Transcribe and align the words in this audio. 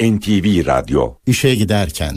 NTV 0.00 0.66
Radyo 0.66 1.14
İşe 1.26 1.54
giderken 1.54 2.16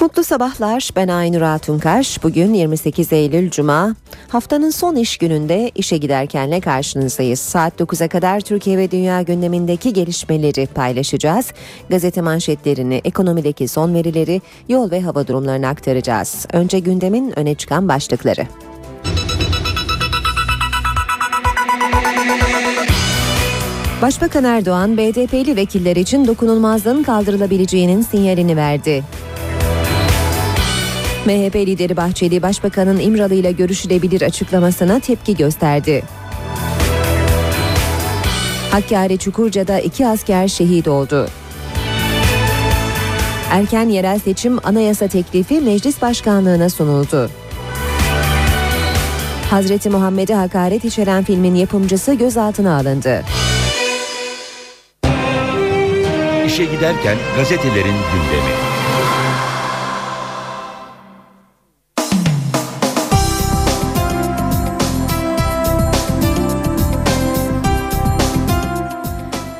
Mutlu 0.00 0.24
sabahlar. 0.24 0.90
Ben 0.96 1.08
Aynur 1.08 1.40
Altunkaş. 1.40 2.22
Bugün 2.22 2.54
28 2.54 3.12
Eylül 3.12 3.50
Cuma. 3.50 3.94
Haftanın 4.28 4.70
son 4.70 4.96
iş 4.96 5.18
gününde 5.18 5.70
işe 5.74 5.96
giderkenle 5.96 6.60
karşınızdayız. 6.60 7.40
Saat 7.40 7.80
9'a 7.80 8.08
kadar 8.08 8.40
Türkiye 8.40 8.78
ve 8.78 8.90
dünya 8.90 9.22
gündemindeki 9.22 9.92
gelişmeleri 9.92 10.66
paylaşacağız. 10.66 11.52
Gazete 11.90 12.20
manşetlerini, 12.20 13.00
ekonomideki 13.04 13.68
son 13.68 13.94
verileri, 13.94 14.42
yol 14.68 14.90
ve 14.90 15.00
hava 15.00 15.26
durumlarını 15.26 15.68
aktaracağız. 15.68 16.46
Önce 16.52 16.78
gündemin 16.78 17.38
öne 17.38 17.54
çıkan 17.54 17.88
başlıkları. 17.88 18.46
Başbakan 24.02 24.44
Erdoğan, 24.44 24.96
BDP'li 24.96 25.56
vekiller 25.56 25.96
için 25.96 26.26
dokunulmazlığın 26.26 27.02
kaldırılabileceğinin 27.02 28.02
sinyalini 28.02 28.56
verdi. 28.56 29.04
MHP 31.26 31.56
lideri 31.56 31.96
Bahçeli 31.96 32.42
Başbakan'ın 32.42 32.98
İmralı 32.98 33.34
ile 33.34 33.52
görüşülebilir 33.52 34.22
açıklamasına 34.22 35.00
tepki 35.00 35.36
gösterdi. 35.36 36.02
Hakkari 38.70 39.18
Çukurca'da 39.18 39.78
iki 39.78 40.06
asker 40.06 40.48
şehit 40.48 40.88
oldu. 40.88 41.28
Erken 43.50 43.88
yerel 43.88 44.18
seçim 44.18 44.58
anayasa 44.66 45.08
teklifi 45.08 45.60
meclis 45.60 46.02
başkanlığına 46.02 46.70
sunuldu. 46.70 47.30
Hazreti 49.50 49.90
Muhammed'e 49.90 50.34
hakaret 50.34 50.84
içeren 50.84 51.24
filmin 51.24 51.54
yapımcısı 51.54 52.14
gözaltına 52.14 52.76
alındı. 52.76 53.22
İşe 56.60 56.74
giderken 56.74 57.16
gazetelerin 57.36 57.84
gündemi. 57.84 58.54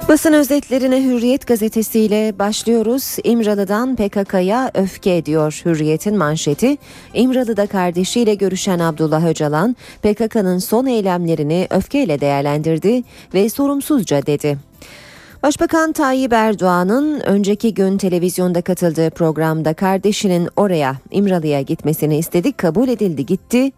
Basın 0.08 0.32
özetlerine 0.32 1.04
Hürriyet 1.04 1.46
gazetesiyle 1.46 2.38
başlıyoruz. 2.38 3.16
İmralı'dan 3.24 3.96
PKK'ya 3.96 4.70
öfke 4.74 5.16
ediyor 5.16 5.62
Hürriyet'in 5.64 6.18
manşeti. 6.18 6.78
İmralı'da 7.14 7.66
kardeşiyle 7.66 8.34
görüşen 8.34 8.78
Abdullah 8.78 9.26
Öcalan, 9.26 9.76
PKK'nın 10.02 10.58
son 10.58 10.86
eylemlerini 10.86 11.66
öfkeyle 11.70 12.20
değerlendirdi 12.20 13.02
ve 13.34 13.48
sorumsuzca 13.48 14.26
dedi. 14.26 14.70
Başbakan 15.42 15.92
Tayyip 15.92 16.32
Erdoğan'ın 16.32 17.20
önceki 17.20 17.74
gün 17.74 17.98
televizyonda 17.98 18.62
katıldığı 18.62 19.10
programda 19.10 19.74
kardeşinin 19.74 20.48
oraya 20.56 20.96
İmralı'ya 21.10 21.60
gitmesini 21.60 22.18
istedik 22.18 22.58
kabul 22.58 22.88
edildi 22.88 23.26
gitti. 23.26 23.72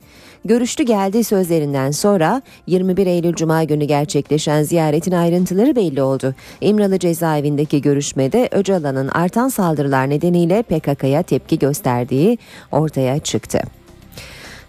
Görüştü 0.45 0.83
geldi 0.83 1.25
sözlerinden 1.25 1.91
sonra 1.91 2.43
21 2.67 3.07
Eylül 3.07 3.35
Cuma 3.35 3.65
günü 3.65 3.85
gerçekleşen 3.85 4.63
ziyaretin 4.63 5.13
ayrıntıları 5.13 5.77
belli 5.77 6.03
oldu. 6.03 6.35
İmralı 6.61 6.99
cezaevindeki 6.99 7.83
görüşmede 7.83 8.49
Öcalan'ın 8.53 9.09
artan 9.09 9.49
saldırılar 9.49 10.11
nedeniyle 10.11 10.63
PKK'ya 10.63 11.23
tepki 11.23 11.59
gösterdiği 11.59 12.39
ortaya 12.73 13.19
çıktı. 13.19 13.82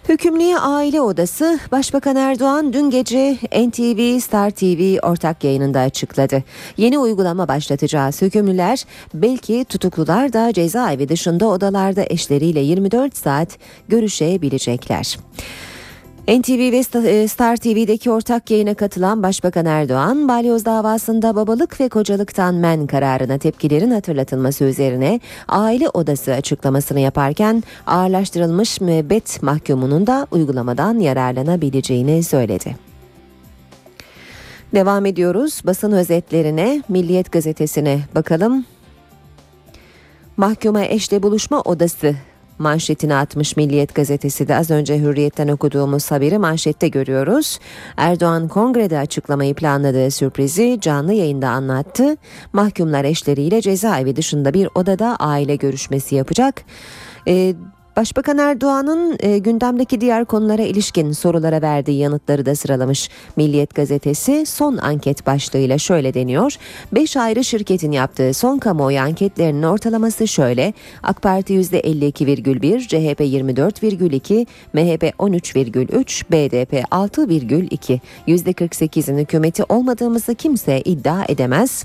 Hükümlüye 0.08 0.58
Aile 0.58 1.00
Odası 1.00 1.58
Başbakan 1.72 2.16
Erdoğan 2.16 2.72
dün 2.72 2.90
gece 2.90 3.38
NTV 3.66 4.18
Star 4.20 4.50
TV 4.50 5.06
ortak 5.06 5.44
yayınında 5.44 5.80
açıkladı. 5.80 6.42
Yeni 6.76 6.98
uygulama 6.98 7.48
başlatacağız 7.48 8.22
hükümlüler 8.22 8.84
belki 9.14 9.64
tutuklular 9.64 10.32
da 10.32 10.52
cezaevi 10.52 11.08
dışında 11.08 11.46
odalarda 11.46 12.04
eşleriyle 12.10 12.60
24 12.60 13.16
saat 13.16 13.58
görüşebilecekler. 13.88 15.18
NTV 16.28 16.72
ve 16.72 17.08
e, 17.08 17.28
Star 17.28 17.56
TV'deki 17.56 18.10
ortak 18.10 18.50
yayına 18.50 18.74
katılan 18.74 19.22
Başbakan 19.22 19.66
Erdoğan, 19.66 20.28
balyoz 20.28 20.64
davasında 20.64 21.36
babalık 21.36 21.80
ve 21.80 21.88
kocalıktan 21.88 22.54
men 22.54 22.86
kararına 22.86 23.38
tepkilerin 23.38 23.90
hatırlatılması 23.90 24.64
üzerine 24.64 25.20
aile 25.48 25.88
odası 25.88 26.32
açıklamasını 26.32 27.00
yaparken 27.00 27.62
ağırlaştırılmış 27.86 28.80
müebbet 28.80 29.42
mahkumunun 29.42 30.06
da 30.06 30.26
uygulamadan 30.30 30.98
yararlanabileceğini 30.98 32.22
söyledi. 32.22 32.76
Devam 34.74 35.06
ediyoruz 35.06 35.62
basın 35.64 35.92
özetlerine 35.92 36.82
Milliyet 36.88 37.32
gazetesine 37.32 38.00
bakalım. 38.14 38.64
Mahkuma 40.36 40.84
eşle 40.84 41.22
buluşma 41.22 41.60
odası 41.60 42.14
manşetini 42.58 43.14
atmış 43.14 43.56
Milliyet 43.56 43.94
gazetesi 43.94 44.48
de 44.48 44.56
az 44.56 44.70
önce 44.70 44.98
Hürriyet'ten 44.98 45.48
okuduğumuz 45.48 46.10
haberi 46.10 46.38
manşette 46.38 46.88
görüyoruz. 46.88 47.58
Erdoğan 47.96 48.48
kongrede 48.48 48.98
açıklamayı 48.98 49.54
planladığı 49.54 50.10
sürprizi 50.10 50.78
canlı 50.80 51.12
yayında 51.12 51.48
anlattı. 51.48 52.16
Mahkumlar 52.52 53.04
eşleriyle 53.04 53.60
cezaevi 53.60 54.16
dışında 54.16 54.54
bir 54.54 54.68
odada 54.74 55.16
aile 55.16 55.56
görüşmesi 55.56 56.14
yapacak. 56.14 56.62
Ee, 57.28 57.54
Başbakan 57.96 58.38
Erdoğan'ın 58.38 59.16
e, 59.20 59.38
gündemdeki 59.38 60.00
diğer 60.00 60.24
konulara 60.24 60.62
ilişkin 60.62 61.12
sorulara 61.12 61.62
verdiği 61.62 61.98
yanıtları 61.98 62.46
da 62.46 62.54
sıralamış 62.54 63.10
Milliyet 63.36 63.74
gazetesi 63.74 64.46
son 64.46 64.76
anket 64.76 65.26
başlığıyla 65.26 65.78
şöyle 65.78 66.14
deniyor. 66.14 66.56
5 66.92 67.16
ayrı 67.16 67.44
şirketin 67.44 67.92
yaptığı 67.92 68.34
son 68.34 68.58
kamuoyu 68.58 69.00
anketlerinin 69.00 69.62
ortalaması 69.62 70.28
şöyle. 70.28 70.72
AK 71.02 71.22
Parti 71.22 71.54
%52,1, 71.54 72.80
CHP 72.80 73.20
24,2, 73.20 74.46
MHP 74.72 75.02
13,3, 75.18 76.24
BDP 76.30 76.72
6,2. 76.90 78.00
%48'in 78.28 79.18
hükümeti 79.18 79.64
olmadığımızı 79.68 80.34
kimse 80.34 80.80
iddia 80.80 81.24
edemez. 81.28 81.84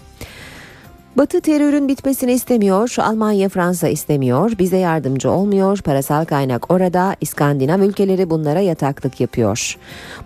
Batı 1.20 1.42
terörün 1.42 1.88
bitmesini 1.88 2.32
istemiyor, 2.32 2.96
Almanya 3.00 3.50
Fransa 3.50 3.88
istemiyor, 3.88 4.52
bize 4.60 4.78
yardımcı 4.78 5.32
olmuyor, 5.32 5.82
parasal 5.82 6.26
kaynak 6.26 6.72
orada, 6.72 7.16
İskandinav 7.22 7.80
ülkeleri 7.80 8.30
bunlara 8.30 8.60
yataklık 8.60 9.20
yapıyor. 9.20 9.78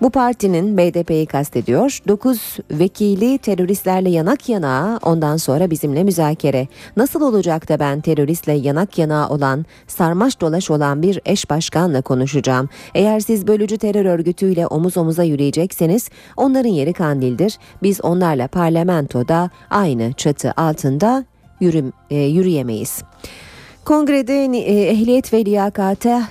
Bu 0.02 0.10
partinin 0.10 0.78
BDP'yi 0.78 1.26
kastediyor, 1.26 2.00
9 2.08 2.58
vekili 2.72 3.38
teröristlerle 3.38 4.10
yanak 4.10 4.50
yana, 4.50 5.00
ondan 5.04 5.38
sonra 5.38 5.70
bizimle 5.70 6.04
müzakere. 6.04 6.68
Nasıl 6.98 7.22
olacak 7.22 7.70
da 7.70 7.80
ben 7.80 8.02
teröristle 8.02 8.54
yanak 8.54 8.98
yana 8.98 9.30
olan, 9.30 9.66
sarmaş 9.88 10.42
dolaş 10.42 10.72
olan 10.72 11.02
bir 11.02 11.20
eş 11.26 11.50
başkanla 11.50 12.02
konuşacağım. 12.02 12.70
Eğer 12.96 13.20
siz 13.20 13.48
bölücü 13.48 13.78
terör 13.78 14.06
örgütüyle 14.06 14.68
omuz 14.68 14.98
omuza 14.98 15.24
yürüyecekseniz 15.24 16.10
onların 16.38 16.70
yeri 16.70 16.94
Kandil'dir. 16.94 17.58
Biz 17.84 18.02
onlarla 18.02 18.48
parlamentoda 18.48 19.50
aynı 19.70 20.14
çatı 20.14 20.54
altında 20.58 20.83
altında 20.84 21.26
yürü, 21.60 21.92
e, 22.10 22.16
yürüyemeyiz. 22.16 23.04
Kongrede 23.86 24.46
e, 24.46 24.90
ehliyet 24.90 25.34
ve 25.34 25.46
liyakate 25.46 26.22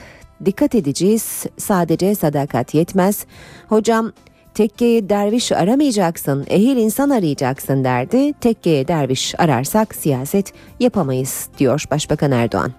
dikkat 0.44 0.74
edeceğiz. 0.74 1.46
Sadece 1.58 2.14
sadakat 2.14 2.74
yetmez. 2.74 3.26
Hocam 3.68 4.12
tekkeye 4.54 5.08
derviş 5.08 5.52
aramayacaksın, 5.52 6.44
ehil 6.48 6.76
insan 6.76 7.10
arayacaksın 7.10 7.84
derdi. 7.84 8.32
Tekkeye 8.32 8.88
derviş 8.88 9.34
ararsak 9.40 9.94
siyaset 9.94 10.52
yapamayız 10.80 11.48
diyor 11.58 11.84
Başbakan 11.90 12.32
Erdoğan. 12.32 12.72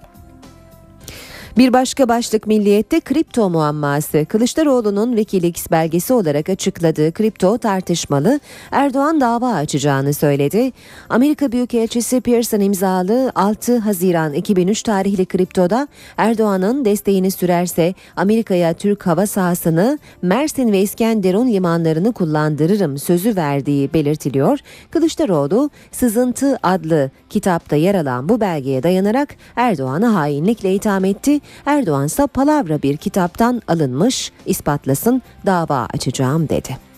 Bir 1.57 1.73
başka 1.73 2.09
başlık 2.09 2.47
Milliyet'te 2.47 2.99
kripto 2.99 3.49
muamması. 3.49 4.25
Kılıçdaroğlu'nun 4.25 5.15
Wikileaks 5.15 5.71
belgesi 5.71 6.13
olarak 6.13 6.49
açıkladığı 6.49 7.11
kripto 7.11 7.57
tartışmalı 7.57 8.39
Erdoğan 8.71 9.21
dava 9.21 9.53
açacağını 9.53 10.13
söyledi. 10.13 10.71
Amerika 11.09 11.51
Büyükelçisi 11.51 12.21
Pearson 12.21 12.59
imzalı 12.59 13.31
6 13.35 13.77
Haziran 13.77 14.33
2003 14.33 14.83
tarihli 14.83 15.25
kriptoda 15.25 15.87
Erdoğan'ın 16.17 16.85
desteğini 16.85 17.31
sürerse 17.31 17.93
Amerika'ya 18.15 18.73
Türk 18.73 19.07
hava 19.07 19.27
sahasını 19.27 19.99
Mersin 20.21 20.71
ve 20.71 20.81
İskenderun 20.81 21.47
limanlarını 21.47 22.13
kullandırırım 22.13 22.97
sözü 22.97 23.35
verdiği 23.35 23.93
belirtiliyor. 23.93 24.59
Kılıçdaroğlu 24.91 25.69
Sızıntı 25.91 26.57
adlı 26.63 27.11
kitapta 27.29 27.75
yer 27.75 27.95
alan 27.95 28.29
bu 28.29 28.41
belgeye 28.41 28.83
dayanarak 28.83 29.35
Erdoğan'ı 29.55 30.05
hainlikle 30.05 30.75
itham 30.75 31.05
etti. 31.05 31.42
Erdoğan 31.65 32.05
ise 32.05 32.27
palavra 32.27 32.81
bir 32.81 32.97
kitaptan 32.97 33.61
alınmış 33.67 34.31
ispatlasın 34.45 35.21
dava 35.45 35.87
açacağım 35.93 36.49
dedi. 36.49 36.92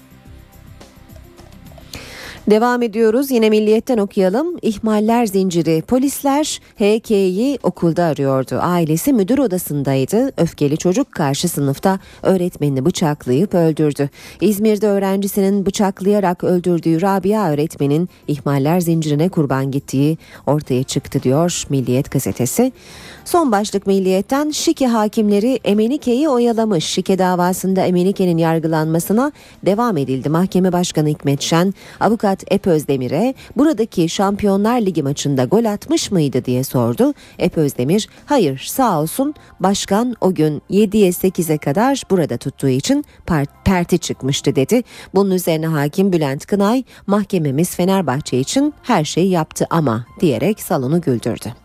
Devam 2.50 2.82
ediyoruz. 2.82 3.32
Yine 3.32 3.50
milliyetten 3.50 3.98
okuyalım. 3.98 4.58
İhmaller 4.62 5.26
zinciri. 5.26 5.82
Polisler 5.88 6.60
HK'yi 6.76 7.60
okulda 7.64 8.04
arıyordu. 8.04 8.60
Ailesi 8.62 9.14
müdür 9.14 9.38
odasındaydı. 9.38 10.32
Öfkeli 10.38 10.78
çocuk 10.78 11.12
karşı 11.12 11.50
sınıfta 11.50 12.00
öğretmenini 12.24 12.86
bıçaklayıp 12.86 13.54
öldürdü. 13.54 14.10
İzmir'de 14.42 14.88
öğrencisinin 14.88 15.66
bıçaklayarak 15.66 16.44
öldürdüğü 16.44 17.02
Rabia 17.02 17.50
öğretmenin 17.50 18.10
ihmaller 18.28 18.80
zincirine 18.80 19.30
kurban 19.30 19.72
gittiği 19.72 20.18
ortaya 20.48 20.84
çıktı 20.84 21.24
diyor 21.24 21.64
Milliyet 21.70 22.12
gazetesi. 22.12 22.72
Son 23.26 23.52
başlık 23.52 23.88
Milliyet'ten 23.88 24.52
Şike 24.52 24.88
hakimleri 24.88 25.60
Emenike'yi 25.64 26.30
oyalamış. 26.30 26.86
Şike 26.86 27.18
davasında 27.20 27.82
Emenike'nin 27.82 28.38
yargılanmasına 28.38 29.32
devam 29.66 29.98
edildi. 29.98 30.30
Mahkeme 30.30 30.74
Başkanı 30.74 31.10
Hikmet 31.10 31.42
Şen, 31.42 31.74
avukat 32.00 32.35
Ep 32.52 32.68
Özdemir'e 32.68 33.34
buradaki 33.56 34.10
Şampiyonlar 34.10 34.82
Ligi 34.82 35.04
maçında 35.04 35.46
gol 35.46 35.66
atmış 35.66 36.12
mıydı 36.12 36.46
diye 36.46 36.64
sordu. 36.64 37.14
Ep 37.40 37.58
Özdemir, 37.58 38.10
hayır 38.26 38.60
sağ 38.68 39.02
olsun 39.02 39.34
başkan 39.60 40.16
o 40.22 40.34
gün 40.34 40.62
7'ye 40.70 41.10
8'e 41.10 41.58
kadar 41.58 42.02
burada 42.10 42.38
tuttuğu 42.38 42.70
için 42.70 43.06
perti 43.66 44.00
çıkmıştı 44.00 44.56
dedi. 44.56 44.84
Bunun 45.16 45.32
üzerine 45.32 45.68
hakim 45.68 46.14
Bülent 46.14 46.46
Kınay, 46.46 46.84
mahkememiz 47.08 47.76
Fenerbahçe 47.76 48.40
için 48.40 48.74
her 48.84 49.04
şeyi 49.06 49.30
yaptı 49.30 49.68
ama 49.70 50.06
diyerek 50.22 50.62
salonu 50.62 51.02
güldürdü. 51.02 51.65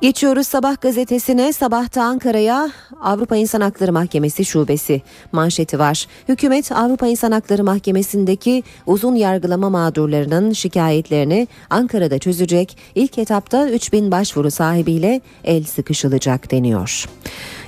Geçiyoruz 0.00 0.46
Sabah 0.46 0.80
gazetesine. 0.80 1.52
Sabahta 1.52 2.02
Ankara'ya 2.02 2.70
Avrupa 3.00 3.36
İnsan 3.36 3.60
Hakları 3.60 3.92
Mahkemesi 3.92 4.44
şubesi 4.44 5.02
manşeti 5.32 5.78
var. 5.78 6.06
Hükümet 6.28 6.72
Avrupa 6.72 7.06
İnsan 7.06 7.32
Hakları 7.32 7.64
Mahkemesi'ndeki 7.64 8.62
uzun 8.86 9.14
yargılama 9.14 9.70
mağdurlarının 9.70 10.52
şikayetlerini 10.52 11.48
Ankara'da 11.70 12.18
çözecek. 12.18 12.78
İlk 12.94 13.18
etapta 13.18 13.68
3000 13.68 14.10
başvuru 14.10 14.50
sahibiyle 14.50 15.20
el 15.44 15.64
sıkışılacak 15.64 16.50
deniyor. 16.50 17.06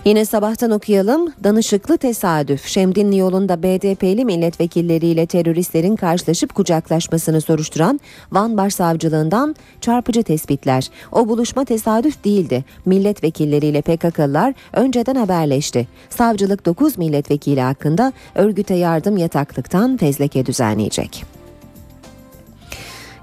Yine 0.05 0.25
sabahtan 0.25 0.71
okuyalım. 0.71 1.33
Danışıklı 1.45 1.99
tesadüf. 1.99 2.67
Şemdinli 2.67 3.19
yolunda 3.19 3.62
BDP'li 3.62 4.25
milletvekilleriyle 4.25 5.27
teröristlerin 5.27 5.97
karşılaşıp 5.97 6.55
kucaklaşmasını 6.55 7.41
soruşturan 7.41 8.00
Van 8.33 8.56
Başsavcılığından 8.56 9.56
çarpıcı 9.81 10.23
tespitler. 10.23 10.91
O 11.12 11.29
buluşma 11.29 11.65
tesadüf 11.65 12.25
değildi. 12.25 12.65
Milletvekilleriyle 12.87 13.83
PKK'lılar 13.83 14.55
önceden 14.73 15.15
haberleşti. 15.15 15.89
Savcılık 16.11 16.67
9 16.67 16.99
milletvekili 16.99 17.61
hakkında 17.61 18.12
örgüte 18.35 18.75
yardım 18.75 19.17
yataklıktan 19.17 19.97
fezleke 19.97 20.47
düzenleyecek. 20.47 21.38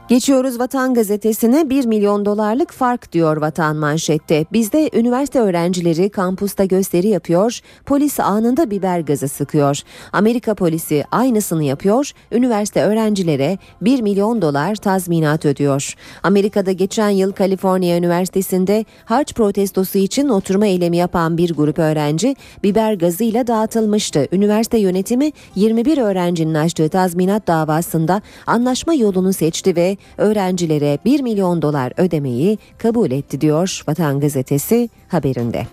Geçiyoruz 0.07 0.59
Vatan 0.59 0.93
Gazetesi'ne 0.93 1.69
1 1.69 1.85
milyon 1.85 2.25
dolarlık 2.25 2.71
fark 2.71 3.11
diyor 3.11 3.37
Vatan 3.37 3.75
manşette. 3.75 4.45
Bizde 4.53 4.89
üniversite 4.93 5.39
öğrencileri 5.39 6.09
kampusta 6.09 6.65
gösteri 6.65 7.07
yapıyor, 7.07 7.59
polis 7.85 8.19
anında 8.19 8.71
biber 8.71 8.99
gazı 8.99 9.27
sıkıyor. 9.27 9.79
Amerika 10.13 10.55
polisi 10.55 11.03
aynısını 11.11 11.63
yapıyor, 11.63 12.11
üniversite 12.31 12.83
öğrencilere 12.83 13.57
1 13.81 14.01
milyon 14.01 14.41
dolar 14.41 14.75
tazminat 14.75 15.45
ödüyor. 15.45 15.93
Amerika'da 16.23 16.71
geçen 16.71 17.09
yıl 17.09 17.31
Kaliforniya 17.31 17.97
Üniversitesi'nde 17.97 18.85
harç 19.05 19.33
protestosu 19.33 19.97
için 19.97 20.29
oturma 20.29 20.65
eylemi 20.65 20.97
yapan 20.97 21.37
bir 21.37 21.53
grup 21.53 21.79
öğrenci 21.79 22.35
biber 22.63 22.93
gazıyla 22.93 23.47
dağıtılmıştı. 23.47 24.27
Üniversite 24.31 24.77
yönetimi 24.77 25.31
21 25.55 25.97
öğrencinin 25.97 26.53
açtığı 26.53 26.89
tazminat 26.89 27.47
davasında 27.47 28.21
anlaşma 28.47 28.93
yolunu 28.93 29.33
seçti 29.33 29.75
ve 29.75 29.94
öğrencilere 30.17 30.97
1 31.05 31.21
milyon 31.21 31.61
dolar 31.61 31.93
ödemeyi 31.97 32.57
kabul 32.77 33.11
etti 33.11 33.41
diyor 33.41 33.81
Vatan 33.87 34.19
Gazetesi 34.19 34.89
haberinde. 35.07 35.67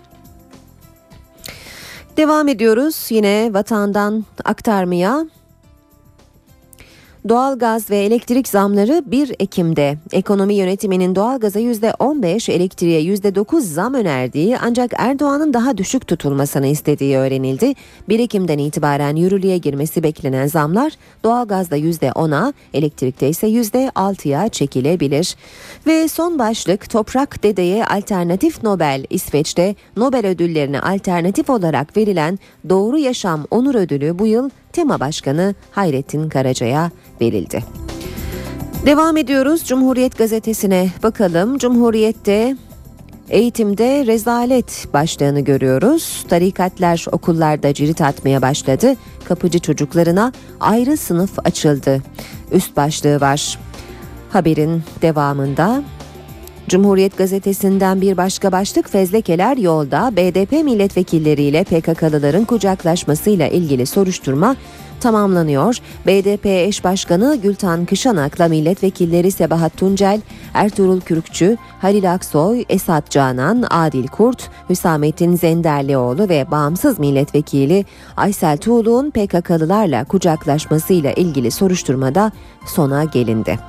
Devam 2.17 2.47
ediyoruz 2.47 3.07
yine 3.09 3.53
vatandan 3.53 4.25
aktarmaya. 4.43 5.25
Doğalgaz 7.29 7.89
ve 7.89 7.97
elektrik 7.97 8.47
zamları 8.47 9.03
1 9.05 9.35
Ekim'de 9.39 9.97
ekonomi 10.11 10.53
yönetiminin 10.53 11.15
doğalgaza 11.15 11.59
%15, 11.59 12.51
elektriğe 12.51 13.01
%9 13.01 13.61
zam 13.61 13.93
önerdiği 13.93 14.57
ancak 14.57 14.91
Erdoğan'ın 14.97 15.53
daha 15.53 15.77
düşük 15.77 16.07
tutulmasını 16.07 16.67
istediği 16.67 17.17
öğrenildi. 17.17 17.73
1 18.09 18.19
Ekim'den 18.19 18.57
itibaren 18.57 19.15
yürürlüğe 19.15 19.57
girmesi 19.57 20.03
beklenen 20.03 20.47
zamlar 20.47 20.93
doğalgazda 21.23 21.77
%10'a, 21.77 22.53
elektrikte 22.73 23.29
ise 23.29 23.47
%6'ya 23.47 24.49
çekilebilir. 24.49 25.35
Ve 25.87 26.07
son 26.07 26.39
başlık 26.39 26.89
Toprak 26.89 27.43
Dede'ye 27.43 27.85
alternatif 27.85 28.63
Nobel 28.63 29.05
İsveç'te 29.09 29.75
Nobel 29.97 30.27
ödüllerine 30.27 30.79
alternatif 30.79 31.49
olarak 31.49 31.97
verilen 31.97 32.39
Doğru 32.69 32.97
Yaşam 32.97 33.47
Onur 33.51 33.75
Ödülü 33.75 34.19
bu 34.19 34.27
yıl 34.27 34.49
tema 34.73 34.99
başkanı 34.99 35.55
Hayrettin 35.71 36.29
Karaca'ya 36.29 36.91
verildi. 37.21 37.63
Devam 38.85 39.17
ediyoruz 39.17 39.65
Cumhuriyet 39.65 40.17
gazetesine 40.17 40.89
bakalım. 41.03 41.57
Cumhuriyet'te 41.57 42.55
Eğitimde 43.29 44.05
rezalet 44.05 44.87
başlığını 44.93 45.39
görüyoruz. 45.39 46.25
Tarikatlar 46.29 47.05
okullarda 47.11 47.73
cirit 47.73 48.01
atmaya 48.01 48.41
başladı. 48.41 48.95
Kapıcı 49.25 49.59
çocuklarına 49.59 50.31
ayrı 50.59 50.97
sınıf 50.97 51.39
açıldı. 51.45 52.01
Üst 52.51 52.77
başlığı 52.77 53.21
var. 53.21 53.59
Haberin 54.29 54.83
devamında 55.01 55.83
Cumhuriyet 56.73 57.17
gazetesinden 57.17 58.01
bir 58.01 58.17
başka 58.17 58.51
başlık 58.51 58.89
fezlekeler 58.89 59.57
yolda 59.57 60.11
BDP 60.15 60.51
milletvekilleriyle 60.51 61.63
PKK'lıların 61.63 62.45
kucaklaşmasıyla 62.45 63.47
ilgili 63.47 63.85
soruşturma 63.85 64.55
tamamlanıyor. 64.99 65.77
BDP 66.05 66.45
eş 66.45 66.83
başkanı 66.83 67.35
Gültan 67.43 67.85
Kışanak'la 67.85 68.47
milletvekilleri 68.47 69.31
Sebahat 69.31 69.77
Tuncel, 69.77 70.21
Ertuğrul 70.53 71.01
Kürkçü, 71.01 71.57
Halil 71.81 72.13
Aksoy, 72.13 72.65
Esat 72.69 73.09
Canan, 73.09 73.65
Adil 73.69 74.07
Kurt, 74.07 74.49
Hüsamettin 74.69 75.35
Zenderlioğlu 75.35 76.29
ve 76.29 76.51
bağımsız 76.51 76.99
milletvekili 76.99 77.85
Aysel 78.17 78.57
Tuğlu'nun 78.57 79.11
PKK'lılarla 79.11 80.03
kucaklaşmasıyla 80.03 81.11
ilgili 81.11 81.51
soruşturmada 81.51 82.31
sona 82.65 83.03
gelindi. 83.03 83.59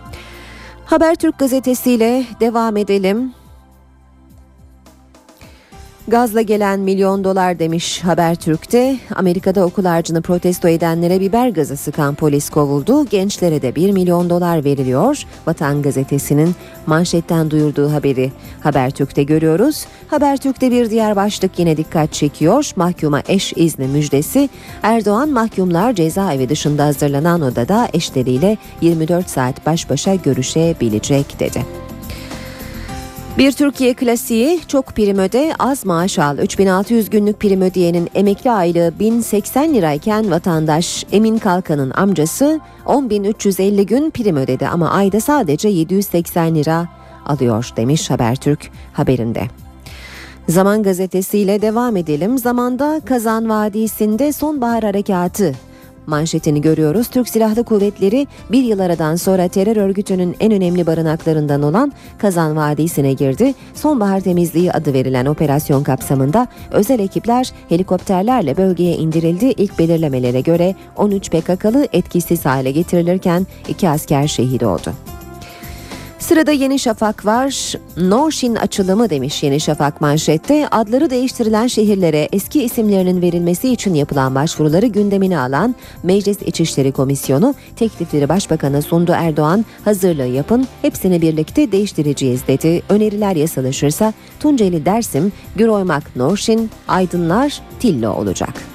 Habertürk 0.87 1.39
gazetesiyle 1.39 2.25
devam 2.41 2.77
edelim. 2.77 3.35
Gazla 6.09 6.43
gelen 6.43 6.81
milyon 6.81 7.25
dolar 7.25 7.59
demiş 7.59 8.05
Habertürk'te. 8.05 8.97
Amerika'da 9.15 9.65
okul 9.65 9.85
harcını 9.85 10.23
protesto 10.23 10.69
edenlere 10.69 11.21
biber 11.21 11.49
gazı 11.49 11.77
sıkan 11.77 12.15
polis 12.15 12.51
kovuldu. 12.51 13.07
Gençlere 13.07 13.63
de 13.63 13.75
1 13.75 13.93
milyon 13.93 14.31
dolar 14.31 14.65
veriliyor. 14.65 15.23
Vatan 15.47 15.83
gazetesinin 15.83 16.55
manşetten 16.87 17.51
duyurduğu 17.51 17.93
haberi 17.93 18.33
Habertürk'te 18.61 19.23
görüyoruz. 19.23 19.87
Habertürk'te 20.09 20.71
bir 20.71 20.91
diğer 20.91 21.17
başlık 21.17 21.59
yine 21.59 21.77
dikkat 21.77 22.13
çekiyor. 22.13 22.71
Mahkuma 22.77 23.23
eş 23.29 23.53
izni 23.57 23.87
müjdesi. 23.87 24.49
Erdoğan 24.83 25.29
mahkumlar 25.29 25.93
cezaevi 25.93 26.49
dışında 26.49 26.85
hazırlanan 26.85 27.41
odada 27.41 27.89
eşleriyle 27.93 28.57
24 28.81 29.31
saat 29.31 29.67
baş 29.67 29.91
başa 29.91 30.15
görüşebilecek 30.15 31.41
dedi. 31.41 31.84
Bir 33.39 33.53
Türkiye 33.53 33.95
klasiği 33.95 34.61
çok 34.69 34.87
prim 34.87 35.19
öde 35.19 35.55
az 35.59 35.87
maaş 35.87 36.19
al. 36.19 36.39
3600 36.39 37.11
günlük 37.11 37.41
prim 37.41 37.63
ödeyenin 37.63 38.11
emekli 38.15 38.51
aylığı 38.51 38.93
1080 38.99 39.75
lirayken 39.75 40.31
vatandaş 40.31 41.05
Emin 41.13 41.39
Kalkan'ın 41.39 41.91
amcası 41.91 42.61
10.350 42.87 43.83
gün 43.83 44.11
prim 44.11 44.37
ödedi 44.37 44.69
ama 44.69 44.91
ayda 44.91 45.21
sadece 45.21 45.69
780 45.69 46.55
lira 46.55 46.89
alıyor 47.27 47.71
demiş 47.77 48.11
Habertürk 48.11 48.71
haberinde. 48.93 49.43
Zaman 50.49 50.83
gazetesiyle 50.83 51.63
devam 51.63 51.97
edelim. 51.97 52.39
Zamanda 52.39 53.01
Kazan 53.07 53.49
Vadisi'nde 53.49 54.33
sonbahar 54.33 54.85
harekatı 54.85 55.55
manşetini 56.07 56.61
görüyoruz. 56.61 57.09
Türk 57.09 57.29
Silahlı 57.29 57.65
Kuvvetleri 57.65 58.27
bir 58.53 58.63
yıl 58.63 58.79
aradan 58.79 59.17
sonra 59.17 59.49
terör 59.49 59.77
örgütünün 59.77 60.37
en 60.41 60.53
önemli 60.53 60.87
barınaklarından 60.87 61.63
olan 61.63 61.93
Kazan 62.19 62.57
Vadisi'ne 62.57 63.13
girdi. 63.13 63.55
Sonbahar 63.75 64.21
temizliği 64.21 64.73
adı 64.73 64.93
verilen 64.93 65.27
operasyon 65.27 65.83
kapsamında 65.83 66.47
özel 66.71 66.99
ekipler 66.99 67.53
helikopterlerle 67.69 68.57
bölgeye 68.57 68.97
indirildi. 68.97 69.47
İlk 69.47 69.79
belirlemelere 69.79 70.41
göre 70.41 70.75
13 70.97 71.31
PKK'lı 71.31 71.89
etkisiz 71.93 72.47
hale 72.47 72.71
getirilirken 72.71 73.47
iki 73.69 73.89
asker 73.89 74.27
şehit 74.27 74.63
oldu. 74.63 74.93
Sırada 76.25 76.53
Yeni 76.53 76.79
Şafak 76.79 77.27
var. 77.27 77.75
Norşin 77.97 78.55
açılımı 78.55 79.11
demiş 79.11 79.43
Yeni 79.43 79.61
Şafak 79.61 80.01
manşette. 80.01 80.69
Adları 80.69 81.11
değiştirilen 81.11 81.67
şehirlere 81.67 82.29
eski 82.33 82.63
isimlerinin 82.63 83.23
verilmesi 83.23 83.73
için 83.73 83.95
yapılan 83.95 84.35
başvuruları 84.35 84.87
gündemine 84.87 85.39
alan 85.39 85.75
Meclis 86.03 86.43
İçişleri 86.43 86.93
Komisyonu 86.93 87.55
teklifleri 87.77 88.29
Başbakan'a 88.29 88.83
sundu 88.83 89.13
Erdoğan. 89.15 89.65
Hazırlığı 89.85 90.27
yapın, 90.27 90.67
hepsini 90.83 91.23
birlikte 91.23 91.73
değiştireceğiz 91.73 92.47
dedi. 92.47 92.83
Öneriler 92.89 93.37
yasalaşırsa 93.37 94.13
Tunceli 94.41 94.87
Dersim, 94.87 95.33
Güroymak 95.57 96.17
Norşin, 96.17 96.71
Aydınlar 96.89 97.63
Tillo 97.81 98.11
olacak. 98.11 98.74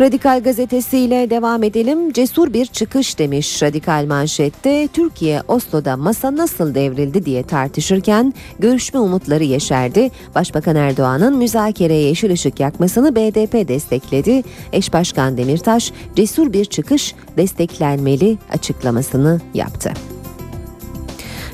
Radikal 0.00 0.42
gazetesiyle 0.42 1.30
devam 1.30 1.62
edelim. 1.62 2.12
Cesur 2.12 2.52
bir 2.52 2.66
çıkış 2.66 3.18
demiş 3.18 3.62
Radikal 3.62 4.06
manşette. 4.06 4.88
Türkiye 4.92 5.42
Oslo'da 5.48 5.96
masa 5.96 6.36
nasıl 6.36 6.74
devrildi 6.74 7.24
diye 7.24 7.42
tartışırken 7.42 8.34
görüşme 8.58 9.00
umutları 9.00 9.44
yeşerdi. 9.44 10.10
Başbakan 10.34 10.76
Erdoğan'ın 10.76 11.36
müzakereye 11.36 12.02
yeşil 12.02 12.32
ışık 12.32 12.60
yakmasını 12.60 13.16
BDP 13.16 13.68
destekledi. 13.68 14.42
Eş 14.72 14.92
Başkan 14.92 15.36
Demirtaş 15.36 15.92
cesur 16.16 16.52
bir 16.52 16.64
çıkış 16.64 17.14
desteklenmeli 17.36 18.38
açıklamasını 18.52 19.40
yaptı. 19.54 19.92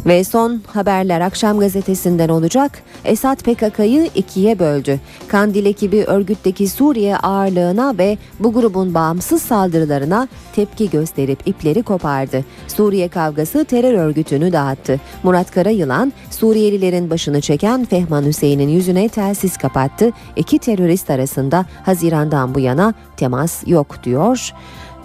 Ve 0.07 0.25
son 0.25 0.61
haberler 0.67 1.21
akşam 1.21 1.61
gazetesinden 1.61 2.29
olacak. 2.29 2.83
Esad 3.05 3.37
PKK'yı 3.37 4.11
ikiye 4.15 4.59
böldü. 4.59 5.01
Kandil 5.29 5.67
ekibi 5.67 6.05
örgütteki 6.05 6.69
Suriye 6.69 7.17
ağırlığına 7.17 7.99
ve 7.99 8.19
bu 8.41 8.53
grubun 8.53 8.95
bağımsız 8.95 9.43
saldırılarına 9.43 10.29
tepki 10.55 10.91
gösterip 10.91 11.49
ipleri 11.49 11.83
kopardı. 11.83 12.45
Suriye 12.69 13.09
kavgası 13.09 13.65
terör 13.65 13.95
örgütünü 13.95 14.53
dağıttı. 14.53 15.01
Murat 15.23 15.51
Karayılan 15.51 16.13
Suriyelilerin 16.31 17.11
başını 17.11 17.41
çeken 17.41 17.85
Fehman 17.85 18.25
Hüseyin'in 18.25 18.69
yüzüne 18.69 19.09
telsiz 19.09 19.57
kapattı. 19.57 20.11
İki 20.37 20.59
terörist 20.59 21.11
arasında 21.11 21.65
Haziran'dan 21.85 22.55
bu 22.55 22.61
yana 22.61 22.95
temas 23.17 23.63
yok 23.67 24.05
diyor 24.05 24.53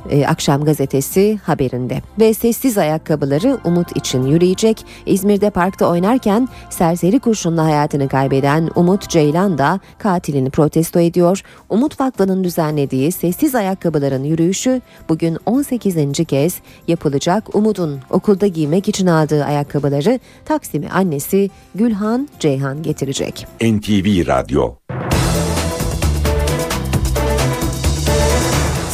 e, 0.10 0.26
Akşam 0.26 0.66
gazetesi 0.66 1.40
haberinde. 1.44 2.02
Ve 2.20 2.34
sessiz 2.34 2.78
ayakkabıları 2.78 3.58
umut 3.64 3.98
için 3.98 4.24
yürüyecek. 4.26 4.86
İzmir'de 5.06 5.50
parkta 5.50 5.86
oynarken 5.86 6.48
serseri 6.70 7.20
kurşunla 7.20 7.66
hayatını 7.66 8.08
kaybeden 8.08 8.70
Umut 8.76 9.10
Ceylan 9.10 9.58
da 9.58 9.80
katilini 9.98 10.50
protesto 10.50 11.00
ediyor. 11.00 11.42
Umut 11.70 12.00
Vakfı'nın 12.00 12.44
düzenlediği 12.44 13.12
sessiz 13.12 13.56
ayakkabıların 13.56 14.24
yürüyüşü 14.24 14.82
bugün 15.10 15.38
18. 15.46 15.96
kez 16.28 16.60
yapılacak. 16.88 17.56
Umut'un 17.56 18.00
okulda 18.10 18.48
giymek 18.48 18.88
için 18.88 19.08
aldığı 19.08 19.44
ayakkabıları 19.46 20.20
Taksim'e 20.46 20.90
annesi 20.90 21.50
Gülhan 21.76 22.30
Ceyhan 22.40 22.84
getirecek. 22.84 23.48
NTV 23.62 24.28
Radyo 24.28 24.76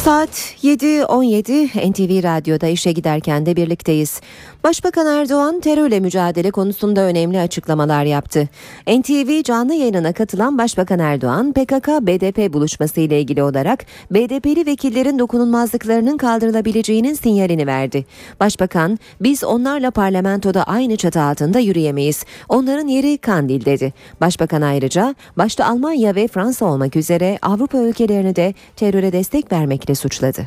Saat 0.08 0.54
7.17 0.62 1.90
NTV 1.90 2.22
Radyo'da 2.22 2.66
işe 2.66 2.92
giderken 2.92 3.46
de 3.46 3.56
birlikteyiz. 3.56 4.20
Başbakan 4.64 5.06
Erdoğan 5.06 5.60
terörle 5.60 6.00
mücadele 6.00 6.50
konusunda 6.50 7.00
önemli 7.00 7.40
açıklamalar 7.40 8.04
yaptı. 8.04 8.48
NTV 8.88 9.42
canlı 9.42 9.74
yayınına 9.74 10.12
katılan 10.12 10.58
Başbakan 10.58 10.98
Erdoğan 10.98 11.52
PKK-BDP 11.52 12.52
buluşması 12.52 13.00
ile 13.00 13.20
ilgili 13.20 13.42
olarak 13.42 13.86
BDP'li 14.10 14.66
vekillerin 14.66 15.18
dokunulmazlıklarının 15.18 16.16
kaldırılabileceğinin 16.16 17.14
sinyalini 17.14 17.66
verdi. 17.66 18.04
Başbakan 18.40 18.98
biz 19.20 19.44
onlarla 19.44 19.90
parlamentoda 19.90 20.64
aynı 20.64 20.96
çatı 20.96 21.20
altında 21.20 21.58
yürüyemeyiz. 21.58 22.24
Onların 22.48 22.88
yeri 22.88 23.18
Kandil 23.18 23.64
dedi. 23.64 23.92
Başbakan 24.20 24.62
ayrıca 24.62 25.14
başta 25.36 25.66
Almanya 25.66 26.14
ve 26.14 26.28
Fransa 26.28 26.66
olmak 26.66 26.96
üzere 26.96 27.38
Avrupa 27.42 27.78
ülkelerini 27.78 28.36
de 28.36 28.54
teröre 28.76 29.12
destek 29.12 29.52
vermekle 29.52 29.94
suçladı. 29.94 30.44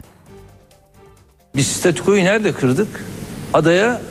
Biz 1.56 1.68
statükoyu 1.68 2.24
nerede 2.24 2.52
kırdık? 2.52 3.06
Adaya 3.54 4.02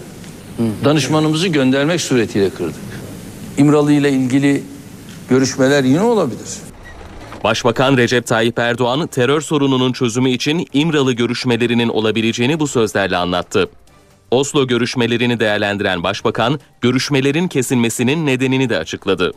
danışmanımızı 0.84 1.48
göndermek 1.48 2.00
suretiyle 2.00 2.50
kırdık. 2.50 2.74
İmralı 3.58 3.92
ile 3.92 4.10
ilgili 4.10 4.62
görüşmeler 5.28 5.84
yine 5.84 6.00
olabilir. 6.00 6.48
Başbakan 7.44 7.96
Recep 7.96 8.26
Tayyip 8.26 8.58
Erdoğan 8.58 9.06
terör 9.06 9.40
sorununun 9.40 9.92
çözümü 9.92 10.30
için 10.30 10.66
İmralı 10.72 11.12
görüşmelerinin 11.12 11.88
olabileceğini 11.88 12.60
bu 12.60 12.66
sözlerle 12.66 13.16
anlattı. 13.16 13.68
Oslo 14.30 14.66
görüşmelerini 14.66 15.40
değerlendiren 15.40 16.02
başbakan, 16.02 16.60
görüşmelerin 16.80 17.48
kesilmesinin 17.48 18.26
nedenini 18.26 18.68
de 18.68 18.78
açıkladı. 18.78 19.32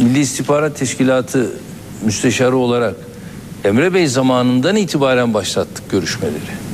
Milli 0.00 0.18
İstihbarat 0.20 0.78
Teşkilatı 0.78 1.50
müsteşarı 2.04 2.56
olarak 2.56 2.94
Emre 3.64 3.94
Bey 3.94 4.06
zamanından 4.06 4.76
itibaren 4.76 5.34
başlattık 5.34 5.90
görüşmeleri. 5.90 6.69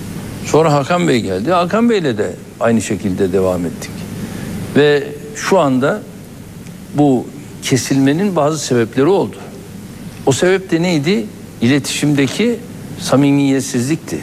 Sonra 0.47 0.73
Hakan 0.73 1.09
Bey 1.09 1.21
geldi. 1.21 1.53
Hakan 1.53 1.91
Bey'le 1.91 2.19
de 2.19 2.35
aynı 2.61 2.83
şekilde 2.83 3.33
devam 3.33 3.67
ettik. 3.67 3.91
Ve 4.77 5.09
şu 5.35 5.59
anda 5.59 6.03
bu 6.95 7.27
kesilmenin 7.63 8.37
bazı 8.37 8.59
sebepleri 8.59 9.07
oldu. 9.07 9.37
O 10.27 10.33
sebep 10.33 10.71
de 10.71 10.83
neydi? 10.83 11.27
İletişimdeki 11.61 12.57
samimiyetsizlikti. 13.01 14.19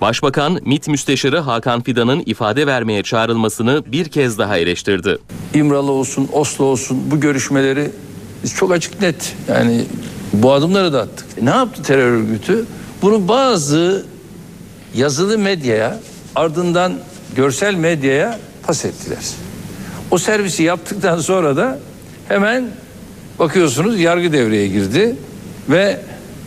Başbakan, 0.00 0.58
MİT 0.64 0.88
Müsteşarı 0.88 1.38
Hakan 1.38 1.82
Fidan'ın 1.82 2.22
ifade 2.26 2.66
vermeye 2.66 3.02
çağrılmasını 3.02 3.82
bir 3.92 4.04
kez 4.04 4.38
daha 4.38 4.56
eleştirdi. 4.58 5.18
İmralı 5.54 5.92
olsun, 5.92 6.28
Oslo 6.32 6.64
olsun 6.64 6.98
bu 7.10 7.20
görüşmeleri 7.20 7.90
biz 8.44 8.54
çok 8.54 8.72
açık 8.72 9.00
net 9.00 9.34
yani 9.48 9.84
bu 10.32 10.52
adımları 10.52 10.92
da 10.92 11.00
attık. 11.00 11.26
E 11.42 11.44
ne 11.44 11.50
yaptı 11.50 11.82
terör 11.82 12.12
örgütü? 12.12 12.64
Bunu 13.02 13.28
bazı 13.28 14.06
yazılı 14.94 15.38
medyaya 15.38 15.98
ardından 16.34 16.92
görsel 17.36 17.74
medyaya 17.74 18.38
pas 18.66 18.84
ettiler. 18.84 19.18
O 20.10 20.18
servisi 20.18 20.62
yaptıktan 20.62 21.18
sonra 21.18 21.56
da 21.56 21.78
hemen 22.28 22.64
bakıyorsunuz 23.38 24.00
yargı 24.00 24.32
devreye 24.32 24.68
girdi 24.68 25.16
ve 25.70 26.00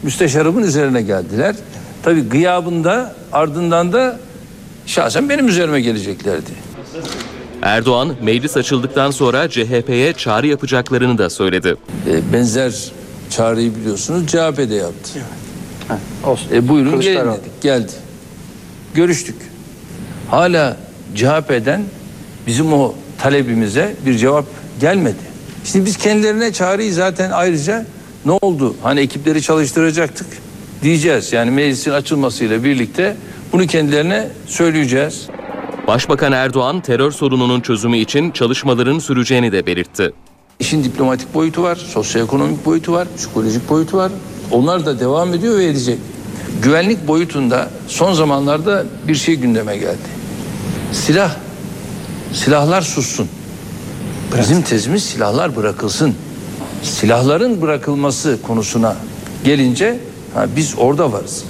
müsteşarımın 0.03 0.63
üzerine 0.63 1.01
geldiler. 1.01 1.55
Tabi 2.03 2.21
gıyabında 2.21 3.15
ardından 3.31 3.93
da 3.93 4.19
şahsen 4.85 5.29
benim 5.29 5.47
üzerime 5.47 5.81
geleceklerdi. 5.81 6.51
Erdoğan, 7.61 8.15
meclis 8.23 8.57
açıldıktan 8.57 9.11
sonra 9.11 9.49
CHP'ye 9.49 10.13
çağrı 10.13 10.47
yapacaklarını 10.47 11.17
da 11.17 11.29
söyledi. 11.29 11.75
E, 12.09 12.33
benzer 12.33 12.73
çağrıyı 13.29 13.75
biliyorsunuz 13.75 14.27
CHP'de 14.27 14.75
yaptı. 14.75 15.19
Olsun. 16.23 16.47
E, 16.53 16.67
buyurun 16.67 17.01
gelin 17.01 17.19
dedik 17.19 17.61
geldi. 17.61 17.91
Görüştük. 18.95 19.35
Hala 20.29 20.77
CHP'den 21.15 21.81
bizim 22.47 22.73
o 22.73 22.93
talebimize 23.17 23.95
bir 24.05 24.17
cevap 24.17 24.45
gelmedi. 24.81 25.35
Şimdi 25.63 25.85
biz 25.85 25.97
kendilerine 25.97 26.53
çağrıyı 26.53 26.93
zaten 26.93 27.31
ayrıca 27.31 27.85
ne 28.25 28.31
oldu? 28.31 28.75
Hani 28.83 28.99
ekipleri 28.99 29.41
çalıştıracaktık 29.41 30.27
diyeceğiz. 30.81 31.33
Yani 31.33 31.51
meclisin 31.51 31.91
açılmasıyla 31.91 32.63
birlikte 32.63 33.15
bunu 33.53 33.67
kendilerine 33.67 34.27
söyleyeceğiz. 34.45 35.27
Başbakan 35.87 36.31
Erdoğan, 36.31 36.81
terör 36.81 37.11
sorununun 37.11 37.61
çözümü 37.61 37.97
için 37.97 38.31
çalışmaların 38.31 38.99
süreceğini 38.99 39.51
de 39.51 39.65
belirtti. 39.65 40.13
İşin 40.59 40.83
diplomatik 40.83 41.33
boyutu 41.33 41.63
var, 41.63 41.75
sosyoekonomik 41.75 42.65
boyutu 42.65 42.93
var, 42.93 43.07
psikolojik 43.17 43.69
boyutu 43.69 43.97
var. 43.97 44.11
Onlar 44.51 44.85
da 44.85 44.99
devam 44.99 45.33
ediyor 45.33 45.57
ve 45.57 45.65
edecek. 45.65 45.99
Güvenlik 46.63 47.07
boyutunda 47.07 47.69
son 47.87 48.13
zamanlarda 48.13 48.85
bir 49.07 49.15
şey 49.15 49.35
gündeme 49.35 49.77
geldi. 49.77 49.97
Silah, 50.91 51.35
silahlar 52.33 52.81
sussun. 52.81 53.29
Bizim 54.39 54.61
tezimiz 54.61 55.03
silahlar 55.03 55.55
bırakılsın. 55.55 56.15
Silahların 56.83 57.61
bırakılması 57.61 58.41
konusuna 58.41 58.95
gelince 59.43 59.99
ha, 60.33 60.45
biz 60.55 60.73
orada 60.77 61.11
varız. 61.11 61.43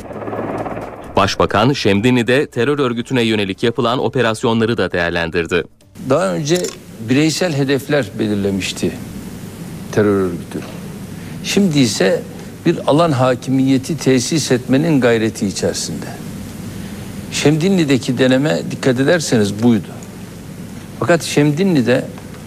Başbakan, 1.15 1.73
Şemdinli'de 1.73 2.47
terör 2.47 2.79
örgütüne 2.79 3.21
yönelik 3.21 3.63
yapılan 3.63 3.99
operasyonları 3.99 4.77
da 4.77 4.91
değerlendirdi. 4.91 5.63
Daha 6.09 6.33
önce 6.33 6.57
bireysel 7.09 7.53
hedefler 7.53 8.05
belirlemişti 8.19 8.91
terör 9.91 10.21
örgütü. 10.21 10.59
Şimdi 11.43 11.79
ise 11.79 12.21
bir 12.65 12.77
alan 12.87 13.11
hakimiyeti 13.11 13.97
tesis 13.97 14.51
etmenin 14.51 15.01
gayreti 15.01 15.47
içerisinde. 15.47 16.05
Şemdinli'deki 17.31 18.17
deneme 18.17 18.61
dikkat 18.71 18.99
ederseniz 18.99 19.63
buydu. 19.63 19.87
Fakat 20.99 21.23
Şemdinli'de 21.23 22.05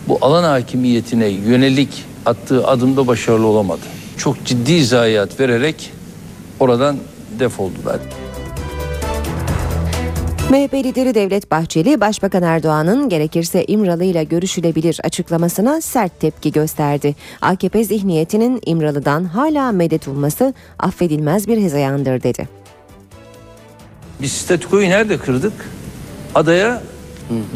bu 0.08 0.18
alan 0.20 0.44
hakimiyetine 0.44 1.26
yönelik 1.26 2.04
attığı 2.26 2.66
adımda 2.66 3.06
başarılı 3.06 3.46
olamadı. 3.46 3.80
Çok 4.16 4.44
ciddi 4.44 4.84
zayiat 4.84 5.40
vererek 5.40 5.92
oradan 6.60 6.96
defoldular. 7.38 7.98
MHP 10.50 10.74
lideri 10.74 11.14
Devlet 11.14 11.50
Bahçeli, 11.50 12.00
Başbakan 12.00 12.42
Erdoğan'ın 12.42 13.08
gerekirse 13.08 13.64
İmralı 13.64 14.04
ile 14.04 14.24
görüşülebilir 14.24 15.00
açıklamasına 15.04 15.80
sert 15.80 16.20
tepki 16.20 16.52
gösterdi. 16.52 17.14
AKP 17.40 17.84
zihniyetinin 17.84 18.60
İmralı'dan 18.66 19.24
hala 19.24 19.72
medet 19.72 20.08
umması 20.08 20.54
affedilmez 20.78 21.48
bir 21.48 21.62
hezeyandır 21.62 22.22
dedi. 22.22 22.48
Biz 24.20 24.32
statükoyu 24.32 24.88
nerede 24.88 25.18
kırdık? 25.18 25.52
Adaya 26.34 26.82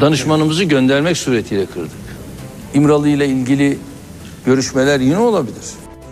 danışmanımızı 0.01 0.63
göndermek 0.63 1.17
suretiyle 1.17 1.65
kırdık. 1.65 1.91
İmralı 2.73 3.09
ile 3.09 3.27
ilgili 3.27 3.77
görüşmeler 4.45 4.99
yine 4.99 5.17
olabilir. 5.17 5.65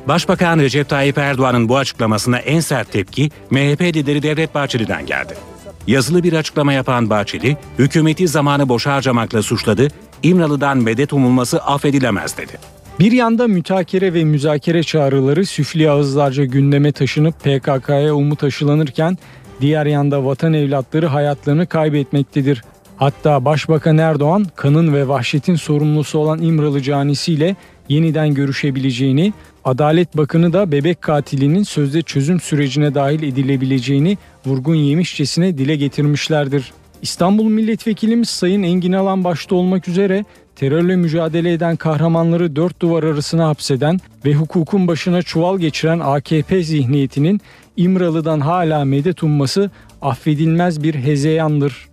Başbakan 0.07 0.59
Recep 0.59 0.89
Tayyip 0.89 1.17
Erdoğan'ın 1.17 1.69
bu 1.69 1.77
açıklamasına 1.77 2.37
en 2.37 2.59
sert 2.59 2.91
tepki 2.91 3.29
MHP 3.49 3.81
lideri 3.81 4.23
Devlet 4.23 4.55
Bahçeli'den 4.55 5.05
geldi. 5.05 5.50
Yazılı 5.87 6.23
bir 6.23 6.33
açıklama 6.33 6.73
yapan 6.73 7.09
Bahçeli, 7.09 7.57
hükümeti 7.79 8.27
zamanı 8.27 8.69
boşa 8.69 8.93
harcamakla 8.93 9.41
suçladı, 9.41 9.87
İmralı'dan 10.23 10.77
medet 10.77 11.13
umulması 11.13 11.59
affedilemez 11.59 12.37
dedi. 12.37 12.51
Bir 12.99 13.11
yanda 13.11 13.47
mütakere 13.47 14.13
ve 14.13 14.23
müzakere 14.23 14.83
çağrıları 14.83 15.45
süfli 15.45 15.89
ağızlarca 15.89 16.45
gündeme 16.45 16.91
taşınıp 16.91 17.39
PKK'ya 17.39 18.15
umut 18.15 18.43
aşılanırken 18.43 19.17
diğer 19.61 19.85
yanda 19.85 20.25
vatan 20.25 20.53
evlatları 20.53 21.07
hayatlarını 21.07 21.67
kaybetmektedir. 21.67 22.63
Hatta 22.97 23.45
Başbakan 23.45 23.97
Erdoğan 23.97 24.45
kanın 24.55 24.93
ve 24.93 25.07
vahşetin 25.07 25.55
sorumlusu 25.55 26.19
olan 26.19 26.41
İmralı 26.41 26.81
canisiyle 26.81 27.55
yeniden 27.89 28.33
görüşebileceğini, 28.33 29.33
Adalet 29.65 30.17
Bakanı 30.17 30.53
da 30.53 30.71
bebek 30.71 31.01
katilinin 31.01 31.63
sözde 31.63 32.01
çözüm 32.01 32.39
sürecine 32.39 32.93
dahil 32.93 33.23
edilebileceğini 33.23 34.17
vurgun 34.45 34.75
yemişçesine 34.75 35.57
dile 35.57 35.75
getirmişlerdir. 35.75 36.73
İstanbul 37.01 37.45
Milletvekilimiz 37.45 38.29
Sayın 38.29 38.63
Engin 38.63 38.93
Alan 38.93 39.23
başta 39.23 39.55
olmak 39.55 39.87
üzere 39.87 40.25
terörle 40.55 40.95
mücadele 40.95 41.53
eden 41.53 41.75
kahramanları 41.75 42.55
dört 42.55 42.79
duvar 42.79 43.03
arasına 43.03 43.47
hapseden 43.47 43.99
ve 44.25 44.33
hukukun 44.33 44.87
başına 44.87 45.21
çuval 45.21 45.59
geçiren 45.59 45.99
AKP 45.99 46.63
zihniyetinin 46.63 47.41
İmralı'dan 47.77 48.39
hala 48.39 48.85
medet 48.85 49.23
umması 49.23 49.71
affedilmez 50.01 50.83
bir 50.83 50.95
hezeyandır. 50.95 51.89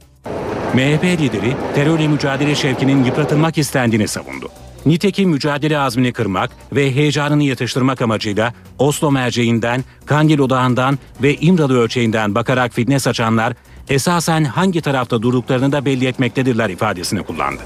MHP 0.75 1.05
lideri 1.05 1.53
terörle 1.75 2.09
mücadele 2.09 2.55
şevkinin 2.55 3.05
yıpratılmak 3.05 3.59
istendiğini 3.59 4.09
savundu. 4.09 4.49
Nitekim 4.87 5.31
mücadele 5.31 5.79
azmini 5.79 6.13
kırmak 6.13 6.51
ve 6.73 6.95
heyecanını 6.95 7.45
yatıştırmak 7.45 8.03
amacıyla 8.03 8.55
Oslo 8.79 9.13
merceğinden, 9.13 9.85
Kandil 10.07 10.39
odağından 10.39 10.99
ve 11.23 11.37
İmralı 11.37 11.79
ölçeğinden 11.79 12.35
bakarak 12.35 12.75
fitne 12.75 12.99
saçanlar 12.99 13.55
esasen 13.89 14.45
hangi 14.45 14.81
tarafta 14.81 15.23
durduklarını 15.23 15.73
da 15.73 15.85
belli 15.85 16.07
etmektedirler 16.07 16.71
ifadesini 16.71 17.23
kullandı. 17.23 17.63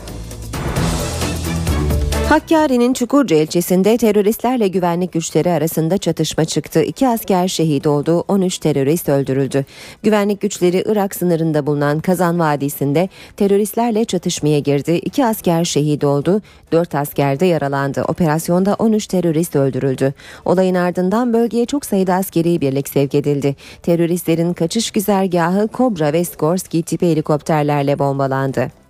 Hakkari'nin 2.33 2.93
Çukurca 2.93 3.37
ilçesinde 3.37 3.97
teröristlerle 3.97 4.69
güvenlik 4.69 5.13
güçleri 5.13 5.51
arasında 5.51 5.99
çatışma 5.99 6.45
çıktı. 6.45 6.83
İki 6.83 7.09
asker 7.09 7.49
şehit 7.49 7.87
oldu, 7.87 8.25
13 8.29 8.59
terörist 8.59 9.09
öldürüldü. 9.09 9.65
Güvenlik 10.03 10.41
güçleri 10.41 10.85
Irak 10.87 11.15
sınırında 11.15 11.67
bulunan 11.67 12.01
Kazan 12.01 12.39
Vadisi'nde 12.39 13.09
teröristlerle 13.37 14.05
çatışmaya 14.05 14.59
girdi. 14.59 14.93
İki 14.93 15.27
asker 15.27 15.65
şehit 15.65 16.05
oldu, 16.05 16.43
4 16.73 16.95
asker 16.95 17.41
de 17.41 17.47
yaralandı. 17.47 18.05
Operasyonda 18.09 18.75
13 18.79 19.07
terörist 19.07 19.57
öldürüldü. 19.57 20.15
Olayın 20.45 20.75
ardından 20.75 21.33
bölgeye 21.33 21.67
çok 21.67 21.85
sayıda 21.87 22.15
askeri 22.15 22.61
birlik 22.61 22.89
sevk 22.89 23.15
edildi. 23.15 23.57
Teröristlerin 23.83 24.53
kaçış 24.53 24.91
güzergahı 24.91 25.69
Kobra 25.69 26.13
ve 26.13 26.25
Skorsky 26.25 26.83
tipi 26.83 27.11
helikopterlerle 27.11 27.99
bombalandı. 27.99 28.82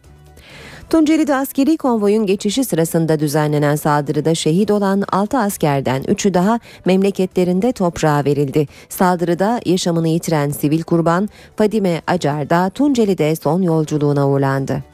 Tunceli'de 0.93 1.35
askeri 1.35 1.77
konvoyun 1.77 2.27
geçişi 2.27 2.65
sırasında 2.65 3.21
düzenlenen 3.21 3.77
saldırıda 3.77 4.35
şehit 4.35 4.71
olan 4.71 5.03
6 5.13 5.39
askerden 5.39 6.03
3'ü 6.03 6.35
daha 6.35 6.61
memleketlerinde 6.85 7.73
toprağa 7.73 8.25
verildi. 8.25 8.67
Saldırıda 8.89 9.61
yaşamını 9.67 10.09
yitiren 10.09 10.51
sivil 10.51 10.83
kurban 10.83 11.29
Fadime 11.57 12.03
Acar 12.07 12.51
da 12.51 12.71
Tunceli'de 12.71 13.37
son 13.37 13.63
yolculuğuna 13.63 14.29
uğurlandı. 14.29 14.85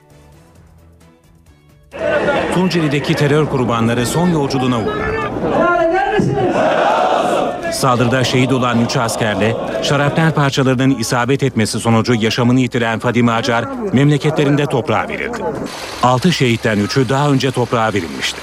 Tunceli'deki 2.55 3.15
terör 3.15 3.47
kurbanları 3.47 4.07
son 4.07 4.29
yolculuğuna 4.29 4.79
uğurlandı. 4.79 5.19
Saldırıda 7.73 8.25
şehit 8.25 8.53
olan 8.53 8.85
3 8.85 8.97
askerle 8.97 9.57
şarapnel 9.83 10.33
parçalarının 10.33 10.99
isabet 10.99 11.43
etmesi 11.43 11.81
sonucu 11.81 12.15
yaşamını 12.15 12.61
yitiren 12.61 12.99
Fadime 12.99 13.33
Acar 13.33 13.65
memleketlerinde 13.93 14.67
toprağa 14.67 15.09
verildi. 15.09 15.45
6 16.03 16.33
şehitten 16.33 16.79
3'ü 16.79 17.09
daha 17.09 17.31
önce 17.31 17.51
toprağa 17.51 17.93
verilmişti. 17.95 18.41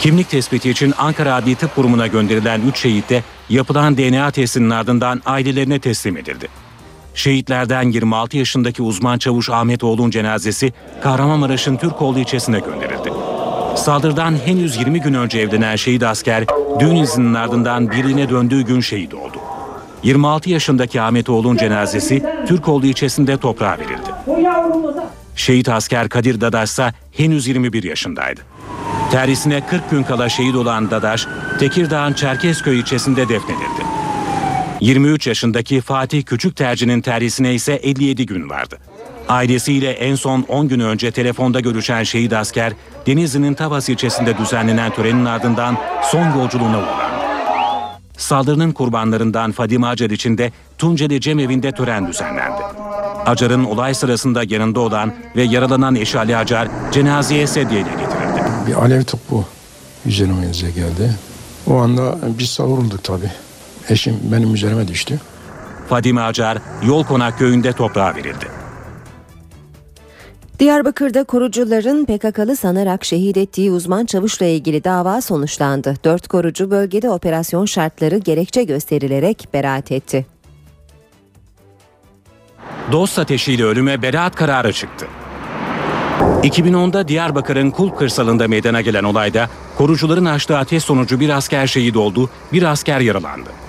Kimlik 0.00 0.30
tespiti 0.30 0.70
için 0.70 0.94
Ankara 0.98 1.34
Adli 1.34 1.54
Tıp 1.54 1.74
Kurumu'na 1.74 2.06
gönderilen 2.06 2.60
3 2.60 2.78
şehit 2.78 3.10
de 3.10 3.22
yapılan 3.48 3.96
DNA 3.96 4.30
testinin 4.30 4.70
ardından 4.70 5.22
ailelerine 5.26 5.78
teslim 5.78 6.16
edildi. 6.16 6.48
Şehitlerden 7.14 7.82
26 7.82 8.36
yaşındaki 8.36 8.82
uzman 8.82 9.18
çavuş 9.18 9.50
Ahmet 9.50 9.84
Oğlu'nun 9.84 10.10
cenazesi 10.10 10.72
Kahramanmaraş'ın 11.02 11.76
Türkoğlu 11.76 12.18
ilçesine 12.18 12.60
gönderildi. 12.60 13.12
Saldırıdan 13.76 14.34
henüz 14.44 14.76
20 14.76 15.00
gün 15.00 15.14
önce 15.14 15.38
evlenen 15.38 15.76
şehit 15.76 16.02
asker 16.02 16.44
düğün 16.80 16.96
izninin 16.96 17.34
ardından 17.34 17.90
birliğine 17.90 18.28
döndüğü 18.30 18.62
gün 18.62 18.80
şehit 18.80 19.14
oldu. 19.14 19.36
26 20.02 20.50
yaşındaki 20.50 21.00
Ahmet 21.00 21.28
Oğlu'nun 21.28 21.56
cenazesi 21.56 22.22
Türkoğlu 22.48 22.86
ilçesinde 22.86 23.36
toprağa 23.36 23.76
verildi. 23.78 24.40
Şehit 25.36 25.68
asker 25.68 26.08
Kadir 26.08 26.40
Dadaş 26.40 26.70
ise 26.70 26.92
henüz 27.12 27.46
21 27.46 27.82
yaşındaydı. 27.82 28.40
Terhisine 29.10 29.66
40 29.66 29.90
gün 29.90 30.02
kala 30.02 30.28
şehit 30.28 30.54
olan 30.54 30.90
Dadaş, 30.90 31.26
Tekirdağ'ın 31.58 32.12
Çerkezköy 32.12 32.78
ilçesinde 32.78 33.28
defnedildi. 33.28 33.86
23 34.80 35.26
yaşındaki 35.26 35.80
Fatih 35.80 36.22
Küçük 36.24 36.56
Terci'nin 36.56 37.00
terhisine 37.00 37.54
ise 37.54 37.72
57 37.72 38.26
gün 38.26 38.50
vardı. 38.50 38.78
Ailesiyle 39.28 39.90
en 39.90 40.14
son 40.14 40.42
10 40.48 40.68
gün 40.68 40.80
önce 40.80 41.10
telefonda 41.10 41.60
görüşen 41.60 42.02
şehit 42.02 42.32
asker, 42.32 42.72
Denizli'nin 43.06 43.54
Tavas 43.54 43.88
ilçesinde 43.88 44.38
düzenlenen 44.38 44.92
törenin 44.92 45.24
ardından 45.24 45.76
son 46.02 46.38
yolculuğuna 46.38 46.78
uğurlandı. 46.78 47.16
Saldırının 48.16 48.72
kurbanlarından 48.72 49.52
Fadime 49.52 49.86
Acar 49.86 50.10
için 50.10 50.38
de 50.38 50.52
Tunceli 50.78 51.20
Cemevi'nde 51.20 51.72
tören 51.72 52.06
düzenlendi. 52.06 52.62
Acar'ın 53.26 53.64
olay 53.64 53.94
sırasında 53.94 54.42
yanında 54.48 54.80
olan 54.80 55.14
ve 55.36 55.42
yaralanan 55.42 55.94
eşi 55.94 56.18
Ali 56.18 56.36
Acar 56.36 56.68
cenazeye 56.92 57.46
sedyeyle 57.46 57.90
getirildi. 57.90 58.42
Bir 58.66 58.74
alev 58.74 59.02
topu 59.02 59.44
üzerimize 60.06 60.70
geldi. 60.70 61.14
O 61.66 61.76
anda 61.76 62.18
biz 62.38 62.50
savurulduk 62.50 63.04
tabii. 63.04 63.30
Eşim 63.88 64.18
benim 64.22 64.54
üzerime 64.54 64.88
düştü. 64.88 65.20
Fadime 65.88 66.20
Acar 66.20 66.58
Yol 66.86 67.04
Konak 67.04 67.38
köyünde 67.38 67.72
toprağa 67.72 68.14
verildi. 68.14 68.46
Diyarbakır'da 70.58 71.24
korucuların 71.24 72.04
PKK'lı 72.04 72.56
sanarak 72.56 73.04
şehit 73.04 73.36
ettiği 73.36 73.70
uzman 73.70 74.06
çavuşla 74.06 74.46
ilgili 74.46 74.84
dava 74.84 75.20
sonuçlandı. 75.20 75.94
Dört 76.04 76.28
korucu 76.28 76.70
bölgede 76.70 77.10
operasyon 77.10 77.64
şartları 77.64 78.16
gerekçe 78.18 78.64
gösterilerek 78.64 79.48
beraat 79.54 79.92
etti. 79.92 80.26
Dost 82.92 83.18
ateşiyle 83.18 83.64
ölüme 83.64 84.02
beraat 84.02 84.34
kararı 84.34 84.72
çıktı. 84.72 85.06
2010'da 86.42 87.08
Diyarbakır'ın 87.08 87.70
Kulp 87.70 87.98
kırsalında 87.98 88.48
meydana 88.48 88.80
gelen 88.80 89.04
olayda 89.04 89.48
korucuların 89.78 90.24
açtığı 90.24 90.58
ateş 90.58 90.82
sonucu 90.82 91.20
bir 91.20 91.28
asker 91.28 91.66
şehit 91.66 91.96
oldu, 91.96 92.30
bir 92.52 92.62
asker 92.62 93.00
yaralandı. 93.00 93.65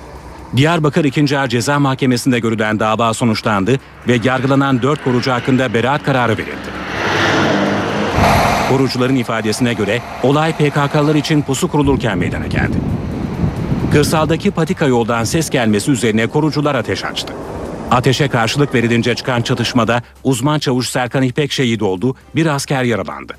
Diyarbakır 0.56 1.06
2. 1.06 1.40
Ağır 1.40 1.48
Ceza 1.48 1.80
Mahkemesi'nde 1.80 2.40
görülen 2.40 2.80
dava 2.80 3.14
sonuçlandı 3.14 3.80
ve 4.08 4.20
yargılanan 4.24 4.82
4 4.82 5.04
korucu 5.04 5.32
hakkında 5.32 5.74
beraat 5.74 6.04
kararı 6.04 6.38
verildi. 6.38 6.78
Korucuların 8.70 9.16
ifadesine 9.16 9.74
göre 9.74 10.02
olay 10.24 10.54
PKK'lar 10.54 11.16
için 11.16 11.42
pusu 11.42 11.68
kurulurken 11.68 12.18
meydana 12.18 12.48
geldi. 12.48 12.78
Kırsaldaki 13.92 14.52
patika 14.52 14.86
yoldan 14.86 15.24
ses 15.24 15.50
gelmesi 15.50 15.92
üzerine 15.92 16.28
korucular 16.28 16.76
ateş 16.76 17.04
açtı. 17.04 17.34
Ateşe 17.92 18.28
karşılık 18.28 18.76
verilince 18.76 19.16
çıkan 19.16 19.42
çatışmada 19.42 20.02
uzman 20.24 20.60
çavuş 20.60 20.90
Serkan 20.90 21.24
İpek 21.24 21.52
şehit 21.52 21.82
oldu, 21.82 22.16
bir 22.36 22.46
asker 22.46 22.84
yaralandı. 22.84 23.38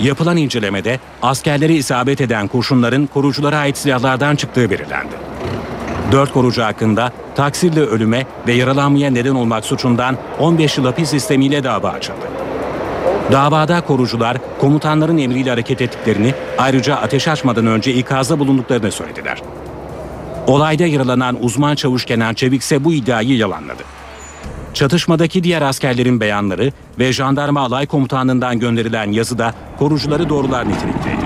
Yapılan 0.00 0.36
incelemede 0.36 1.00
askerleri 1.22 1.74
isabet 1.74 2.20
eden 2.20 2.48
kurşunların 2.48 3.06
koruculara 3.06 3.58
ait 3.58 3.78
silahlardan 3.78 4.36
çıktığı 4.36 4.70
belirlendi. 4.70 5.14
Dört 6.14 6.32
korucu 6.32 6.62
hakkında 6.62 7.12
taksirle 7.34 7.80
ölüme 7.80 8.26
ve 8.46 8.52
yaralanmaya 8.52 9.10
neden 9.10 9.34
olmak 9.34 9.64
suçundan 9.64 10.16
15 10.38 10.78
yıl 10.78 10.84
hapis 10.84 11.10
sistemiyle 11.10 11.64
dava 11.64 11.88
açıldı. 11.88 12.26
Davada 13.32 13.80
korucular 13.80 14.36
komutanların 14.60 15.18
emriyle 15.18 15.50
hareket 15.50 15.82
ettiklerini 15.82 16.34
ayrıca 16.58 16.96
ateş 16.96 17.28
açmadan 17.28 17.66
önce 17.66 17.94
ikazda 17.94 18.38
bulunduklarını 18.38 18.92
söylediler. 18.92 19.42
Olayda 20.46 20.86
yaralanan 20.86 21.36
uzman 21.40 21.74
çavuş 21.74 22.04
Kenan 22.04 22.34
Çevik 22.34 22.62
ise 22.62 22.84
bu 22.84 22.92
iddiayı 22.92 23.36
yalanladı. 23.36 23.82
çatışmadaki 24.74 25.44
diğer 25.44 25.62
askerlerin 25.62 26.20
beyanları 26.20 26.72
ve 26.98 27.12
jandarma 27.12 27.60
alay 27.60 27.86
komutanından 27.86 28.58
gönderilen 28.58 29.12
yazıda 29.12 29.54
korucuları 29.78 30.28
doğrular 30.28 30.68
nitelikteydi. 30.68 31.23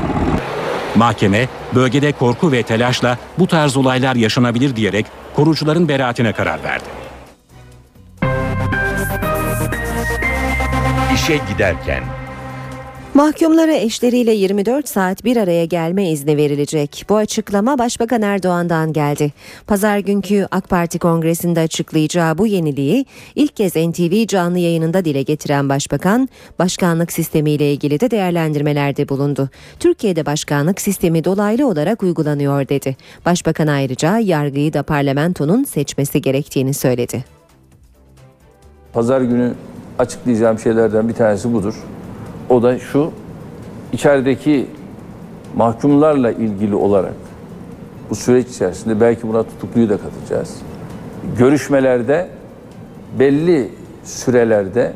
Mahkeme 0.99 1.49
bölgede 1.75 2.13
korku 2.13 2.53
ve 2.53 2.63
telaşla 2.63 3.19
bu 3.39 3.47
tarz 3.47 3.77
olaylar 3.77 4.17
yaşanabilir 4.17 4.77
diyerek 4.77 5.07
korucuların 5.37 5.89
beraatine 5.89 6.33
karar 6.33 6.61
verdi. 6.63 6.85
İşe 11.15 11.41
giderken 11.53 12.03
Mahkumlara 13.19 13.73
eşleriyle 13.73 14.33
24 14.33 14.89
saat 14.89 15.25
bir 15.25 15.37
araya 15.37 15.65
gelme 15.65 16.11
izni 16.11 16.37
verilecek. 16.37 17.05
Bu 17.09 17.17
açıklama 17.17 17.79
Başbakan 17.79 18.23
Erdoğan'dan 18.23 18.93
geldi. 18.93 19.33
Pazar 19.67 19.99
günkü 19.99 20.47
AK 20.51 20.69
Parti 20.69 20.99
kongresinde 20.99 21.61
açıklayacağı 21.61 22.39
bu 22.39 22.47
yeniliği 22.47 23.07
ilk 23.35 23.57
kez 23.57 23.77
NTV 23.77 24.27
canlı 24.27 24.59
yayınında 24.59 25.05
dile 25.05 25.23
getiren 25.23 25.69
Başbakan, 25.69 26.29
başkanlık 26.59 27.13
sistemiyle 27.13 27.73
ilgili 27.73 28.01
de 28.01 28.11
değerlendirmelerde 28.11 29.09
bulundu. 29.09 29.49
Türkiye'de 29.81 30.27
başkanlık 30.27 30.81
sistemi 30.81 31.25
dolaylı 31.25 31.69
olarak 31.69 32.03
uygulanıyor 32.03 32.69
dedi. 32.69 32.97
Başbakan 33.27 33.67
ayrıca 33.67 34.19
yargıyı 34.19 34.73
da 34.73 34.83
parlamentonun 34.83 35.65
seçmesi 35.65 36.23
gerektiğini 36.23 36.75
söyledi. 36.75 37.25
Pazar 38.93 39.21
günü 39.21 39.55
açıklayacağım 39.99 40.59
şeylerden 40.59 41.09
bir 41.09 41.15
tanesi 41.15 41.53
budur. 41.53 41.75
O 42.51 42.63
da 42.63 42.79
şu, 42.79 43.11
içerideki 43.93 44.67
mahkumlarla 45.57 46.33
ilgili 46.33 46.75
olarak 46.75 47.15
bu 48.11 48.15
süreç 48.15 48.49
içerisinde 48.49 49.01
belki 49.01 49.29
buna 49.29 49.43
tutukluyu 49.43 49.89
da 49.89 49.99
katacağız. 49.99 50.57
Görüşmelerde 51.39 52.29
belli 53.19 53.71
sürelerde 54.05 54.93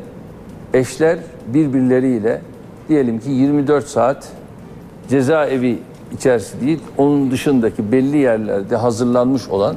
eşler 0.73 1.19
birbirleriyle 1.47 2.41
diyelim 2.89 3.19
ki 3.19 3.29
24 3.29 3.87
saat 3.87 4.29
cezaevi 5.09 5.79
içerisi 6.13 6.61
değil, 6.61 6.79
onun 6.97 7.31
dışındaki 7.31 7.91
belli 7.91 8.17
yerlerde 8.17 8.75
hazırlanmış 8.75 9.47
olan 9.47 9.75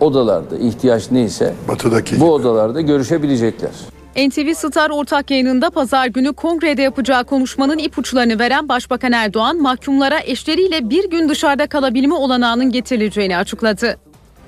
odalarda 0.00 0.56
ihtiyaç 0.56 1.10
neyse 1.10 1.54
Batıdaki 1.68 2.20
bu 2.20 2.32
odalarda 2.32 2.80
görüşebilecekler. 2.80 3.97
NTV 4.16 4.54
Star 4.54 4.90
ortak 4.90 5.30
yayınında 5.30 5.70
pazar 5.70 6.06
günü 6.06 6.32
kongrede 6.32 6.82
yapacağı 6.82 7.24
konuşmanın 7.24 7.78
ipuçlarını 7.78 8.38
veren 8.38 8.68
Başbakan 8.68 9.12
Erdoğan 9.12 9.56
mahkumlara 9.62 10.20
eşleriyle 10.20 10.90
bir 10.90 11.10
gün 11.10 11.28
dışarıda 11.28 11.66
kalabilme 11.66 12.14
olanağının 12.14 12.72
getirileceğini 12.72 13.36
açıkladı. 13.36 13.96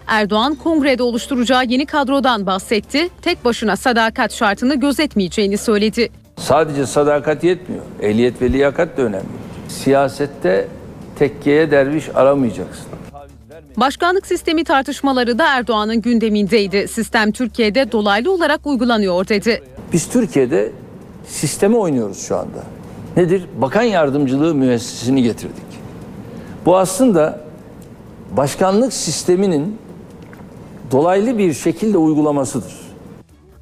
Erdoğan 0.07 0.55
kongrede 0.55 1.03
oluşturacağı 1.03 1.65
yeni 1.65 1.87
kadrodan 1.87 2.47
bahsetti. 2.47 3.09
Tek 3.23 3.45
başına 3.45 3.77
sadakat 3.77 4.33
şartını 4.33 4.75
gözetmeyeceğini 4.75 5.59
söyledi. 5.59 6.09
Sadece 6.37 6.87
sadakat 6.87 7.45
yetmiyor. 7.45 7.83
Ehliyet 8.03 8.43
ve 8.43 8.53
liyakat 8.53 8.97
da 8.97 9.03
önemli. 9.03 9.27
Siyasette 9.69 10.69
tekkeye 11.19 11.71
derviş 11.71 12.05
aramayacaksın. 12.15 12.90
Başkanlık 13.77 14.27
sistemi 14.27 14.65
tartışmaları 14.65 15.39
da 15.39 15.47
Erdoğan'ın 15.47 16.01
gündemindeydi. 16.03 16.89
Sistem 16.89 17.33
Türkiye'de 17.33 17.93
dolaylı 17.93 18.33
olarak 18.33 18.67
uygulanıyor 18.67 19.29
dedi. 19.29 19.63
Biz 19.93 20.09
Türkiye'de 20.09 20.73
sisteme 21.27 21.77
oynuyoruz 21.77 22.27
şu 22.27 22.37
anda. 22.37 22.65
Nedir? 23.17 23.45
Bakan 23.57 23.83
yardımcılığı 23.83 24.55
müessesini 24.55 25.23
getirdik. 25.23 25.63
Bu 26.67 26.77
aslında 26.77 27.41
başkanlık 28.37 28.93
sisteminin 28.93 29.79
dolaylı 30.91 31.39
bir 31.39 31.55
şekilde 31.55 31.99
uygulamasıdır. 31.99 32.73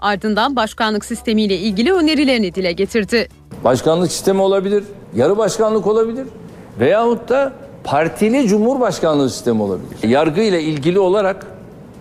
Ardından 0.01 0.57
başkanlık 0.57 1.05
sistemiyle 1.05 1.57
ilgili 1.57 1.93
önerilerini 1.93 2.55
dile 2.55 2.73
getirdi. 2.73 3.29
Başkanlık 3.65 4.13
sistemi 4.13 4.41
olabilir, 4.41 4.85
yarı 5.17 5.39
başkanlık 5.39 5.87
olabilir 5.87 6.27
veyahut 6.81 7.29
da 7.29 7.53
partili 7.91 8.49
cumhurbaşkanlığı 8.49 9.31
sistemi 9.31 9.63
olabilir. 9.63 10.09
Yargı 10.09 10.41
ile 10.41 10.63
ilgili 10.63 10.99
olarak 10.99 11.47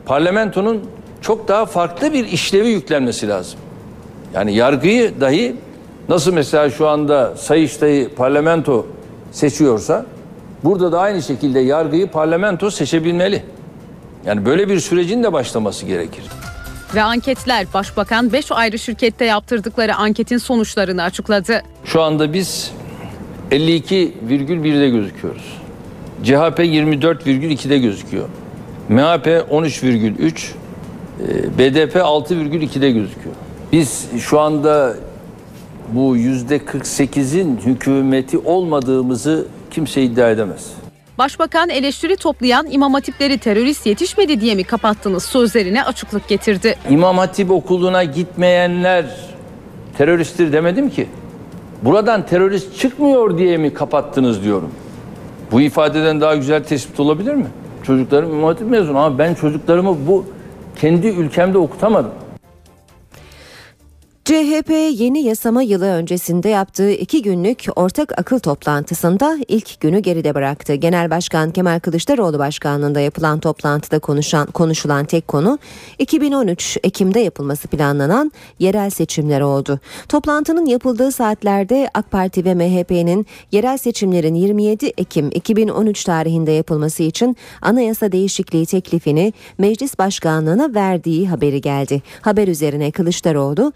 parlamentonun 0.06 0.84
çok 1.21 1.47
daha 1.47 1.65
farklı 1.65 2.13
bir 2.13 2.26
işlevi 2.26 2.67
yüklenmesi 2.67 3.28
lazım. 3.28 3.60
Yani 4.34 4.56
yargıyı 4.56 5.21
dahi 5.21 5.56
nasıl 6.10 6.34
mesela 6.34 6.69
şu 6.69 6.88
anda 6.88 7.38
Sayıştay'ı 7.38 8.15
parlamento 8.15 8.88
seçiyorsa 9.32 10.06
burada 10.63 10.91
da 10.91 11.00
aynı 11.00 11.21
şekilde 11.21 11.60
yargıyı 11.60 12.08
parlamento 12.08 12.71
seçebilmeli. 12.71 13.43
Yani 14.26 14.45
böyle 14.45 14.69
bir 14.69 14.80
sürecin 14.80 15.23
de 15.23 15.34
başlaması 15.34 15.86
gerekir. 15.86 16.23
Ve 16.95 17.04
anketler 17.04 17.67
Başbakan 17.73 18.34
5 18.34 18.52
ayrı 18.52 18.80
şirkette 18.80 19.26
yaptırdıkları 19.26 19.95
anketin 19.95 20.38
sonuçlarını 20.38 21.04
açıkladı. 21.04 21.63
Şu 21.86 22.02
anda 22.02 22.34
biz 22.34 22.71
52,1'de 23.52 24.89
gözüküyoruz. 24.89 25.57
CHP 26.23 26.60
24,2'de 26.60 27.77
gözüküyor. 27.77 28.30
MHP 28.89 29.27
13,3, 29.51 30.53
e, 31.19 31.58
BDP 31.58 31.95
6,2'de 31.95 32.91
gözüküyor. 32.91 33.36
Biz 33.71 34.08
şu 34.19 34.39
anda 34.39 34.95
bu 35.93 36.17
yüzde 36.17 36.58
48'in 36.58 37.58
hükümeti 37.65 38.38
olmadığımızı 38.38 39.45
kimse 39.71 40.03
iddia 40.03 40.30
edemez. 40.30 40.71
Başbakan 41.17 41.69
eleştiri 41.69 42.15
toplayan 42.17 42.67
imam 42.71 42.93
hatipleri 42.93 43.38
terörist 43.38 43.86
yetişmedi 43.86 44.41
diye 44.41 44.56
mi 44.56 44.63
kapattınız 44.63 45.23
sözlerine 45.23 45.84
açıklık 45.84 46.27
getirdi. 46.27 46.75
İmam 46.89 47.17
Hatip 47.17 47.51
okuluna 47.51 48.03
gitmeyenler 48.03 49.06
teröristtir 49.97 50.53
demedim 50.53 50.89
ki. 50.89 51.08
Buradan 51.84 52.25
terörist 52.25 52.80
çıkmıyor 52.80 53.38
diye 53.38 53.58
mi 53.58 53.73
kapattınız 53.73 54.43
diyorum. 54.43 54.71
Bu 55.51 55.62
ifadeden 55.62 56.21
daha 56.21 56.36
güzel 56.36 56.63
tespit 56.63 56.99
olabilir 56.99 57.33
mi? 57.33 57.47
Çocuklarım 57.83 58.31
İmam 58.31 58.43
Hatip 58.43 58.69
mezunu 58.69 58.97
ama 58.99 59.17
ben 59.17 59.33
çocuklarımı 59.33 59.97
bu 60.07 60.25
kendi 60.75 61.07
ülkemde 61.07 61.57
okutamadım. 61.57 62.12
CHP 64.38 64.69
yeni 65.00 65.23
yasama 65.23 65.62
yılı 65.62 65.86
öncesinde 65.86 66.50
yaptığı 66.50 66.91
iki 66.91 67.21
günlük 67.21 67.65
ortak 67.76 68.19
akıl 68.19 68.39
toplantısında 68.39 69.38
ilk 69.47 69.82
günü 69.82 70.00
geride 70.00 70.36
bıraktı. 70.36 70.73
Genel 70.73 71.10
Başkan 71.10 71.52
Kemal 71.52 71.80
Kılıçdaroğlu 71.80 72.39
başkanlığında 72.39 73.00
yapılan 73.00 73.39
toplantıda 73.39 74.00
konuşan 74.00 74.47
konuşulan 74.52 75.06
tek 75.06 75.28
konu 75.28 75.60
2013 76.00 76.78
Ekim'de 76.84 77.19
yapılması 77.19 77.67
planlanan 77.67 78.32
yerel 78.60 78.89
seçimler 78.89 79.41
oldu. 79.41 79.80
Toplantının 80.10 80.65
yapıldığı 80.65 81.12
saatlerde 81.12 81.89
AK 81.93 82.12
Parti 82.12 82.45
ve 82.45 82.56
MHP'nin 82.56 83.26
yerel 83.52 83.78
seçimlerin 83.78 84.36
27 84.36 84.86
Ekim 84.86 85.30
2013 85.34 86.04
tarihinde 86.04 86.52
yapılması 86.52 87.04
için 87.04 87.38
anayasa 87.62 88.12
değişikliği 88.12 88.65
teklifini 88.65 89.34
meclis 89.58 90.00
başkanlığına 90.00 90.76
verdiği 90.76 91.30
haberi 91.30 91.62
geldi. 91.62 92.02
Haber 92.21 92.47
üzerine 92.47 92.91
Kılıçdaroğlu 92.91 93.73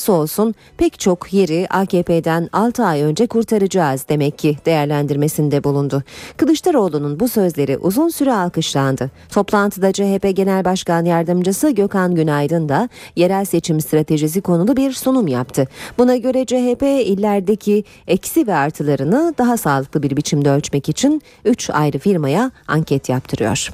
hayırlısı 0.00 0.12
olsun 0.12 0.54
pek 0.78 0.98
çok 0.98 1.32
yeri 1.32 1.66
AKP'den 1.70 2.48
6 2.52 2.84
ay 2.84 3.02
önce 3.02 3.26
kurtaracağız 3.26 4.06
demek 4.08 4.38
ki 4.38 4.56
değerlendirmesinde 4.66 5.64
bulundu. 5.64 6.02
Kılıçdaroğlu'nun 6.36 7.20
bu 7.20 7.28
sözleri 7.28 7.78
uzun 7.78 8.08
süre 8.08 8.32
alkışlandı. 8.32 9.10
Toplantıda 9.30 9.92
CHP 9.92 10.36
Genel 10.36 10.64
Başkan 10.64 11.04
Yardımcısı 11.04 11.70
Gökhan 11.70 12.14
Günaydın 12.14 12.68
da 12.68 12.88
yerel 13.16 13.44
seçim 13.44 13.80
stratejisi 13.80 14.40
konulu 14.40 14.76
bir 14.76 14.92
sunum 14.92 15.28
yaptı. 15.28 15.68
Buna 15.98 16.16
göre 16.16 16.44
CHP 16.44 16.82
illerdeki 16.82 17.84
eksi 18.06 18.46
ve 18.46 18.54
artılarını 18.54 19.34
daha 19.38 19.56
sağlıklı 19.56 20.02
bir 20.02 20.16
biçimde 20.16 20.50
ölçmek 20.50 20.88
için 20.88 21.22
3 21.44 21.70
ayrı 21.70 21.98
firmaya 21.98 22.50
anket 22.68 23.08
yaptırıyor. 23.08 23.70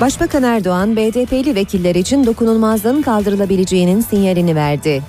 Başbakan 0.00 0.42
Erdoğan, 0.42 0.96
BDP'li 0.96 1.54
vekiller 1.54 1.94
için 1.94 2.26
dokunulmazlığın 2.26 3.02
kaldırılabileceğinin 3.02 4.00
sinyalini 4.00 4.56
verdi. 4.56 5.02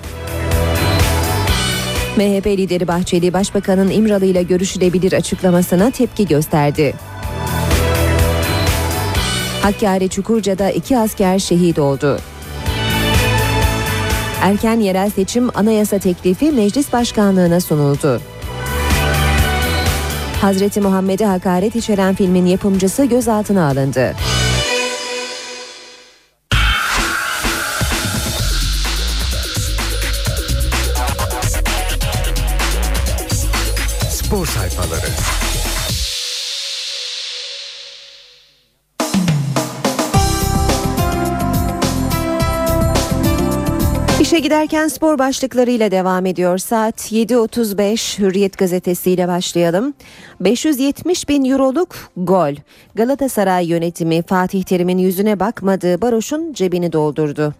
MHP 2.16 2.46
lideri 2.46 2.88
Bahçeli, 2.88 3.32
Başbakanın 3.32 3.90
İmralı 3.90 4.24
ile 4.24 4.42
görüşülebilir 4.42 5.12
açıklamasına 5.12 5.90
tepki 5.90 6.26
gösterdi. 6.26 6.94
Hakkari 9.62 10.08
Çukurca'da 10.08 10.70
iki 10.70 10.98
asker 10.98 11.38
şehit 11.38 11.78
oldu. 11.78 12.18
Erken 14.42 14.80
yerel 14.80 15.10
seçim 15.10 15.48
anayasa 15.54 15.98
teklifi 15.98 16.52
meclis 16.52 16.92
başkanlığına 16.92 17.60
sunuldu. 17.60 18.20
Hazreti 20.40 20.80
Muhammed'e 20.80 21.24
hakaret 21.24 21.76
içeren 21.76 22.14
filmin 22.14 22.46
yapımcısı 22.46 23.04
gözaltına 23.04 23.68
alındı. 23.68 24.14
spor 34.38 34.46
sayfaları. 34.46 35.06
İşe 44.20 44.38
giderken 44.38 44.88
spor 44.88 45.18
başlıklarıyla 45.18 45.90
devam 45.90 46.26
ediyor. 46.26 46.58
Saat 46.58 47.12
7.35 47.12 48.18
Hürriyet 48.18 48.58
gazetesiyle 48.58 49.28
başlayalım. 49.28 49.94
570 50.40 51.28
bin 51.28 51.44
euroluk 51.44 51.96
gol. 52.16 52.54
Galatasaray 52.94 53.66
yönetimi 53.66 54.22
Fatih 54.22 54.62
Terim'in 54.62 54.98
yüzüne 54.98 55.40
bakmadığı 55.40 56.00
Baroş'un 56.00 56.52
cebini 56.52 56.92
doldurdu. 56.92 57.54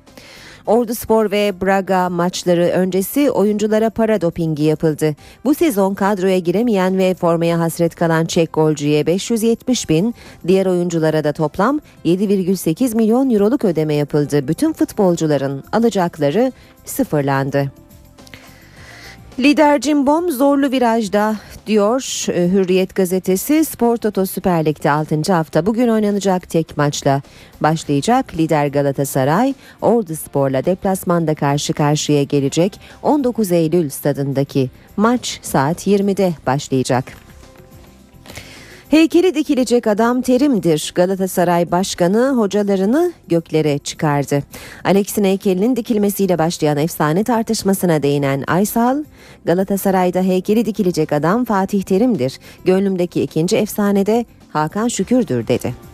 Ordu 0.69 0.95
Spor 0.95 1.31
ve 1.31 1.53
Braga 1.63 2.09
maçları 2.09 2.63
öncesi 2.63 3.31
oyunculara 3.31 3.91
para 3.91 4.21
dopingi 4.21 4.63
yapıldı. 4.63 5.15
Bu 5.45 5.55
sezon 5.55 5.95
kadroya 5.95 6.39
giremeyen 6.39 6.99
ve 6.99 7.15
formaya 7.15 7.61
hasret 7.61 7.95
kalan 7.95 8.27
Çek 8.27 8.53
golcüye 8.53 9.07
570 9.07 9.89
bin, 9.89 10.15
diğer 10.47 10.67
oyunculara 10.67 11.25
da 11.25 11.33
toplam 11.33 11.81
7,8 12.05 12.97
milyon 12.97 13.31
euroluk 13.31 13.65
ödeme 13.65 13.95
yapıldı. 13.95 14.49
Bütün 14.49 14.73
futbolcuların 14.73 15.65
alacakları 15.73 16.53
sıfırlandı. 16.85 17.73
Lider 19.39 19.81
Cimbom 19.81 20.31
zorlu 20.31 20.73
virajda 20.73 21.37
diyor 21.67 22.27
e, 22.29 22.49
Hürriyet 22.53 22.95
gazetesi 22.95 23.65
Spor 23.65 23.97
Toto 23.97 24.27
Süper 24.27 24.65
Lig'de 24.65 24.91
6. 24.91 25.33
hafta 25.33 25.67
bugün 25.67 25.89
oynanacak 25.89 26.51
tek 26.51 26.77
maçla 26.77 27.23
başlayacak. 27.61 28.35
Lider 28.37 28.67
Galatasaray 28.67 29.55
Ordu 29.83 30.17
Spor'la 30.17 30.65
deplasmanda 30.65 31.35
karşı 31.35 31.73
karşıya 31.73 32.23
gelecek 32.23 32.81
19 33.03 33.53
Eylül 33.53 33.91
stadındaki 33.91 34.71
maç 34.97 35.39
saat 35.43 35.87
20'de 35.87 36.33
başlayacak. 36.47 37.28
Heykeli 38.91 39.35
dikilecek 39.35 39.87
adam 39.87 40.23
Terim'dir. 40.23 40.93
Galatasaray 40.95 41.71
Başkanı 41.71 42.33
hocalarını 42.37 43.13
göklere 43.29 43.79
çıkardı. 43.79 44.43
Alex'in 44.85 45.25
heykelinin 45.25 45.77
dikilmesiyle 45.77 46.39
başlayan 46.39 46.77
efsane 46.77 47.25
tartışmasına 47.25 48.03
değinen 48.03 48.45
Aysal, 48.47 49.05
Galatasaray'da 49.45 50.21
heykeli 50.21 50.65
dikilecek 50.65 51.13
adam 51.13 51.45
Fatih 51.45 51.83
Terim'dir. 51.83 52.39
Gönlümdeki 52.65 53.23
ikinci 53.23 53.57
efsane 53.57 54.07
de 54.07 54.25
Hakan 54.53 54.89
Şükür'dür 54.89 55.49
dedi. 55.49 55.88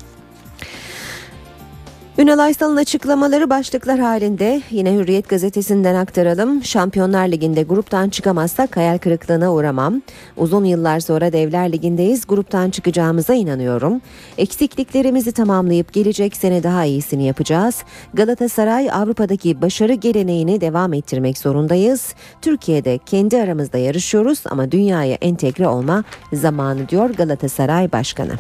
Ünal 2.19 2.39
Aysal'ın 2.39 2.77
açıklamaları 2.77 3.51
başlıklar 3.51 3.99
halinde 3.99 4.63
yine 4.71 4.93
Hürriyet 4.93 5.29
gazetesinden 5.29 5.95
aktaralım. 5.95 6.65
Şampiyonlar 6.65 7.29
Ligi'nde 7.29 7.63
gruptan 7.63 8.09
çıkamazsak 8.09 8.77
hayal 8.77 8.99
kırıklığına 8.99 9.53
uğramam. 9.53 10.03
Uzun 10.37 10.65
yıllar 10.65 11.01
sonra 11.01 11.33
Devler 11.33 11.73
Ligi'ndeyiz. 11.73 12.27
Gruptan 12.27 12.71
çıkacağımıza 12.71 13.35
inanıyorum. 13.35 14.01
Eksikliklerimizi 14.39 15.33
tamamlayıp 15.33 15.93
gelecek 15.93 16.37
sene 16.37 16.63
daha 16.63 16.85
iyisini 16.85 17.25
yapacağız. 17.25 17.85
Galatasaray 18.15 18.91
Avrupa'daki 18.91 19.63
başarı 19.63 19.93
geleneğini 19.95 20.61
devam 20.61 20.93
ettirmek 20.93 21.39
zorundayız. 21.39 22.15
Türkiye'de 22.43 22.99
kendi 23.07 23.43
aramızda 23.43 23.79
yarışıyoruz 23.79 24.39
ama 24.51 24.73
dünyaya 24.73 25.15
entegre 25.21 25.69
olma 25.69 26.05
zamanı 26.33 26.89
diyor 26.89 27.11
Galatasaray 27.11 27.93
Başkanı. 27.93 28.33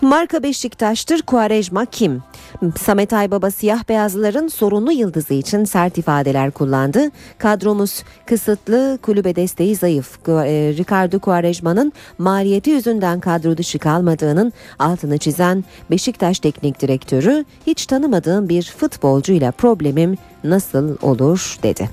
Marka 0.00 0.42
Beşiktaş'tır 0.42 1.22
Kuarejma 1.22 1.84
kim? 1.84 2.22
Samet 2.80 3.12
Aybaba 3.12 3.50
siyah 3.50 3.88
beyazlıların 3.88 4.48
sorunlu 4.48 4.92
yıldızı 4.92 5.34
için 5.34 5.64
sert 5.64 5.98
ifadeler 5.98 6.50
kullandı. 6.50 7.10
Kadromuz 7.38 8.02
kısıtlı, 8.26 8.98
kulübe 9.02 9.36
desteği 9.36 9.76
zayıf. 9.76 10.28
E, 10.28 10.74
Ricardo 10.76 11.18
Quaresma'nın 11.18 11.92
maliyeti 12.18 12.70
yüzünden 12.70 13.20
kadro 13.20 13.56
dışı 13.56 13.78
kalmadığının 13.78 14.52
altını 14.78 15.18
çizen 15.18 15.64
Beşiktaş 15.90 16.40
Teknik 16.40 16.80
Direktörü 16.80 17.44
hiç 17.66 17.86
tanımadığım 17.86 18.48
bir 18.48 18.74
futbolcuyla 18.78 19.52
problemim 19.52 20.16
nasıl 20.44 20.96
olur 21.02 21.58
dedi. 21.62 21.90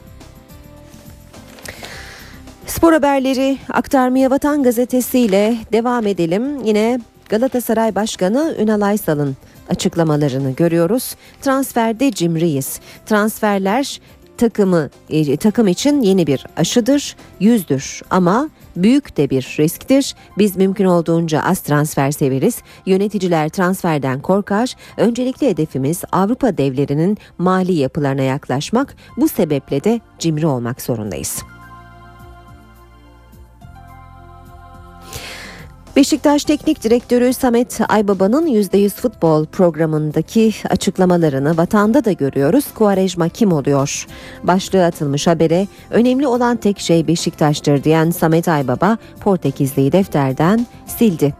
Spor 2.67 2.93
haberleri 2.93 3.57
aktarmaya 3.69 4.31
Vatan 4.31 4.63
Gazetesi 4.63 5.19
ile 5.19 5.57
devam 5.71 6.07
edelim. 6.07 6.63
Yine 6.65 6.99
Galatasaray 7.29 7.95
Başkanı 7.95 8.55
Ünal 8.59 8.81
Aysal'ın 8.81 9.35
açıklamalarını 9.69 10.51
görüyoruz. 10.51 11.15
Transferde 11.41 12.11
cimriyiz. 12.11 12.79
Transferler 13.05 13.99
takımı 14.37 14.89
e, 15.09 15.37
takım 15.37 15.67
için 15.67 16.01
yeni 16.01 16.27
bir 16.27 16.45
aşıdır, 16.57 17.15
yüzdür 17.39 18.01
ama 18.09 18.49
büyük 18.75 19.17
de 19.17 19.29
bir 19.29 19.55
risktir. 19.59 20.15
Biz 20.37 20.55
mümkün 20.57 20.85
olduğunca 20.85 21.41
az 21.41 21.59
transfer 21.59 22.11
severiz. 22.11 22.57
Yöneticiler 22.85 23.49
transferden 23.49 24.21
korkar. 24.21 24.73
Öncelikli 24.97 25.47
hedefimiz 25.47 26.03
Avrupa 26.11 26.57
devlerinin 26.57 27.17
mali 27.37 27.73
yapılarına 27.73 28.23
yaklaşmak. 28.23 28.95
Bu 29.17 29.27
sebeple 29.27 29.83
de 29.83 30.01
cimri 30.19 30.47
olmak 30.47 30.81
zorundayız. 30.81 31.43
Beşiktaş 35.97 36.43
Teknik 36.43 36.83
Direktörü 36.83 37.33
Samet 37.33 37.79
Aybaba'nın 37.89 38.47
%100 38.47 38.89
futbol 38.89 39.45
programındaki 39.45 40.53
açıklamalarını 40.69 41.57
vatanda 41.57 42.05
da 42.05 42.11
görüyoruz. 42.11 42.65
Kuarejma 42.73 43.29
kim 43.29 43.51
oluyor? 43.51 44.07
Başlığı 44.43 44.85
atılmış 44.85 45.27
habere 45.27 45.67
önemli 45.89 46.27
olan 46.27 46.57
tek 46.57 46.79
şey 46.79 47.07
Beşiktaş'tır 47.07 47.83
diyen 47.83 48.11
Samet 48.11 48.47
Aybaba 48.47 48.97
Portekizli'yi 49.19 49.91
defterden 49.91 50.67
sildi. 50.97 51.33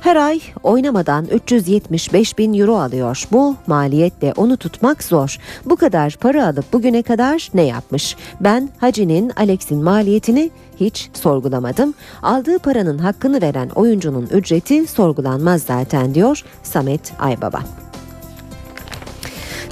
Her 0.00 0.16
ay 0.16 0.40
oynamadan 0.62 1.26
375 1.26 2.38
bin 2.38 2.54
euro 2.54 2.76
alıyor. 2.76 3.24
Bu 3.32 3.56
maliyetle 3.66 4.32
onu 4.36 4.56
tutmak 4.56 5.04
zor. 5.04 5.38
Bu 5.64 5.76
kadar 5.76 6.16
para 6.20 6.46
alıp 6.46 6.72
bugüne 6.72 7.02
kadar 7.02 7.50
ne 7.54 7.62
yapmış? 7.62 8.16
Ben 8.40 8.68
Hacı'nin 8.78 9.32
Alex'in 9.36 9.82
maliyetini 9.82 10.50
hiç 10.80 11.10
sorgulamadım. 11.14 11.94
Aldığı 12.22 12.58
paranın 12.58 12.98
hakkını 12.98 13.42
veren 13.42 13.68
oyuncunun 13.68 14.26
ücreti 14.26 14.86
sorgulanmaz 14.86 15.62
zaten 15.62 16.14
diyor 16.14 16.44
Samet 16.62 17.12
Aybaba. 17.18 17.62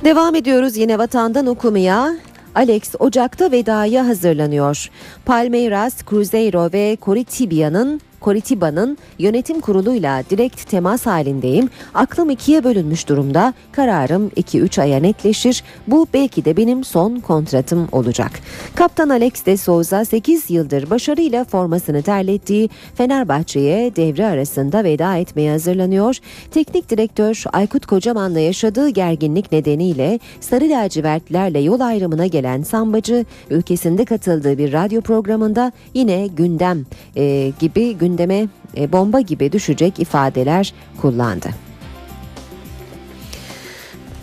Devam 0.05 0.35
ediyoruz 0.35 0.77
yine 0.77 0.99
vatandan 0.99 1.47
okumaya. 1.47 2.15
Alex 2.55 2.95
Ocak'ta 2.99 3.51
vedaya 3.53 4.07
hazırlanıyor. 4.07 4.91
Palmeiras, 5.25 5.95
Cruzeiro 6.11 6.73
ve 6.73 6.97
Coritibia'nın 7.03 8.01
Coritiba'nın 8.23 8.99
yönetim 9.19 9.61
kuruluyla 9.61 10.23
direkt 10.31 10.71
temas 10.71 11.07
halindeyim. 11.07 11.71
Aklım 11.95 12.31
ikiye 12.31 12.65
bölünmüş 12.65 13.09
durumda. 13.09 13.55
Kararım 13.73 14.29
2-3 14.29 14.81
aya 14.81 15.01
netleşir. 15.01 15.63
Bu 15.87 16.07
belki 16.15 16.45
de 16.45 16.57
benim 16.57 16.85
son 16.85 17.21
kontratım 17.21 17.89
olacak. 17.93 18.31
Kaptan 18.75 19.09
Alex 19.09 19.47
de 19.47 19.57
Souza 19.57 20.05
8 20.05 20.51
yıldır 20.51 20.91
başarıyla 20.91 21.45
formasını 21.45 22.03
terlettiği 22.03 22.71
Fenerbahçe'ye 22.95 23.97
devre 23.97 24.27
arasında 24.27 24.85
veda 24.85 25.17
etmeye 25.17 25.51
hazırlanıyor. 25.51 26.17
Teknik 26.51 26.91
direktör 26.91 27.45
Aykut 27.53 27.87
Kocaman'la 27.87 28.41
yaşadığı 28.41 28.89
gerginlik 28.89 29.53
nedeniyle 29.53 30.19
Sarı 30.41 30.65
lacivertlerle 30.65 31.59
yol 31.59 31.81
ayrımına 31.81 32.27
gelen 32.27 32.63
Sambacı 32.63 33.25
ülkesinde 33.51 34.05
katıldığı 34.05 34.59
bir 34.59 34.73
radyo 34.73 35.01
programında 35.01 35.73
yine 35.95 36.27
gündem 36.27 36.87
e, 37.17 37.53
gibi 37.61 37.99
gündeme 38.07 38.49
e, 38.77 38.93
bomba 38.93 39.21
gibi 39.21 39.53
düşecek 39.53 40.01
ifadeler 40.01 40.75
kullandı. 41.01 41.49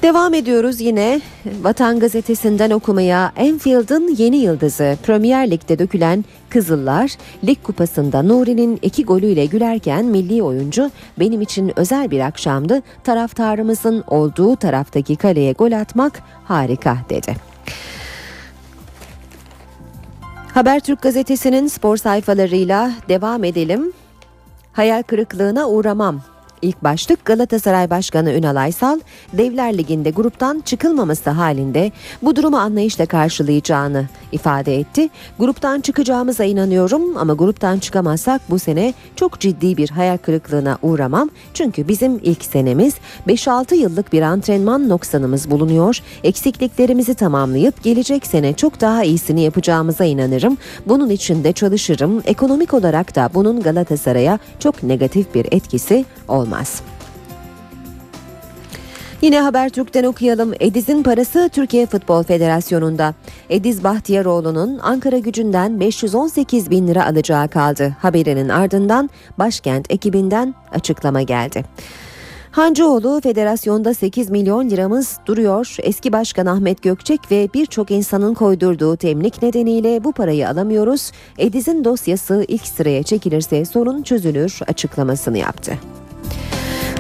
Devam 0.02 0.34
ediyoruz 0.34 0.82
yine 0.82 1.22
Vatan 1.62 2.00
Gazetesi'nden 2.00 2.72
okumaya 2.72 3.32
Enfield'ın 3.38 4.16
yeni 4.18 4.38
yıldızı 4.38 4.98
Premier 5.04 5.52
Lig'de 5.52 5.80
dökülen 5.80 6.26
Kızıllar 6.50 7.12
Lig 7.48 7.64
Kupası'nda 7.64 8.24
Nuri'nin 8.24 8.80
iki 8.82 9.06
golüyle 9.06 9.46
gülerken 9.46 10.06
milli 10.06 10.44
oyuncu 10.44 10.92
benim 11.20 11.42
için 11.42 11.80
özel 11.80 12.12
bir 12.12 12.20
akşamdı 12.20 12.82
taraftarımızın 13.04 14.04
olduğu 14.08 14.56
taraftaki 14.56 15.16
kaleye 15.16 15.52
gol 15.54 15.72
atmak 15.72 16.22
harika 16.46 16.98
dedi. 17.10 17.36
Habertürk 20.54 21.02
gazetesinin 21.02 21.68
spor 21.68 21.98
sayfalarıyla 21.98 22.92
devam 23.10 23.44
edelim. 23.44 23.94
Hayal 24.74 25.04
kırıklığına 25.04 25.70
uğramam. 25.70 26.22
İlk 26.64 26.84
başlık 26.84 27.26
Galatasaray 27.26 27.90
Başkanı 27.90 28.34
Ünal 28.34 28.56
Aysal, 28.56 29.00
Devler 29.34 29.78
Ligi'nde 29.78 30.10
gruptan 30.10 30.62
çıkılmaması 30.66 31.30
halinde 31.30 31.92
bu 32.22 32.36
durumu 32.36 32.58
anlayışla 32.58 33.06
karşılayacağını 33.06 34.06
ifade 34.32 34.76
etti. 34.80 35.10
Gruptan 35.40 35.82
çıkacağımıza 35.82 36.44
inanıyorum 36.44 37.18
ama 37.18 37.34
gruptan 37.34 37.80
çıkamazsak 37.80 38.42
bu 38.50 38.60
sene 38.60 38.94
çok 39.16 39.40
ciddi 39.40 39.78
bir 39.78 39.90
hayal 39.90 40.18
kırıklığına 40.18 40.78
uğramam. 40.82 41.30
Çünkü 41.54 41.88
bizim 41.88 42.20
ilk 42.24 42.44
senemiz 42.46 42.96
5-6 43.28 43.76
yıllık 43.76 44.14
bir 44.14 44.22
antrenman 44.22 44.90
noksanımız 44.90 45.52
bulunuyor. 45.52 46.00
Eksikliklerimizi 46.24 47.14
tamamlayıp 47.14 47.84
gelecek 47.84 48.26
sene 48.26 48.54
çok 48.54 48.82
daha 48.82 49.04
iyisini 49.04 49.42
yapacağımıza 49.42 50.06
inanırım. 50.06 50.58
Bunun 50.86 51.10
için 51.10 51.44
de 51.44 51.54
çalışırım. 51.54 52.22
Ekonomik 52.26 52.74
olarak 52.74 53.16
da 53.16 53.30
bunun 53.34 53.62
Galatasaray'a 53.62 54.40
çok 54.60 54.84
negatif 54.84 55.36
bir 55.36 55.46
etkisi 55.52 56.06
olmaz. 56.28 56.53
Yine 59.24 59.42
Habertürk'ten 59.42 60.04
okuyalım. 60.04 60.54
Ediz'in 60.60 61.04
parası 61.04 61.50
Türkiye 61.54 61.86
Futbol 61.86 62.24
Federasyonu'nda. 62.24 63.14
Ediz 63.50 63.84
Bahtiyaroğlu'nun 63.84 64.80
Ankara 64.80 65.18
gücünden 65.18 65.80
518 65.80 66.70
bin 66.70 66.88
lira 66.88 67.06
alacağı 67.06 67.48
kaldı. 67.48 67.96
Haberinin 68.00 68.50
ardından 68.50 69.10
başkent 69.40 69.92
ekibinden 69.92 70.56
açıklama 70.72 71.22
geldi. 71.22 71.64
Hancıoğlu 72.52 73.22
federasyonda 73.22 73.94
8 73.94 74.30
milyon 74.30 74.70
liramız 74.70 75.20
duruyor. 75.26 75.76
Eski 75.80 76.12
başkan 76.12 76.46
Ahmet 76.46 76.84
Gökçek 76.84 77.32
ve 77.32 77.50
birçok 77.54 77.92
insanın 77.92 78.34
koydurduğu 78.34 78.98
temlik 78.98 79.42
nedeniyle 79.42 80.04
bu 80.04 80.12
parayı 80.12 80.50
alamıyoruz. 80.50 81.12
Ediz'in 81.38 81.84
dosyası 81.84 82.46
ilk 82.48 82.68
sıraya 82.68 83.04
çekilirse 83.04 83.66
sorun 83.66 84.04
çözülür 84.04 84.60
açıklamasını 84.68 85.38
yaptı. 85.38 85.74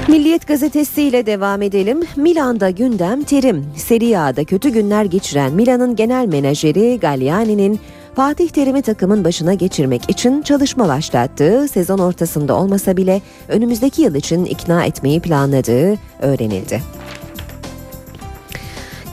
Milliyet 0.07 0.47
gazetesi 0.47 1.01
ile 1.01 1.25
devam 1.25 1.61
edelim. 1.61 1.99
Milan'da 2.15 2.69
gündem 2.69 3.23
terim. 3.23 3.65
Serie 3.77 4.17
A'da 4.17 4.43
kötü 4.43 4.69
günler 4.69 5.05
geçiren 5.05 5.53
Milan'ın 5.53 5.95
genel 5.95 6.25
menajeri 6.25 6.99
Galliani'nin 6.99 7.79
Fatih 8.15 8.49
Terim'i 8.49 8.81
takımın 8.81 9.23
başına 9.23 9.53
geçirmek 9.53 10.09
için 10.09 10.41
çalışma 10.41 10.87
başlattığı, 10.87 11.67
sezon 11.67 11.99
ortasında 11.99 12.55
olmasa 12.55 12.97
bile 12.97 13.21
önümüzdeki 13.47 14.01
yıl 14.01 14.15
için 14.15 14.45
ikna 14.45 14.85
etmeyi 14.85 15.19
planladığı 15.19 15.97
öğrenildi. 16.21 16.81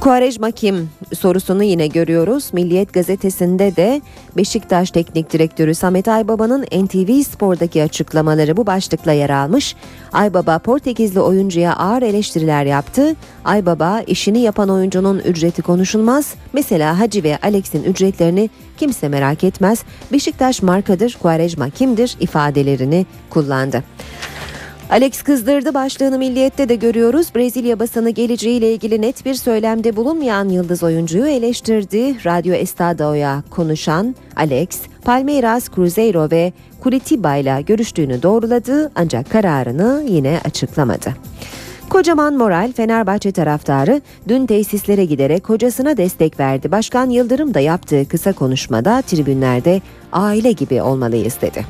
Kuarejma 0.00 0.50
kim 0.50 0.90
sorusunu 1.14 1.62
yine 1.62 1.86
görüyoruz. 1.86 2.50
Milliyet 2.52 2.92
gazetesinde 2.92 3.76
de 3.76 4.00
Beşiktaş 4.36 4.90
Teknik 4.90 5.32
Direktörü 5.32 5.74
Samet 5.74 6.08
Aybaba'nın 6.08 6.62
NTV 6.62 7.22
Spor'daki 7.22 7.82
açıklamaları 7.82 8.56
bu 8.56 8.66
başlıkla 8.66 9.12
yer 9.12 9.30
almış. 9.30 9.76
Aybaba 10.12 10.58
Portekizli 10.58 11.20
oyuncuya 11.20 11.76
ağır 11.76 12.02
eleştiriler 12.02 12.64
yaptı. 12.64 13.16
Aybaba 13.44 14.00
işini 14.00 14.38
yapan 14.38 14.68
oyuncunun 14.68 15.18
ücreti 15.18 15.62
konuşulmaz. 15.62 16.34
Mesela 16.52 16.98
Hacı 16.98 17.22
ve 17.22 17.38
Alex'in 17.42 17.84
ücretlerini 17.84 18.50
kimse 18.76 19.08
merak 19.08 19.44
etmez. 19.44 19.82
Beşiktaş 20.12 20.62
markadır, 20.62 21.18
Kuarejma 21.22 21.70
kimdir 21.70 22.16
ifadelerini 22.20 23.06
kullandı. 23.30 23.84
Alex 24.90 25.22
kızdırdı 25.22 25.74
başlığını 25.74 26.18
milliyette 26.18 26.68
de 26.68 26.74
görüyoruz. 26.74 27.34
Brezilya 27.36 27.78
basını 27.78 28.10
geleceğiyle 28.10 28.72
ilgili 28.72 29.02
net 29.02 29.24
bir 29.24 29.34
söylemde 29.34 29.96
bulunmayan 29.96 30.48
yıldız 30.48 30.82
oyuncuyu 30.82 31.26
eleştirdi. 31.26 32.24
Radyo 32.24 32.54
Estado'ya 32.54 33.42
konuşan 33.50 34.14
Alex, 34.36 34.68
Palmeiras, 35.04 35.68
Cruzeiro 35.74 36.30
ve 36.30 36.52
Curitiba 36.82 37.36
ile 37.36 37.62
görüştüğünü 37.62 38.22
doğruladı 38.22 38.92
ancak 38.94 39.30
kararını 39.30 40.04
yine 40.08 40.40
açıklamadı. 40.44 41.14
Kocaman 41.90 42.34
moral 42.34 42.72
Fenerbahçe 42.72 43.32
taraftarı 43.32 44.00
dün 44.28 44.46
tesislere 44.46 45.04
giderek 45.04 45.44
kocasına 45.44 45.96
destek 45.96 46.40
verdi. 46.40 46.72
Başkan 46.72 47.10
Yıldırım 47.10 47.54
da 47.54 47.60
yaptığı 47.60 48.08
kısa 48.08 48.32
konuşmada 48.32 49.02
tribünlerde 49.02 49.80
aile 50.12 50.52
gibi 50.52 50.82
olmalıyız 50.82 51.36
dedi. 51.42 51.64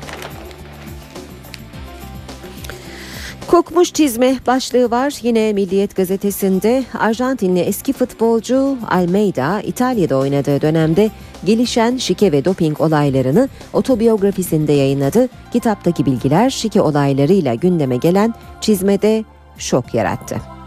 Kokmuş 3.51 3.93
çizme 3.93 4.35
başlığı 4.47 4.91
var 4.91 5.13
yine 5.21 5.53
Milliyet 5.53 5.95
gazetesinde 5.95 6.83
Arjantinli 6.99 7.59
eski 7.59 7.93
futbolcu 7.93 8.77
Almeida 8.89 9.61
İtalya'da 9.61 10.17
oynadığı 10.17 10.61
dönemde 10.61 11.09
gelişen 11.45 11.97
şike 11.97 12.31
ve 12.31 12.45
doping 12.45 12.81
olaylarını 12.81 13.49
otobiyografisinde 13.73 14.73
yayınladı. 14.73 15.29
Kitaptaki 15.53 16.05
bilgiler 16.05 16.49
şike 16.49 16.81
olaylarıyla 16.81 17.55
gündeme 17.55 17.97
gelen 17.97 18.33
çizmede 18.61 19.23
şok 19.57 19.93
yarattı. 19.93 20.60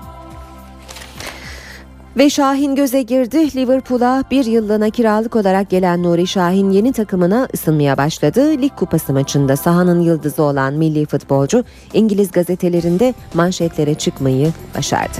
Ve 2.17 2.31
Şahin 2.31 2.75
göze 2.75 3.03
girdi. 3.03 3.57
Liverpool'a 3.57 4.25
bir 4.31 4.45
yıllığına 4.45 4.91
kiralık 4.91 5.37
olarak 5.37 5.71
gelen 5.71 6.03
Nuri 6.03 6.27
Şahin 6.27 6.71
yeni 6.71 6.93
takımına 6.93 7.49
ısınmaya 7.55 7.97
başladı. 7.97 8.63
Lig 8.63 8.77
kupası 8.77 9.13
maçında 9.13 9.57
sahanın 9.57 10.01
yıldızı 10.01 10.43
olan 10.43 10.75
milli 10.75 11.07
futbolcu 11.07 11.65
İngiliz 11.93 12.33
gazetelerinde 12.33 13.15
manşetlere 13.35 13.95
çıkmayı 13.95 14.53
başardı. 14.77 15.19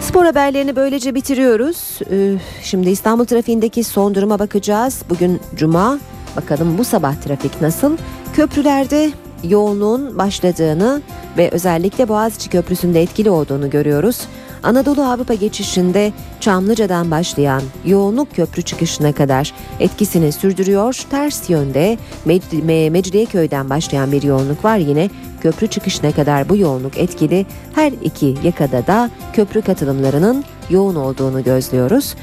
Spor 0.00 0.24
haberlerini 0.24 0.76
böylece 0.76 1.14
bitiriyoruz. 1.14 1.98
Ee, 2.10 2.34
Şimdi 2.62 2.90
İstanbul 2.90 3.24
trafiğindeki 3.24 3.84
son 3.84 4.14
duruma 4.14 4.38
bakacağız. 4.38 5.02
Bugün 5.10 5.40
cuma. 5.56 5.98
Bakalım 6.36 6.78
bu 6.78 6.84
sabah 6.84 7.14
trafik 7.14 7.60
nasıl? 7.62 7.96
Köprülerde 8.36 9.10
yoğunluğun 9.44 10.18
başladığını 10.18 11.02
ve 11.38 11.50
özellikle 11.50 12.08
Boğaziçi 12.08 12.50
Köprüsü'nde 12.50 13.02
etkili 13.02 13.30
olduğunu 13.30 13.70
görüyoruz. 13.70 14.20
Anadolu 14.64 15.02
Avrupa 15.02 15.34
geçişinde 15.34 16.12
Çamlıca'dan 16.40 17.10
başlayan 17.10 17.62
yoğunluk 17.84 18.34
köprü 18.36 18.62
çıkışına 18.62 19.12
kadar 19.12 19.54
etkisini 19.80 20.32
sürdürüyor. 20.32 21.00
Ters 21.10 21.50
yönde 21.50 21.98
Mec- 22.26 22.62
Me- 22.66 22.90
Mecidiyeköy'den 22.90 23.70
başlayan 23.70 24.12
bir 24.12 24.22
yoğunluk 24.22 24.64
var 24.64 24.76
yine 24.76 25.10
köprü 25.40 25.66
çıkışına 25.66 26.12
kadar 26.12 26.48
bu 26.48 26.56
yoğunluk 26.56 26.98
etkili. 26.98 27.46
Her 27.74 27.92
iki 27.92 28.34
yakada 28.44 28.86
da 28.86 29.10
köprü 29.32 29.62
katılımlarının 29.62 30.44
yoğun 30.70 30.94
olduğunu 30.94 31.44
gözlüyoruz. 31.44 32.14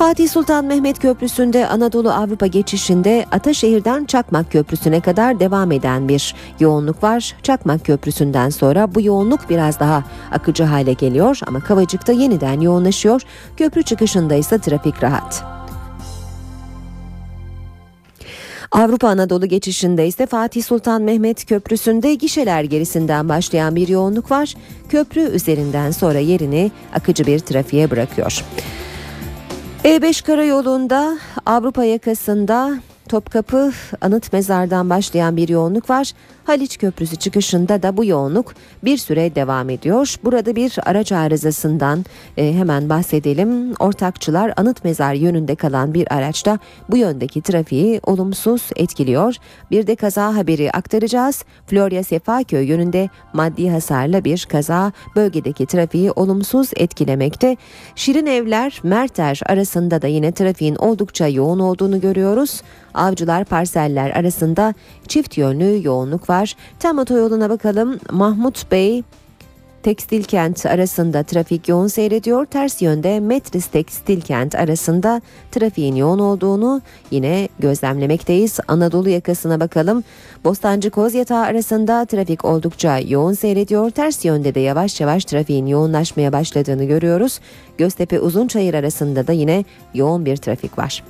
Fatih 0.00 0.28
Sultan 0.28 0.64
Mehmet 0.64 0.98
Köprüsü'nde 0.98 1.66
Anadolu 1.66 2.10
Avrupa 2.10 2.46
geçişinde 2.46 3.26
Ataşehir'den 3.32 4.04
Çakmak 4.04 4.52
Köprüsü'ne 4.52 5.00
kadar 5.00 5.40
devam 5.40 5.72
eden 5.72 6.08
bir 6.08 6.34
yoğunluk 6.60 7.02
var. 7.02 7.36
Çakmak 7.42 7.84
Köprüsü'nden 7.84 8.50
sonra 8.50 8.94
bu 8.94 9.00
yoğunluk 9.00 9.50
biraz 9.50 9.80
daha 9.80 10.04
akıcı 10.32 10.64
hale 10.64 10.92
geliyor 10.92 11.38
ama 11.46 11.60
Kavacık'ta 11.60 12.12
yeniden 12.12 12.60
yoğunlaşıyor. 12.60 13.22
Köprü 13.56 13.82
çıkışında 13.82 14.34
ise 14.34 14.58
trafik 14.58 15.02
rahat. 15.02 15.44
Avrupa 18.72 19.08
Anadolu 19.08 19.46
geçişinde 19.46 20.06
ise 20.06 20.26
Fatih 20.26 20.64
Sultan 20.64 21.02
Mehmet 21.02 21.46
Köprüsü'nde 21.46 22.14
gişeler 22.14 22.62
gerisinden 22.62 23.28
başlayan 23.28 23.76
bir 23.76 23.88
yoğunluk 23.88 24.30
var. 24.30 24.54
Köprü 24.88 25.20
üzerinden 25.20 25.90
sonra 25.90 26.18
yerini 26.18 26.70
akıcı 26.94 27.26
bir 27.26 27.38
trafiğe 27.38 27.90
bırakıyor. 27.90 28.44
E5 29.84 30.22
karayolunda 30.22 31.18
Avrupa 31.46 31.84
yakasında 31.84 32.74
Topkapı 33.08 33.72
Anıt 34.00 34.32
Mezar'dan 34.32 34.90
başlayan 34.90 35.36
bir 35.36 35.48
yoğunluk 35.48 35.90
var. 35.90 36.12
Haliç 36.44 36.78
Köprüsü 36.78 37.16
çıkışında 37.16 37.82
da 37.82 37.96
bu 37.96 38.04
yoğunluk 38.04 38.54
bir 38.84 38.96
süre 38.96 39.34
devam 39.34 39.70
ediyor. 39.70 40.14
Burada 40.24 40.56
bir 40.56 40.76
araç 40.86 41.12
arızasından 41.12 42.04
e, 42.36 42.52
hemen 42.52 42.88
bahsedelim. 42.88 43.74
Ortakçılar 43.74 44.52
Anıt 44.56 44.84
Mezar 44.84 45.14
yönünde 45.14 45.54
kalan 45.54 45.94
bir 45.94 46.14
araçta 46.14 46.58
bu 46.88 46.96
yöndeki 46.96 47.42
trafiği 47.42 48.00
olumsuz 48.06 48.62
etkiliyor. 48.76 49.34
Bir 49.70 49.86
de 49.86 49.96
kaza 49.96 50.36
haberi 50.36 50.70
aktaracağız. 50.72 51.44
Florya 51.66 52.04
Sefaköy 52.04 52.66
yönünde 52.66 53.08
maddi 53.32 53.70
hasarla 53.70 54.24
bir 54.24 54.46
kaza 54.50 54.92
bölgedeki 55.16 55.66
trafiği 55.66 56.10
olumsuz 56.10 56.70
etkilemekte. 56.76 57.56
Şirin 57.94 58.26
Evler 58.26 58.80
Merter 58.82 59.40
arasında 59.46 60.02
da 60.02 60.06
yine 60.06 60.32
trafiğin 60.32 60.74
oldukça 60.74 61.28
yoğun 61.28 61.58
olduğunu 61.58 62.00
görüyoruz. 62.00 62.62
Avcılar 62.94 63.44
parseller 63.44 64.10
arasında 64.10 64.74
çift 65.08 65.38
yönlü 65.38 65.86
yoğunluk 65.86 66.29
var. 66.30 66.56
Tam 66.78 66.98
otoyoluna 66.98 67.50
bakalım. 67.50 67.98
Mahmut 68.10 68.72
Bey 68.72 69.02
Tekstil 69.82 70.22
Kent 70.22 70.66
arasında 70.66 71.22
trafik 71.22 71.68
yoğun 71.68 71.86
seyrediyor. 71.86 72.46
Ters 72.46 72.82
yönde 72.82 73.20
Metris 73.20 73.66
Tekstil 73.66 74.20
Kent 74.20 74.54
arasında 74.54 75.20
trafiğin 75.52 75.94
yoğun 75.94 76.18
olduğunu 76.18 76.82
yine 77.10 77.48
gözlemlemekteyiz. 77.58 78.58
Anadolu 78.68 79.08
yakasına 79.08 79.60
bakalım. 79.60 80.04
Bostancı 80.44 80.90
Kozyatağı 80.90 81.44
arasında 81.44 82.04
trafik 82.04 82.44
oldukça 82.44 82.98
yoğun 82.98 83.32
seyrediyor. 83.32 83.90
Ters 83.90 84.24
yönde 84.24 84.54
de 84.54 84.60
yavaş 84.60 85.00
yavaş 85.00 85.24
trafiğin 85.24 85.66
yoğunlaşmaya 85.66 86.32
başladığını 86.32 86.84
görüyoruz. 86.84 87.40
Göztepe 87.78 88.20
Uzunçayır 88.20 88.74
arasında 88.74 89.26
da 89.26 89.32
yine 89.32 89.64
yoğun 89.94 90.24
bir 90.24 90.36
trafik 90.36 90.78
var. 90.78 91.02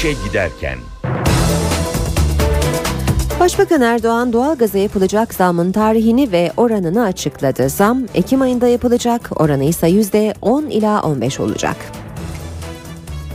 İşe 0.00 0.12
giderken. 0.12 0.78
Başbakan 3.40 3.80
Erdoğan 3.80 4.32
doğalgaza 4.32 4.78
yapılacak 4.78 5.34
zamın 5.34 5.72
tarihini 5.72 6.32
ve 6.32 6.52
oranını 6.56 7.04
açıkladı. 7.04 7.68
Zam 7.68 8.02
Ekim 8.14 8.42
ayında 8.42 8.68
yapılacak, 8.68 9.30
oranı 9.36 9.64
ise 9.64 9.88
%10 9.88 10.68
ila 10.68 11.02
15 11.02 11.40
olacak. 11.40 11.76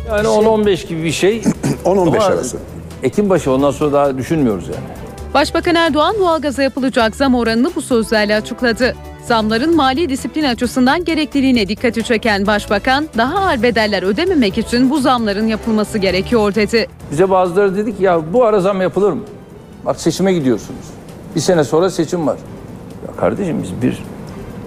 Yani 0.07 0.27
10-15 0.27 0.87
gibi 0.87 1.03
bir 1.03 1.11
şey. 1.11 1.43
10-15 1.85 1.91
Ama 2.01 2.25
arası. 2.25 2.57
Ekim 3.03 3.29
başı 3.29 3.51
ondan 3.51 3.71
sonra 3.71 3.93
daha 3.93 4.17
düşünmüyoruz 4.17 4.67
yani. 4.67 4.85
Başbakan 5.33 5.75
Erdoğan 5.75 6.15
doğalgaza 6.19 6.63
yapılacak 6.63 7.15
zam 7.15 7.35
oranını 7.35 7.75
bu 7.75 7.81
sözlerle 7.81 8.35
açıkladı. 8.35 8.95
Zamların 9.27 9.75
mali 9.75 10.09
disiplin 10.09 10.43
açısından 10.43 11.05
gerekliliğine 11.05 11.67
dikkati 11.67 12.03
çeken 12.03 12.47
Başbakan, 12.47 13.07
daha 13.17 13.39
ağır 13.39 13.63
bedeller 13.63 14.03
ödememek 14.03 14.57
için 14.57 14.89
bu 14.89 14.99
zamların 14.99 15.47
yapılması 15.47 15.97
gerekiyor 15.97 16.55
dedi. 16.55 16.87
Bize 17.11 17.29
bazıları 17.29 17.77
dedik 17.77 17.99
ya 17.99 18.33
bu 18.33 18.43
ara 18.45 18.59
zam 18.59 18.81
yapılır 18.81 19.11
mı? 19.11 19.21
Bak 19.85 20.01
seçime 20.01 20.33
gidiyorsunuz. 20.33 20.85
Bir 21.35 21.39
sene 21.39 21.63
sonra 21.63 21.89
seçim 21.89 22.27
var. 22.27 22.37
Ya 23.07 23.15
kardeşim 23.15 23.63
biz 23.63 23.81
bir 23.81 24.03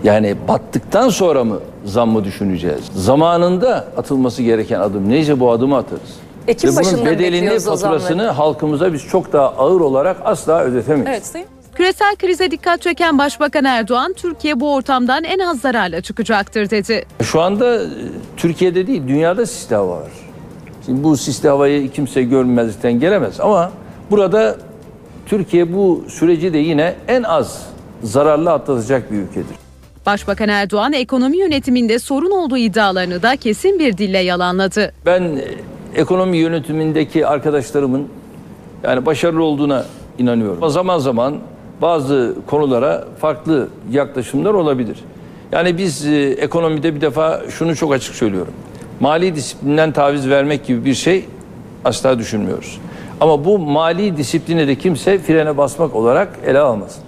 yani 0.05 0.37
battıktan 0.49 1.09
sonra 1.09 1.45
mı 1.45 1.61
zam 1.85 2.11
mı 2.11 2.25
düşüneceğiz? 2.25 2.85
Zamanında 2.95 3.85
atılması 3.97 4.43
gereken 4.43 4.81
adım 4.81 5.09
neyse 5.09 5.41
bu 5.41 5.51
adımı 5.51 5.77
atarız. 5.77 6.17
Ekim 6.49 6.77
Ve 6.77 6.81
bunun 6.85 7.07
bedelini, 7.07 7.59
faturasını 7.61 8.29
halkımıza 8.29 8.93
biz 8.93 9.03
çok 9.07 9.33
daha 9.33 9.47
ağır 9.47 9.81
olarak 9.81 10.17
asla 10.25 10.61
ödetemeyiz. 10.61 11.09
Evet 11.09 11.27
Sayın 11.27 11.47
Küresel 11.79 12.17
krize 12.17 12.51
dikkat 12.51 12.83
çeken 12.83 13.19
Başbakan 13.19 13.65
Erdoğan, 13.65 14.13
Türkiye 14.13 14.61
bu 14.61 14.75
ortamdan 14.75 15.25
en 15.25 15.39
az 15.39 15.61
zararla 15.61 16.01
çıkacaktır 16.01 16.71
dedi. 16.71 17.05
Şu 17.23 17.41
anda 17.41 17.83
e, 17.83 17.87
Türkiye'de 18.37 18.87
değil, 18.87 19.03
dünyada 19.09 19.47
sisli 19.47 19.77
hava 19.77 19.97
var. 19.97 20.13
Şimdi 20.87 21.05
bu 21.05 21.17
sisli 21.17 21.49
havayı 21.49 21.91
kimse 21.91 22.23
görmezlikten 22.23 23.01
gelemez 23.01 23.41
ama 23.41 23.73
burada 24.11 24.57
Türkiye 25.27 25.75
bu 25.75 26.05
süreci 26.09 26.53
de 26.53 26.59
yine 26.59 26.95
en 27.09 27.23
az 27.23 27.67
zararlı 28.03 28.53
atlatacak 28.53 29.13
bir 29.13 29.17
ülkedir. 29.17 29.57
Başbakan 30.07 30.49
Erdoğan 30.49 30.93
ekonomi 30.93 31.37
yönetiminde 31.37 31.99
sorun 31.99 32.31
olduğu 32.31 32.57
iddialarını 32.57 33.23
da 33.23 33.37
kesin 33.37 33.79
bir 33.79 33.99
dille 33.99 34.19
yalanladı. 34.19 34.93
Ben 35.07 35.23
e, 35.23 35.45
ekonomi 35.95 36.37
yönetimindeki 36.37 37.27
arkadaşlarımın 37.27 38.09
yani 38.83 39.07
başarılı 39.07 39.45
olduğuna 39.45 39.85
inanıyorum. 40.19 40.59
Ama 40.63 40.69
zaman 40.69 40.99
zaman 40.99 41.39
bazı 41.83 42.35
konulara 42.47 43.05
farklı 43.21 43.69
yaklaşımlar 43.91 44.55
olabilir. 44.55 44.99
Yani 45.53 45.79
biz 45.79 46.07
e, 46.07 46.31
ekonomide 46.31 46.95
bir 46.95 47.01
defa 47.01 47.43
şunu 47.51 47.77
çok 47.77 47.93
açık 47.93 48.15
söylüyorum. 48.15 48.53
Mali 49.01 49.35
disiplinden 49.35 49.93
taviz 49.93 50.29
vermek 50.29 50.67
gibi 50.67 50.85
bir 50.85 50.95
şey 50.95 51.25
asla 51.85 52.19
düşünmüyoruz. 52.19 52.79
Ama 53.21 53.45
bu 53.45 53.59
mali 53.59 54.17
disipline 54.17 54.69
de 54.69 54.75
kimse 54.75 55.19
frene 55.19 55.57
basmak 55.57 55.95
olarak 55.95 56.39
ele 56.47 56.59
almasın. 56.59 57.08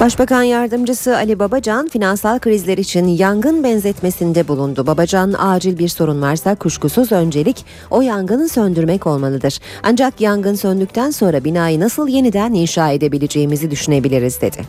Başbakan 0.00 0.42
Yardımcısı 0.42 1.16
Ali 1.16 1.38
Babacan 1.38 1.88
finansal 1.88 2.38
krizler 2.38 2.78
için 2.78 3.06
yangın 3.06 3.64
benzetmesinde 3.64 4.48
bulundu. 4.48 4.86
Babacan 4.86 5.34
acil 5.38 5.78
bir 5.78 5.88
sorun 5.88 6.22
varsa 6.22 6.54
kuşkusuz 6.54 7.12
öncelik 7.12 7.64
o 7.90 8.02
yangını 8.02 8.48
söndürmek 8.48 9.06
olmalıdır. 9.06 9.58
Ancak 9.82 10.20
yangın 10.20 10.54
söndükten 10.54 11.10
sonra 11.10 11.44
binayı 11.44 11.80
nasıl 11.80 12.08
yeniden 12.08 12.52
inşa 12.52 12.90
edebileceğimizi 12.90 13.70
düşünebiliriz 13.70 14.40
dedi. 14.40 14.64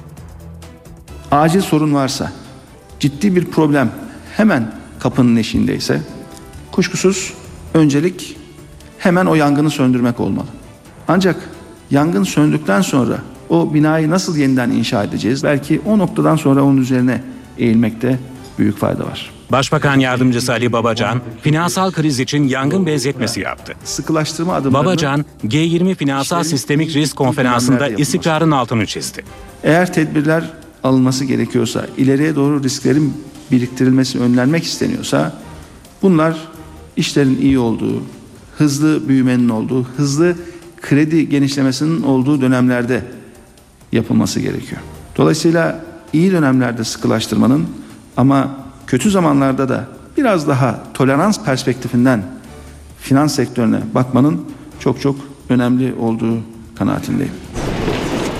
acil 1.32 1.62
sorun 1.62 1.94
varsa, 1.94 2.32
ciddi 3.00 3.36
bir 3.36 3.46
problem 3.46 3.92
hemen 4.38 4.72
kapının 5.00 5.36
eşiğindeyse 5.36 6.02
kuşkusuz 6.72 7.34
öncelik 7.74 8.38
hemen 8.98 9.26
o 9.26 9.36
yangını 9.36 9.70
söndürmek 9.70 10.20
olmalı. 10.20 10.48
Ancak 11.08 11.36
yangın 11.92 12.24
söndükten 12.24 12.82
sonra 12.82 13.20
o 13.50 13.74
binayı 13.74 14.10
nasıl 14.10 14.38
yeniden 14.38 14.70
inşa 14.72 15.04
edeceğiz? 15.04 15.43
Belki 15.43 15.82
o 15.86 15.97
noktadan 15.97 16.36
sonra 16.36 16.64
onun 16.64 16.78
üzerine 16.78 17.22
eğilmekte 17.58 18.20
büyük 18.60 18.78
fayda 18.78 19.06
var. 19.06 19.32
Başbakan 19.52 20.00
Yardımcısı 20.00 20.52
Ali 20.52 20.72
Babacan, 20.72 21.22
finansal 21.41 21.91
kriz 21.91 22.20
için 22.20 22.47
yangın 22.47 22.86
benzetmesi 22.86 23.39
yaptı. 23.39 23.74
Sıkılaştırma 23.84 24.54
adımlarını 24.54 24.88
Babacan, 24.88 25.26
G20 25.47 25.95
Finansal 25.95 26.43
Sistemik 26.43 26.95
Risk 26.95 27.16
Konferansı'nda 27.16 27.88
istikrarın 27.88 28.52
altını 28.52 28.86
çizdi. 28.86 29.24
Eğer 29.64 29.93
tedbirler 29.93 30.43
alınması 30.84 31.26
gerekiyorsa, 31.26 31.86
ileriye 31.97 32.36
doğru 32.36 32.64
risklerin 32.64 33.14
biriktirilmesi 33.52 34.20
önlenmek 34.20 34.64
isteniyorsa 34.64 35.34
bunlar 36.02 36.38
işlerin 36.97 37.41
iyi 37.41 37.60
olduğu, 37.60 38.04
hızlı 38.58 39.08
büyümenin 39.08 39.50
olduğu, 39.50 39.84
hızlı 39.97 40.36
kredi 40.82 41.30
genişlemesinin 41.30 42.02
olduğu 42.04 42.41
dönemlerde 42.41 43.04
yapılması 43.92 44.40
gerekiyor. 44.40 44.82
Dolayısıyla 45.18 45.80
iyi 46.14 46.32
dönemlerde 46.32 46.84
sıkılaştırmanın 46.84 47.68
ama 48.18 48.50
kötü 48.88 49.12
zamanlarda 49.12 49.70
da 49.70 49.86
biraz 50.18 50.48
daha 50.48 50.84
tolerans 50.94 51.44
perspektifinden 51.44 52.24
finans 53.02 53.36
sektörüne 53.36 53.80
bakmanın 53.94 54.46
çok 54.80 55.02
çok 55.02 55.16
önemli 55.50 55.94
olduğu 55.94 56.38
kanaatindeyim. 56.76 57.34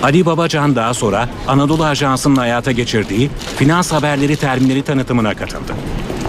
Ali 0.02 0.26
Babacan 0.26 0.76
daha 0.76 0.94
sonra 0.94 1.28
Anadolu 1.48 1.84
Ajansı'nın 1.84 2.36
hayata 2.36 2.72
geçirdiği 2.72 3.30
finans 3.56 3.92
haberleri 3.92 4.36
terminali 4.36 4.82
tanıtımına 4.82 5.34
katıldı. 5.34 5.72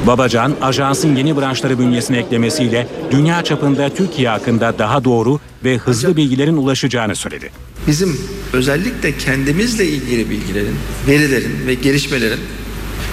Babacan, 0.08 0.54
ajansın 0.62 1.16
yeni 1.16 1.38
branşları 1.38 1.80
bünyesine 1.80 2.18
eklemesiyle 2.18 2.88
dünya 3.12 3.44
çapında 3.44 3.90
Türkiye 3.90 4.30
hakkında 4.30 4.80
daha 4.80 5.04
doğru 5.04 5.40
ve 5.64 5.78
hızlı 5.78 6.18
bilgilerin 6.18 6.58
ulaşacağını 6.58 7.16
söyledi. 7.16 7.52
Bizim 7.88 8.18
özellikle 8.54 9.18
kendimizle 9.18 9.86
ilgili 9.86 10.30
bilgilerin, 10.30 10.76
verilerin 11.08 11.68
ve 11.68 11.74
gelişmelerin 11.74 12.40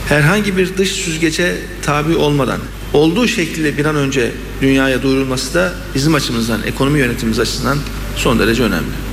herhangi 0.09 0.57
bir 0.57 0.77
dış 0.77 0.93
süzgece 0.93 1.57
tabi 1.83 2.17
olmadan 2.17 2.61
olduğu 2.93 3.29
şekliyle 3.29 3.79
bir 3.79 3.85
an 3.85 3.97
önce 3.97 4.33
dünyaya 4.63 5.03
duyurulması 5.03 5.55
da 5.55 5.73
bizim 5.95 6.15
açımızdan, 6.15 6.61
ekonomi 6.67 6.99
yönetimimiz 6.99 7.39
açısından 7.39 7.79
son 8.17 8.39
derece 8.39 8.63
önemli. 8.63 9.08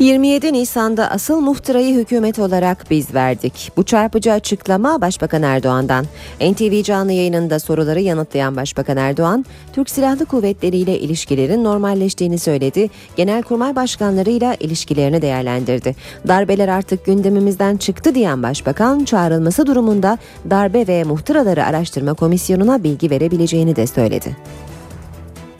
27 0.00 0.52
Nisan'da 0.52 1.10
asıl 1.10 1.40
muhtırayı 1.40 1.96
hükümet 1.96 2.38
olarak 2.38 2.84
biz 2.90 3.14
verdik. 3.14 3.72
Bu 3.76 3.84
çarpıcı 3.84 4.32
açıklama 4.32 5.00
Başbakan 5.00 5.42
Erdoğan'dan. 5.42 6.04
NTV 6.40 6.82
canlı 6.82 7.12
yayınında 7.12 7.58
soruları 7.58 8.00
yanıtlayan 8.00 8.56
Başbakan 8.56 8.96
Erdoğan, 8.96 9.44
Türk 9.72 9.90
Silahlı 9.90 10.26
Kuvvetleri 10.26 10.76
ile 10.76 10.98
ilişkilerin 10.98 11.64
normalleştiğini 11.64 12.38
söyledi. 12.38 12.90
Genelkurmay 13.16 13.76
başkanlarıyla 13.76 14.54
ilişkilerini 14.60 15.22
değerlendirdi. 15.22 15.96
Darbeler 16.28 16.68
artık 16.68 17.04
gündemimizden 17.04 17.76
çıktı 17.76 18.14
diyen 18.14 18.42
Başbakan, 18.42 19.04
çağrılması 19.04 19.66
durumunda 19.66 20.18
darbe 20.50 20.86
ve 20.86 21.04
muhtıraları 21.04 21.64
araştırma 21.64 22.14
komisyonuna 22.14 22.84
bilgi 22.84 23.10
verebileceğini 23.10 23.76
de 23.76 23.86
söyledi. 23.86 24.36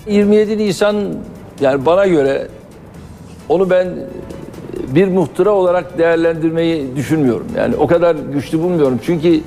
27 0.07 0.59
Nisan 0.59 1.15
yani 1.61 1.87
bana 1.87 2.07
göre 2.07 2.49
onu 3.51 3.71
ben 3.71 3.89
bir 4.89 5.09
muhtıra 5.09 5.51
olarak 5.51 5.99
değerlendirmeyi 5.99 6.97
düşünmüyorum. 6.97 7.47
Yani 7.57 7.77
o 7.77 7.87
kadar 7.87 8.17
güçlü 8.33 8.59
bulmuyorum. 8.63 9.01
Çünkü 9.03 9.41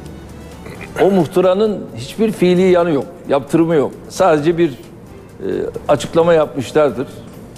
o 1.01 1.11
muhtıranın 1.11 1.79
hiçbir 1.95 2.31
fiili 2.31 2.61
yanı 2.61 2.91
yok. 2.91 3.05
Yaptırımı 3.29 3.75
yok. 3.75 3.91
Sadece 4.09 4.57
bir 4.57 4.69
e, 4.69 4.75
açıklama 5.87 6.33
yapmışlardır. 6.33 7.07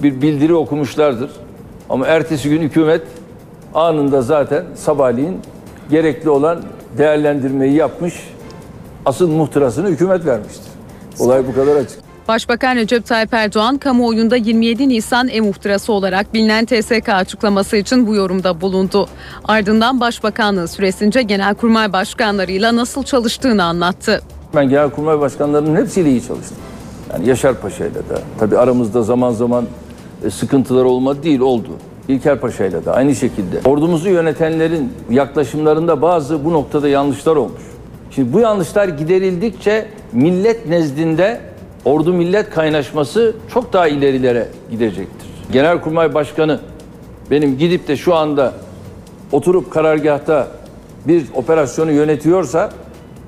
Bir 0.04 0.22
bildiri 0.22 0.54
okumuşlardır. 0.54 1.30
Ama 1.90 2.08
ertesi 2.08 2.50
gün 2.50 2.62
hükümet 2.62 3.02
anında 3.74 4.22
zaten 4.22 4.64
sabahleyin 4.76 5.40
gerekli 5.90 6.30
olan 6.30 6.60
değerlendirmeyi 6.98 7.74
yapmış. 7.74 8.14
Asıl 9.06 9.32
muhtırasını 9.32 9.88
hükümet 9.88 10.26
vermiştir. 10.26 10.72
Olay 11.20 11.48
bu 11.48 11.56
kadar 11.56 11.76
açık. 11.76 12.05
Başbakan 12.28 12.76
Recep 12.76 13.06
Tayyip 13.06 13.34
Erdoğan 13.34 13.78
kamuoyunda 13.78 14.36
27 14.36 14.90
Nisan 14.90 15.28
e-muhtırası 15.28 15.94
olarak 15.94 16.34
bilinen 16.34 16.66
TSK 16.66 17.10
açıklaması 17.10 17.78
için 17.78 18.08
bu 18.08 18.16
yorumda 18.16 18.62
bulundu. 18.62 19.08
Ardından 19.44 20.00
başbakanlığı 20.00 20.68
süresince 20.68 21.22
genelkurmay 21.22 21.94
başkanlarıyla 21.94 22.76
nasıl 22.76 23.04
çalıştığını 23.04 23.64
anlattı. 23.64 24.22
Ben 24.56 24.70
genelkurmay 24.70 25.20
başkanlarının 25.20 25.76
hepsiyle 25.76 26.10
iyi 26.10 26.24
çalıştım. 26.28 26.58
Yani 27.14 27.28
Yaşar 27.28 27.62
Paşa'yla 27.62 28.10
da. 28.10 28.22
Tabii 28.40 28.58
aramızda 28.58 29.04
zaman 29.04 29.32
zaman 29.32 29.66
e, 30.26 30.30
sıkıntılar 30.30 30.84
olmadı 30.84 31.24
değil 31.24 31.40
oldu. 31.40 31.70
İlker 32.08 32.40
Paşa'yla 32.40 32.86
da 32.86 32.94
aynı 32.94 33.16
şekilde. 33.16 33.60
Ordumuzu 33.66 34.10
yönetenlerin 34.10 34.94
yaklaşımlarında 35.10 36.02
bazı 36.02 36.46
bu 36.46 36.54
noktada 36.54 36.88
yanlışlar 36.88 37.36
olmuş. 37.36 37.62
Şimdi 38.12 38.34
bu 38.34 38.40
yanlışlar 38.40 38.88
giderildikçe 38.88 39.88
millet 40.14 40.68
nezdinde 40.68 41.55
ordu 41.86 42.14
millet 42.14 42.50
kaynaşması 42.50 43.36
çok 43.54 43.74
daha 43.74 43.88
ilerilere 43.88 44.48
gidecektir. 44.72 45.28
Genelkurmay 45.52 46.14
Başkanı 46.14 46.60
benim 47.32 47.58
gidip 47.58 47.88
de 47.88 47.98
şu 47.98 48.16
anda 48.16 48.54
oturup 49.32 49.72
karargahta 49.72 50.48
bir 51.08 51.26
operasyonu 51.34 51.92
yönetiyorsa, 51.92 52.72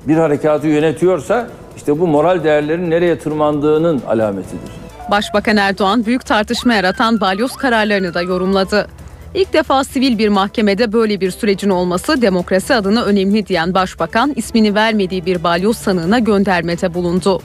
bir 0.08 0.16
harekatı 0.16 0.66
yönetiyorsa 0.66 1.48
işte 1.76 2.00
bu 2.00 2.06
moral 2.06 2.44
değerlerin 2.44 2.90
nereye 2.90 3.18
tırmandığının 3.18 4.02
alametidir. 4.08 4.70
Başbakan 5.10 5.56
Erdoğan 5.56 6.06
büyük 6.06 6.26
tartışma 6.26 6.74
yaratan 6.74 7.20
balyoz 7.20 7.56
kararlarını 7.56 8.14
da 8.14 8.22
yorumladı. 8.22 8.88
İlk 9.34 9.52
defa 9.52 9.84
sivil 9.84 10.18
bir 10.18 10.28
mahkemede 10.28 10.92
böyle 10.92 11.20
bir 11.20 11.30
sürecin 11.30 11.70
olması 11.70 12.22
demokrasi 12.22 12.74
adına 12.74 13.02
önemli 13.04 13.46
diyen 13.46 13.74
başbakan 13.74 14.32
ismini 14.36 14.74
vermediği 14.74 15.26
bir 15.26 15.44
balyoz 15.44 15.76
sanığına 15.76 16.18
göndermede 16.18 16.94
bulundu. 16.94 17.40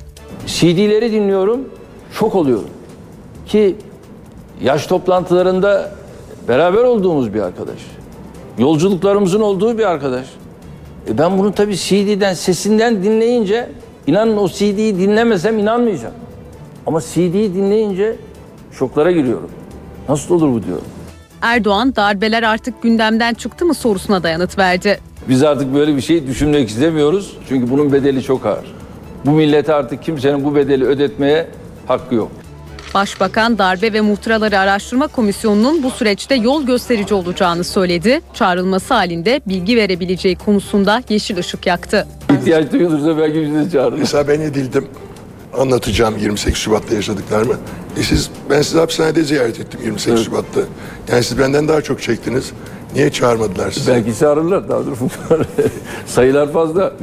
CD'leri 0.46 1.12
dinliyorum, 1.12 1.62
şok 2.12 2.36
oluyorum. 2.36 2.70
Ki 3.46 3.76
yaş 4.62 4.88
toplantılarında 4.88 5.92
Beraber 6.48 6.84
olduğumuz 6.84 7.34
bir 7.34 7.42
arkadaş. 7.42 7.78
Yolculuklarımızın 8.58 9.42
olduğu 9.42 9.78
bir 9.78 9.86
arkadaş. 9.86 10.26
E 11.10 11.18
ben 11.18 11.38
bunu 11.40 11.54
tabii 11.54 11.78
CD'den, 11.78 12.34
sesinden 12.34 13.04
dinleyince 13.04 13.70
inanın 14.08 14.38
o 14.38 14.50
CD'yi 14.50 15.00
dinlemesem 15.00 15.60
inanmayacağım. 15.60 16.14
Ama 16.88 17.02
CD'yi 17.02 17.54
dinleyince 17.54 18.16
şoklara 18.72 19.12
giriyorum. 19.12 19.50
Nasıl 20.10 20.36
olur 20.36 20.54
bu 20.54 20.64
diyorum. 20.64 20.86
Erdoğan 21.42 21.96
darbeler 21.96 22.44
artık 22.44 22.82
gündemden 22.84 23.34
çıktı 23.34 23.66
mı 23.66 23.74
sorusuna 23.74 24.24
da 24.24 24.30
yanıt 24.30 24.58
verdi. 24.58 25.00
Biz 25.30 25.44
artık 25.44 25.74
böyle 25.74 25.96
bir 25.96 26.02
şey 26.02 26.28
düşünmek 26.28 26.70
istemiyoruz. 26.70 27.38
Çünkü 27.50 27.70
bunun 27.72 27.94
bedeli 27.94 28.24
çok 28.24 28.46
ağır. 28.46 28.74
Bu 29.26 29.32
millete 29.32 29.74
artık 29.74 30.03
kimsenin 30.03 30.43
bu 30.43 30.55
bedeli 30.55 30.86
ödetmeye 30.86 31.47
hakkı 31.88 32.15
yok. 32.15 32.32
Başbakan 32.93 33.57
Darbe 33.57 33.93
ve 33.93 34.01
Muhtıraları 34.01 34.59
Araştırma 34.59 35.07
Komisyonu'nun 35.07 35.84
bu 35.84 35.91
süreçte 35.91 36.36
yol 36.36 36.65
gösterici 36.65 37.13
olacağını 37.13 37.63
söyledi. 37.63 38.21
Çağrılması 38.34 38.93
halinde 38.93 39.41
bilgi 39.47 39.76
verebileceği 39.78 40.36
konusunda 40.36 41.03
yeşil 41.09 41.38
ışık 41.38 41.67
yaktı. 41.67 42.07
İhtiyaç 42.39 42.71
duyulursa 42.71 43.17
belki 43.17 43.41
bizi 43.41 43.55
de 43.55 43.69
çağırırız. 43.69 43.99
Mesela 43.99 44.28
ben 44.28 44.39
edildim. 44.41 44.88
Anlatacağım 45.57 46.17
28 46.17 46.57
Şubat'ta 46.61 46.95
yaşadıklarımı. 46.95 47.53
E 47.97 48.03
siz, 48.03 48.30
ben 48.49 48.61
sizi 48.61 48.80
hapishanede 48.80 49.24
ziyaret 49.24 49.59
ettim 49.59 49.80
28 49.86 50.26
Şubat'ta. 50.26 50.61
Yani 51.11 51.24
siz 51.24 51.39
benden 51.39 51.67
daha 51.67 51.82
çok 51.82 52.01
çektiniz. 52.01 52.51
Niye 52.95 53.11
çağırmadılar 53.11 53.71
sizi? 53.71 53.91
Belki 53.91 54.19
çağırırlar 54.19 54.69
daha 54.69 54.86
dur. 54.86 54.97
Sayılar 56.05 56.53
fazla. 56.53 56.93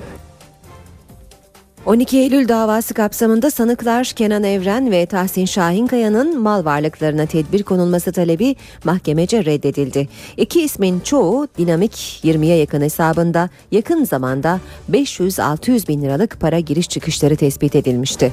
12 1.87 2.19
Eylül 2.19 2.49
davası 2.49 2.95
kapsamında 2.95 3.51
sanıklar 3.51 4.05
Kenan 4.05 4.45
Evren 4.45 4.91
ve 4.91 5.07
Tahsin 5.07 5.45
Şahinkaya'nın 5.45 6.41
mal 6.41 6.65
varlıklarına 6.65 7.27
tedbir 7.27 7.63
konulması 7.63 8.13
talebi 8.13 8.57
mahkemece 8.85 9.45
reddedildi. 9.45 10.09
İki 10.37 10.63
ismin 10.63 11.01
çoğu 11.01 11.49
dinamik 11.59 12.21
20'ye 12.25 12.57
yakın 12.57 12.81
hesabında 12.81 13.51
yakın 13.73 14.05
zamanda 14.05 14.61
500-600 14.93 15.89
bin 15.89 16.03
liralık 16.03 16.41
para 16.41 16.61
giriş 16.61 16.89
çıkışları 16.89 17.37
tespit 17.37 17.75
edilmişti. 17.75 18.33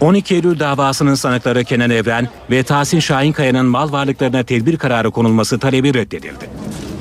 12 0.00 0.34
Eylül 0.34 0.58
davasının 0.58 1.14
sanıkları 1.14 1.64
Kenan 1.64 1.90
Evren 1.90 2.28
ve 2.50 2.62
Tahsin 2.62 2.98
Şahinkaya'nın 2.98 3.66
mal 3.66 3.92
varlıklarına 3.92 4.42
tedbir 4.42 4.76
kararı 4.76 5.10
konulması 5.10 5.58
talebi 5.58 5.94
reddedildi. 5.94 6.50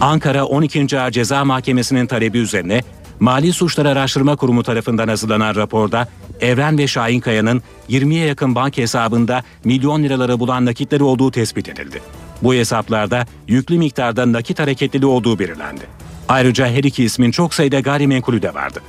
Ankara 0.02 0.46
12. 0.46 1.00
Ağır 1.00 1.12
Ceza 1.12 1.46
Mahkemesi'nin 1.46 2.08
talebi 2.08 2.38
üzerine 2.38 2.82
Mali 3.22 3.54
Suçlar 3.54 3.86
Araştırma 3.86 4.36
Kurumu 4.36 4.64
tarafından 4.64 5.08
hazırlanan 5.08 5.56
raporda 5.56 6.08
Evren 6.40 6.78
ve 6.78 6.88
Şahinkaya'nın 6.88 7.62
20'ye 7.90 8.26
yakın 8.26 8.56
banka 8.56 8.82
hesabında 8.82 9.44
milyon 9.64 10.04
liraları 10.04 10.40
bulan 10.40 10.66
nakitleri 10.66 11.04
olduğu 11.04 11.32
tespit 11.32 11.70
edildi. 11.70 12.02
Bu 12.44 12.54
hesaplarda 12.54 13.26
yüklü 13.48 13.78
miktarda 13.78 14.32
nakit 14.32 14.60
hareketliliği 14.60 15.12
olduğu 15.12 15.40
belirlendi. 15.40 15.82
Ayrıca 16.30 16.68
her 16.68 16.84
iki 16.84 17.04
ismin 17.04 17.32
çok 17.32 17.54
sayıda 17.54 17.80
gayrimenkulü 17.80 18.42
de 18.42 18.54
vardı. 18.54 18.80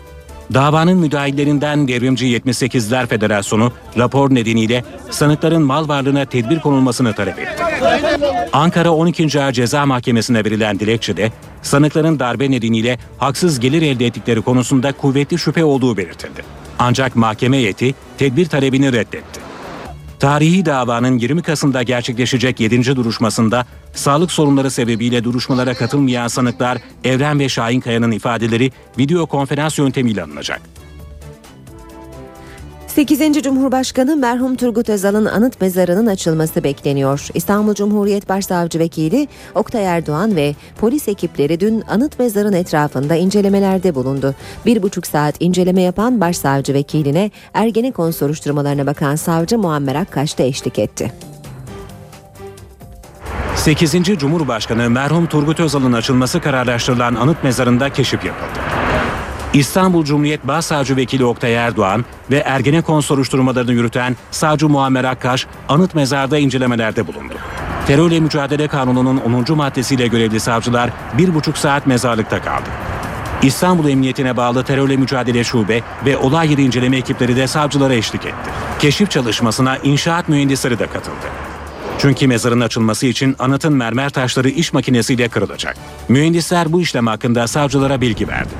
Davanın 0.54 0.98
müdahillerinden 0.98 1.88
Devrimci 1.88 2.26
78'ler 2.26 3.06
Federasyonu 3.06 3.72
rapor 3.98 4.34
nedeniyle 4.34 4.84
sanıkların 5.10 5.62
mal 5.62 5.88
varlığına 5.88 6.24
tedbir 6.24 6.60
konulmasını 6.60 7.12
talep 7.12 7.38
etti. 7.38 7.62
Ankara 8.52 8.90
12. 8.90 9.40
Ağır 9.40 9.52
Ceza 9.52 9.86
Mahkemesi'ne 9.86 10.44
verilen 10.44 10.78
dilekçede 10.78 11.32
sanıkların 11.62 12.18
darbe 12.18 12.50
nedeniyle 12.50 12.98
haksız 13.18 13.60
gelir 13.60 13.82
elde 13.82 14.06
ettikleri 14.06 14.42
konusunda 14.42 14.92
kuvvetli 14.92 15.38
şüphe 15.38 15.64
olduğu 15.64 15.96
belirtildi. 15.96 16.42
Ancak 16.78 17.16
mahkeme 17.16 17.56
heyeti 17.56 17.94
tedbir 18.18 18.46
talebini 18.46 18.92
reddetti. 18.92 19.40
Tarihi 20.22 20.66
davanın 20.66 21.18
20 21.18 21.42
Kasım'da 21.42 21.82
gerçekleşecek 21.82 22.60
7. 22.60 22.96
duruşmasında 22.96 23.66
sağlık 23.94 24.32
sorunları 24.32 24.70
sebebiyle 24.70 25.24
duruşmalara 25.24 25.74
katılmayan 25.74 26.28
sanıklar 26.28 26.78
Evren 27.04 27.38
ve 27.38 27.48
Şahinkaya'nın 27.48 28.10
ifadeleri 28.10 28.70
video 28.98 29.26
konferans 29.26 29.78
yöntemiyle 29.78 30.22
alınacak. 30.22 30.60
8. 32.94 33.42
Cumhurbaşkanı 33.42 34.16
merhum 34.16 34.56
Turgut 34.56 34.88
Özal'ın 34.88 35.24
anıt 35.24 35.60
mezarının 35.60 36.06
açılması 36.06 36.64
bekleniyor. 36.64 37.28
İstanbul 37.34 37.74
Cumhuriyet 37.74 38.28
Başsavcı 38.28 38.78
Vekili 38.78 39.28
Oktay 39.54 39.84
Erdoğan 39.84 40.36
ve 40.36 40.54
polis 40.80 41.08
ekipleri 41.08 41.60
dün 41.60 41.82
anıt 41.88 42.18
mezarın 42.18 42.52
etrafında 42.52 43.14
incelemelerde 43.14 43.94
bulundu. 43.94 44.34
Bir 44.66 44.82
buçuk 44.82 45.06
saat 45.06 45.34
inceleme 45.40 45.82
yapan 45.82 46.20
başsavcı 46.20 46.74
vekiline 46.74 47.30
Ergenekon 47.54 48.10
soruşturmalarına 48.10 48.86
bakan 48.86 49.16
savcı 49.16 49.58
Muammer 49.58 49.94
Akkaş 49.94 50.38
da 50.38 50.42
eşlik 50.42 50.78
etti. 50.78 51.12
8. 53.56 53.92
Cumhurbaşkanı 54.18 54.90
merhum 54.90 55.26
Turgut 55.26 55.60
Özal'ın 55.60 55.92
açılması 55.92 56.40
kararlaştırılan 56.40 57.14
anıt 57.14 57.44
mezarında 57.44 57.90
keşif 57.90 58.24
yapıldı. 58.24 58.60
İstanbul 59.54 60.04
Cumhuriyet 60.04 60.48
Başsavcı 60.48 60.96
Vekili 60.96 61.24
Oktay 61.24 61.54
Erdoğan 61.54 62.04
ve 62.30 62.36
Ergenekon 62.36 63.00
soruşturmalarını 63.00 63.72
yürüten 63.72 64.16
Savcı 64.30 64.68
Muammer 64.68 65.04
Akkaş 65.04 65.46
anıt 65.68 65.94
mezarda 65.94 66.38
incelemelerde 66.38 67.06
bulundu. 67.06 67.34
Terörle 67.86 68.20
Mücadele 68.20 68.68
Kanunu'nun 68.68 69.16
10. 69.16 69.56
maddesiyle 69.56 70.06
görevli 70.06 70.40
savcılar 70.40 70.90
bir 71.18 71.34
buçuk 71.34 71.58
saat 71.58 71.86
mezarlıkta 71.86 72.42
kaldı. 72.42 72.68
İstanbul 73.42 73.88
Emniyetine 73.88 74.36
bağlı 74.36 74.64
Terörle 74.64 74.96
Mücadele 74.96 75.44
Şube 75.44 75.82
ve 76.06 76.16
olay 76.16 76.50
yeri 76.50 76.62
inceleme 76.62 76.96
ekipleri 76.96 77.36
de 77.36 77.46
savcılara 77.46 77.94
eşlik 77.94 78.24
etti. 78.26 78.50
Keşif 78.78 79.10
çalışmasına 79.10 79.76
inşaat 79.76 80.28
mühendisleri 80.28 80.78
de 80.78 80.86
katıldı. 80.86 81.26
Çünkü 81.98 82.26
mezarın 82.26 82.60
açılması 82.60 83.06
için 83.06 83.36
anıtın 83.38 83.72
mermer 83.72 84.10
taşları 84.10 84.48
iş 84.48 84.72
makinesiyle 84.72 85.28
kırılacak. 85.28 85.76
Mühendisler 86.08 86.72
bu 86.72 86.80
işlem 86.80 87.06
hakkında 87.06 87.46
savcılara 87.46 88.00
bilgi 88.00 88.28
verdi. 88.28 88.50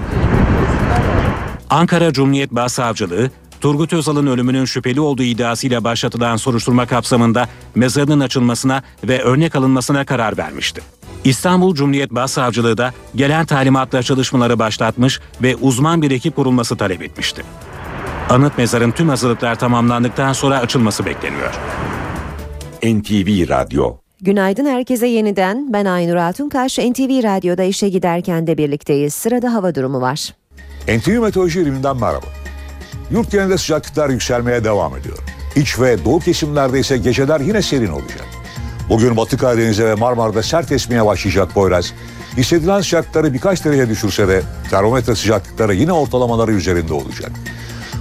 Ankara 1.70 2.12
Cumhuriyet 2.12 2.51
Başsavcılığı, 2.51 3.30
Turgut 3.61 3.93
Özal'ın 3.93 4.26
ölümünün 4.26 4.64
şüpheli 4.64 5.01
olduğu 5.01 5.22
iddiasıyla 5.22 5.84
başlatılan 5.84 6.36
soruşturma 6.36 6.86
kapsamında 6.86 7.49
mezarının 7.74 8.20
açılmasına 8.20 8.82
ve 9.05 9.22
örnek 9.22 9.57
alınmasına 9.57 10.05
karar 10.05 10.38
vermişti. 10.38 10.82
İstanbul 11.24 11.74
Cumhuriyet 11.74 12.11
Başsavcılığı 12.11 12.78
da 12.78 12.93
gelen 13.14 13.47
talimatla 13.47 14.03
çalışmaları 14.03 14.59
başlatmış 14.59 15.20
ve 15.43 15.57
uzman 15.57 16.03
bir 16.03 16.11
ekip 16.11 16.36
kurulması 16.36 16.76
talep 16.76 17.03
etmişti. 17.03 17.43
Anıt 18.30 18.59
mezarın 18.59 18.90
tüm 18.90 19.09
hazırlıklar 19.09 19.55
tamamlandıktan 19.55 20.32
sonra 20.32 20.59
açılması 20.59 21.07
bekleniyor. 21.07 21.55
NTV 22.82 23.49
Radyo 23.49 23.97
Günaydın 24.20 24.66
herkese 24.66 25.07
yeniden. 25.07 25.72
Ben 25.72 25.84
Aynur 25.84 26.16
Altunkaş. 26.16 26.78
NTV 26.78 27.22
Radyo'da 27.22 27.62
işe 27.62 27.88
giderken 27.88 28.47
de 28.47 28.59
birlikteyiz. 28.59 29.14
Sırada 29.14 29.55
hava 29.55 29.74
durumu 29.74 30.01
var. 30.01 30.41
NTV 30.89 31.18
Meteoroloji 31.18 31.61
Biriminden 31.61 31.97
merhaba. 31.97 32.26
Yurt 33.11 33.30
genelinde 33.30 33.59
sıcaklıklar 33.59 34.09
yükselmeye 34.09 34.64
devam 34.64 34.97
ediyor. 34.97 35.18
İç 35.57 35.80
ve 35.80 36.05
doğu 36.05 36.20
kesimlerde 36.20 36.80
ise 36.80 36.97
geceler 36.97 37.41
yine 37.41 37.62
serin 37.62 37.91
olacak. 37.91 38.24
Bugün 38.89 39.16
Batı 39.16 39.39
Karadeniz'e 39.39 39.85
ve 39.85 39.95
Marmara'da 39.95 40.43
sert 40.43 40.72
esmeye 40.72 41.07
başlayacak 41.07 41.55
Poyraz. 41.55 41.93
Hissedilen 42.37 42.80
sıcaklıkları 42.80 43.35
birkaç 43.35 43.64
derece 43.64 43.89
düşürse 43.89 44.28
de 44.28 44.43
termometre 44.70 45.14
sıcaklıkları 45.14 45.74
yine 45.74 45.93
ortalamaları 45.93 46.53
üzerinde 46.53 46.95
olacak. 46.95 47.30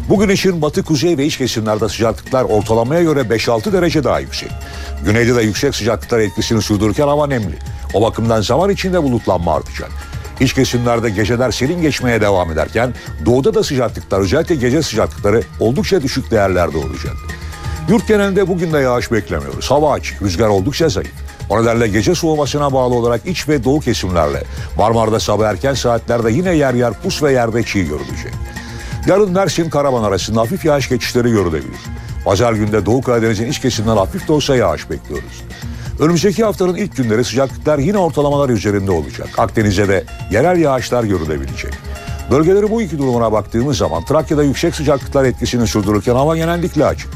Bugün 0.09 0.29
için 0.29 0.61
batı, 0.61 0.83
kuzey 0.83 1.17
ve 1.17 1.25
iç 1.25 1.37
kesimlerde 1.37 1.89
sıcaklıklar 1.89 2.43
ortalamaya 2.43 3.03
göre 3.03 3.21
5-6 3.21 3.73
derece 3.73 4.03
daha 4.03 4.19
yüksek. 4.19 4.51
Güneyde 5.05 5.35
de 5.35 5.41
yüksek 5.41 5.75
sıcaklıklar 5.75 6.19
etkisini 6.19 6.61
sürdürürken 6.61 7.07
hava 7.07 7.27
nemli. 7.27 7.55
O 7.93 8.01
bakımdan 8.01 8.41
zaman 8.41 8.69
içinde 8.69 9.03
bulutlanma 9.03 9.55
artacak. 9.55 9.91
İç 10.41 10.53
kesimlerde 10.53 11.09
geceler 11.09 11.51
serin 11.51 11.81
geçmeye 11.81 12.21
devam 12.21 12.51
ederken 12.51 12.93
doğuda 13.25 13.53
da 13.53 13.63
sıcaklıklar 13.63 14.19
özellikle 14.19 14.55
gece 14.55 14.81
sıcaklıkları 14.81 15.43
oldukça 15.59 16.01
düşük 16.01 16.31
değerlerde 16.31 16.77
olacak. 16.77 17.13
Yurt 17.89 18.07
genelinde 18.07 18.47
bugün 18.47 18.73
de 18.73 18.79
yağış 18.79 19.11
beklemiyoruz. 19.11 19.71
Hava 19.71 19.93
açık, 19.93 20.21
rüzgar 20.21 20.47
oldukça 20.47 20.89
zayıf. 20.89 21.11
O 21.49 21.61
nedenle 21.61 21.87
gece 21.87 22.15
soğumasına 22.15 22.73
bağlı 22.73 22.95
olarak 22.95 23.25
iç 23.25 23.49
ve 23.49 23.63
doğu 23.63 23.79
kesimlerle 23.79 24.43
Marmara'da 24.77 25.19
sabah 25.19 25.49
erken 25.49 25.73
saatlerde 25.73 26.31
yine 26.31 26.55
yer 26.55 26.73
yer 26.73 26.93
pus 26.93 27.23
ve 27.23 27.31
yerde 27.31 27.63
çiğ 27.63 27.83
görülecek. 27.83 28.33
Yarın 29.07 29.31
Mersin 29.31 29.69
Karaman 29.69 30.03
arasında 30.03 30.41
hafif 30.41 30.65
yağış 30.65 30.89
geçişleri 30.89 31.31
görülebilir. 31.31 31.79
Pazar 32.25 32.53
günde 32.53 32.85
Doğu 32.85 33.01
Karadeniz'in 33.01 33.47
iç 33.47 33.59
kesimden 33.59 33.97
hafif 33.97 34.27
de 34.27 34.33
olsa 34.33 34.55
yağış 34.55 34.89
bekliyoruz. 34.89 35.43
Önümüzdeki 36.01 36.43
haftanın 36.43 36.75
ilk 36.75 36.97
günleri 36.97 37.23
sıcaklıklar 37.23 37.79
yine 37.79 37.97
ortalamalar 37.97 38.49
üzerinde 38.49 38.91
olacak. 38.91 39.29
Akdeniz'e 39.37 39.87
de 39.87 40.03
yerel 40.31 40.59
yağışlar 40.59 41.03
görülebilecek. 41.03 41.73
Bölgeleri 42.31 42.71
bu 42.71 42.81
iki 42.81 42.97
durumuna 42.97 43.31
baktığımız 43.31 43.77
zaman 43.77 44.05
Trakya'da 44.05 44.43
yüksek 44.43 44.75
sıcaklıklar 44.75 45.23
etkisini 45.23 45.67
sürdürürken 45.67 46.15
hava 46.15 46.37
genellikle 46.37 46.85
açık. 46.85 47.09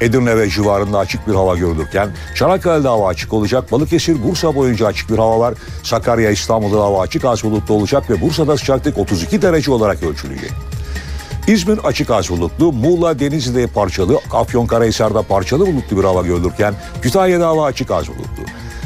Edirne 0.00 0.36
ve 0.36 0.50
civarında 0.50 0.98
açık 0.98 1.28
bir 1.28 1.34
hava 1.34 1.56
görülürken 1.56 2.10
Çanakkale'de 2.34 2.88
hava 2.88 3.08
açık 3.08 3.32
olacak. 3.32 3.72
Balıkesir, 3.72 4.24
Bursa 4.24 4.54
boyunca 4.54 4.86
açık 4.86 5.10
bir 5.10 5.18
hava 5.18 5.38
var. 5.38 5.54
Sakarya, 5.82 6.30
İstanbul'da 6.30 6.82
hava 6.82 7.00
açık 7.00 7.24
az 7.24 7.44
bulutlu 7.44 7.74
olacak 7.74 8.10
ve 8.10 8.20
Bursa'da 8.20 8.56
sıcaklık 8.56 8.98
32 8.98 9.42
derece 9.42 9.72
olarak 9.72 10.02
ölçülecek. 10.02 10.52
İzmir 11.48 11.78
açık 11.78 12.10
az 12.10 12.30
bulutlu, 12.30 12.72
Muğla 12.72 13.18
Denizli'de 13.18 13.66
parçalı, 13.66 14.18
Afyonkarahisar'da 14.32 15.22
parçalı 15.22 15.66
bulutlu 15.66 15.98
bir 15.98 16.04
hava 16.04 16.22
görülürken 16.22 16.74
Kütahya'da 17.02 17.46
hava 17.46 17.64
açık 17.64 17.90
az 17.90 18.08
bulutlu. 18.08 18.42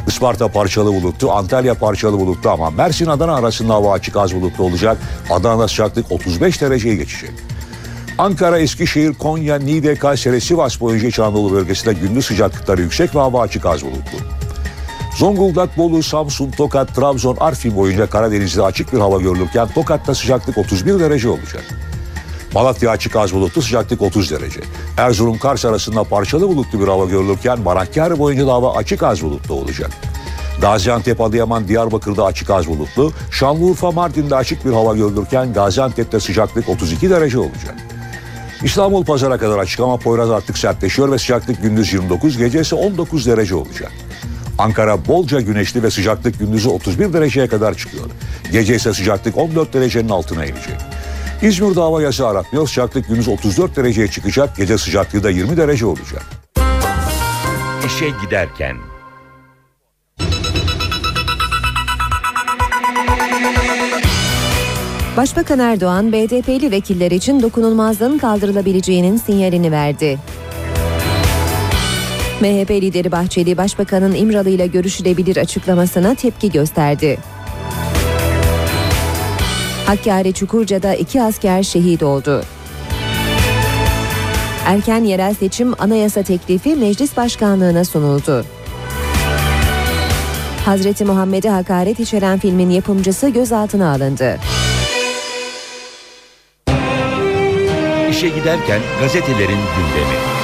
Isparta 0.09 0.48
parçalı 0.48 0.94
bulutlu, 0.94 1.32
Antalya 1.32 1.74
parçalı 1.74 2.20
bulutlu 2.20 2.50
ama 2.50 2.70
Mersin 2.70 3.06
Adana 3.06 3.34
arasında 3.34 3.74
hava 3.74 3.92
açık 3.92 4.16
az 4.16 4.34
bulutlu 4.34 4.64
olacak. 4.64 4.98
Adana'da 5.30 5.68
sıcaklık 5.68 6.12
35 6.12 6.61
dereceyi 6.61 6.96
geçecek. 6.98 7.30
Ankara, 8.18 8.59
Eskişehir, 8.59 9.14
Konya, 9.14 9.56
Niğde, 9.56 9.94
Kayseri, 9.94 10.40
Sivas 10.40 10.80
boyunca 10.80 11.09
İç 11.09 11.18
Anadolu 11.18 11.52
bölgesinde 11.52 11.92
gündüz 11.94 12.26
sıcaklıkları 12.26 12.82
yüksek 12.82 13.14
ve 13.14 13.18
hava 13.18 13.40
açık 13.40 13.66
az 13.66 13.84
bulutlu. 13.84 14.18
Zonguldak, 15.16 15.78
Bolu, 15.78 16.02
Samsun, 16.02 16.50
Tokat, 16.50 16.94
Trabzon, 16.94 17.36
Artvin 17.40 17.76
boyunca 17.76 18.11
Karadeniz'de 18.11 18.62
açık 18.62 18.92
bir 18.92 18.98
hava 18.98 19.20
görülürken 19.20 19.68
Tokat'ta 19.68 20.14
sıcaklık 20.14 20.59
31 20.59 21.00
derece 21.00 21.28
olacak. 21.28 21.88
Malatya 22.55 22.90
açık 22.90 23.16
az 23.16 23.34
bulutlu 23.34 23.62
sıcaklık 23.62 24.03
30 24.03 24.30
derece. 24.30 24.61
Erzurum 24.96 25.38
Kars 25.38 25.64
arasında 25.64 26.05
parçalı 26.05 26.49
bulutlu 26.49 26.80
bir 26.80 26.88
hava 26.88 27.05
görülürken 27.05 27.61
Marakkari 27.61 28.18
boyunca 28.18 28.46
da 28.46 28.53
hava 28.53 28.76
açık 28.76 29.03
az 29.03 29.22
bulutlu 29.22 29.55
olacak. 29.55 29.90
Gaziantep, 30.61 31.20
Adıyaman, 31.20 31.68
Diyarbakır'da 31.68 32.24
açık 32.24 32.51
az 32.51 32.66
bulutlu, 32.68 33.12
Şanlıurfa, 33.30 33.90
Mardin'de 33.90 34.36
açık 34.36 34.64
bir 34.64 34.72
hava 34.72 34.96
görülürken 34.96 35.53
Gaziantep'te 35.53 36.20
sıcaklık 36.20 36.68
32 36.68 37.11
derece 37.11 37.38
olacak. 37.38 37.74
İstanbul 38.62 39.05
pazara 39.05 39.38
kadar 39.38 39.59
açık 39.59 39.80
ama 39.80 39.96
Poyraz 39.96 40.30
artık 40.30 40.59
sertleşiyor 40.59 41.12
ve 41.12 41.18
sıcaklık 41.18 41.62
gündüz 41.62 41.92
29, 41.92 42.38
gece 42.38 42.61
ise 42.61 42.76
19 42.76 43.26
derece 43.26 43.55
olacak. 43.55 43.92
Ankara 44.59 45.07
bolca 45.07 45.40
güneşli 45.40 45.82
ve 45.82 45.90
sıcaklık 45.90 46.38
gündüzü 46.38 46.68
31 46.68 47.12
dereceye 47.12 47.46
kadar 47.46 47.74
çıkıyor. 47.74 48.05
Gece 48.53 48.74
ise 48.74 48.94
sıcaklık 48.94 49.38
14 49.38 49.74
derecenin 49.74 50.09
altına 50.09 50.44
inecek. 50.44 50.76
İzmir'de 51.43 51.80
hava 51.80 52.03
yası 52.03 52.26
aratmıyor. 52.26 52.68
Sıcaklık 52.68 53.09
gündüz 53.09 53.28
34 53.28 53.76
dereceye 53.76 54.09
çıkacak. 54.09 54.57
Gece 54.57 54.78
sıcaklığı 54.78 55.22
da 55.22 55.30
20 55.30 55.57
derece 55.57 55.86
olacak. 55.86 56.22
İşe 57.86 58.07
giderken 58.24 58.76
Başbakan 65.16 65.59
Erdoğan, 65.59 66.12
BDP'li 66.12 66.70
vekiller 66.70 67.11
için 67.11 67.43
dokunulmazlığın 67.43 68.18
kaldırılabileceğinin 68.18 69.16
sinyalini 69.16 69.72
verdi. 69.72 70.18
MHP 72.41 72.70
lideri 72.70 73.12
Bahçeli, 73.12 73.57
Başbakanın 73.57 74.14
İmralı 74.14 74.49
ile 74.51 74.66
görüşülebilir 74.66 75.36
açıklamasına 75.36 76.14
tepki 76.14 76.51
gösterdi. 76.53 77.18
Hakkari 79.89 80.32
Çukurca'da 80.32 80.95
iki 80.95 81.22
asker 81.22 81.62
şehit 81.62 82.03
oldu. 82.03 82.43
Erken 84.66 85.05
yerel 85.05 85.34
seçim 85.34 85.74
anayasa 85.78 86.22
teklifi 86.22 86.76
meclis 86.76 87.16
başkanlığına 87.16 87.84
sunuldu. 87.84 88.45
Hazreti 90.64 91.05
Muhammed'e 91.05 91.51
hakaret 91.51 92.01
içeren 92.01 92.39
filmin 92.39 92.70
yapımcısı 92.70 93.28
gözaltına 93.28 93.93
alındı. 93.93 94.39
İşe 98.11 98.28
giderken 98.28 98.80
gazetelerin 99.01 99.59
gündemi. 99.76 100.38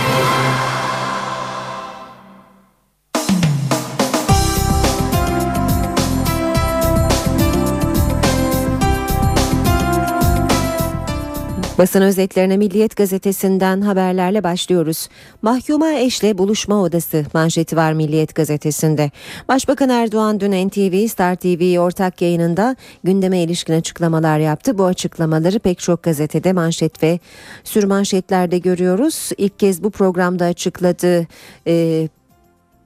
Basın 11.79 12.03
özetlerine 12.03 12.57
Milliyet 12.57 12.97
gazetesinden 12.97 13.81
haberlerle 13.81 14.45
başlıyoruz. 14.45 15.09
Mahkuma 15.43 15.93
eşle 15.93 16.39
buluşma 16.39 16.83
odası 16.83 17.25
manşeti 17.35 17.77
var 17.77 17.93
Milliyet 17.93 18.35
gazetesinde. 18.35 19.11
Başbakan 19.49 19.89
Erdoğan 19.89 20.41
dün 20.41 20.69
NTV, 20.69 21.07
Star 21.09 21.37
TV 21.37 21.79
ortak 21.79 22.23
yayınında 22.23 22.77
gündeme 23.05 23.43
ilişkin 23.43 23.75
açıklamalar 23.75 24.39
yaptı. 24.39 24.79
Bu 24.79 24.85
açıklamaları 24.85 25.59
pek 25.59 25.79
çok 25.79 26.03
gazetede 26.03 26.53
manşet 26.53 27.03
ve 27.03 27.19
sürmanşetlerde 27.65 28.59
görüyoruz. 28.59 29.31
İlk 29.39 29.59
kez 29.59 29.83
bu 29.85 29.91
programda 29.91 30.45
açıkladığı 30.45 31.27
e, 31.67 32.09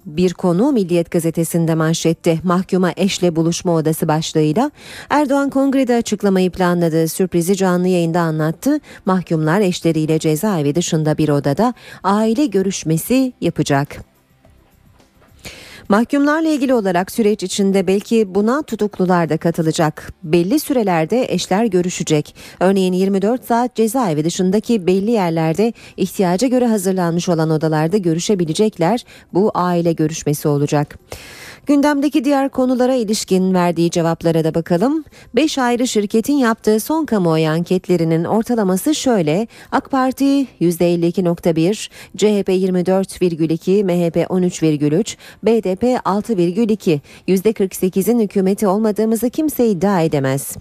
bir 0.09 0.35
konu 0.35 0.73
Milliyet 0.73 1.11
gazetesinde 1.11 1.75
manşette 1.75 2.39
mahkuma 2.45 2.93
eşle 2.97 3.37
buluşma 3.37 3.75
odası 3.75 4.09
başlığıyla 4.09 4.71
Erdoğan 5.11 5.51
kongrede 5.51 5.95
açıklamayı 5.95 6.51
planladığı 6.51 7.09
sürprizi 7.09 7.57
canlı 7.57 7.89
yayında 7.89 8.21
anlattı. 8.21 8.81
Mahkumlar 9.05 9.61
eşleriyle 9.61 10.19
cezaevi 10.19 10.75
dışında 10.75 11.19
bir 11.19 11.29
odada 11.29 11.75
aile 12.03 12.47
görüşmesi 12.47 13.33
yapacak. 13.41 14.08
Mahkumlarla 15.89 16.49
ilgili 16.49 16.75
olarak 16.75 17.11
süreç 17.11 17.43
içinde 17.43 17.87
belki 17.87 18.35
buna 18.35 18.63
tutuklular 18.63 19.29
da 19.29 19.37
katılacak. 19.37 20.13
Belli 20.23 20.61
sürelerde 20.61 21.27
eşler 21.29 21.65
görüşecek. 21.65 22.35
Örneğin 22.61 22.93
24 22.93 23.45
saat 23.45 23.75
cezaevi 23.75 24.25
dışındaki 24.25 24.87
belli 24.87 25.11
yerlerde 25.11 25.73
ihtiyaca 25.97 26.49
göre 26.49 26.67
hazırlanmış 26.67 27.29
olan 27.29 27.51
odalarda 27.51 27.97
görüşebilecekler. 27.97 29.05
Bu 29.35 29.51
aile 29.55 29.93
görüşmesi 29.93 30.49
olacak. 30.49 30.99
Gündemdeki 31.69 32.25
diğer 32.25 32.49
konulara 32.49 32.95
ilişkin 32.95 33.55
verdiği 33.55 33.91
cevaplara 33.91 34.45
da 34.45 34.55
bakalım. 34.55 35.05
5 35.35 35.59
ayrı 35.59 35.89
şirketin 35.89 36.35
yaptığı 36.35 36.81
son 36.81 37.05
kamuoyu 37.07 37.49
anketlerinin 37.49 38.25
ortalaması 38.25 38.95
şöyle. 38.95 39.47
AK 39.73 39.91
Parti 39.91 40.47
%52.1, 40.61 41.89
CHP 42.17 42.49
24,2, 42.49 43.85
MHP 43.85 44.17
13,3, 44.17 45.17
BDP 45.43 45.83
6,2. 45.83 47.01
%48'in 47.29 48.21
hükümeti 48.21 48.67
olmadığımızı 48.67 49.31
kimse 49.31 49.69
iddia 49.69 50.03
edemez. 50.03 50.57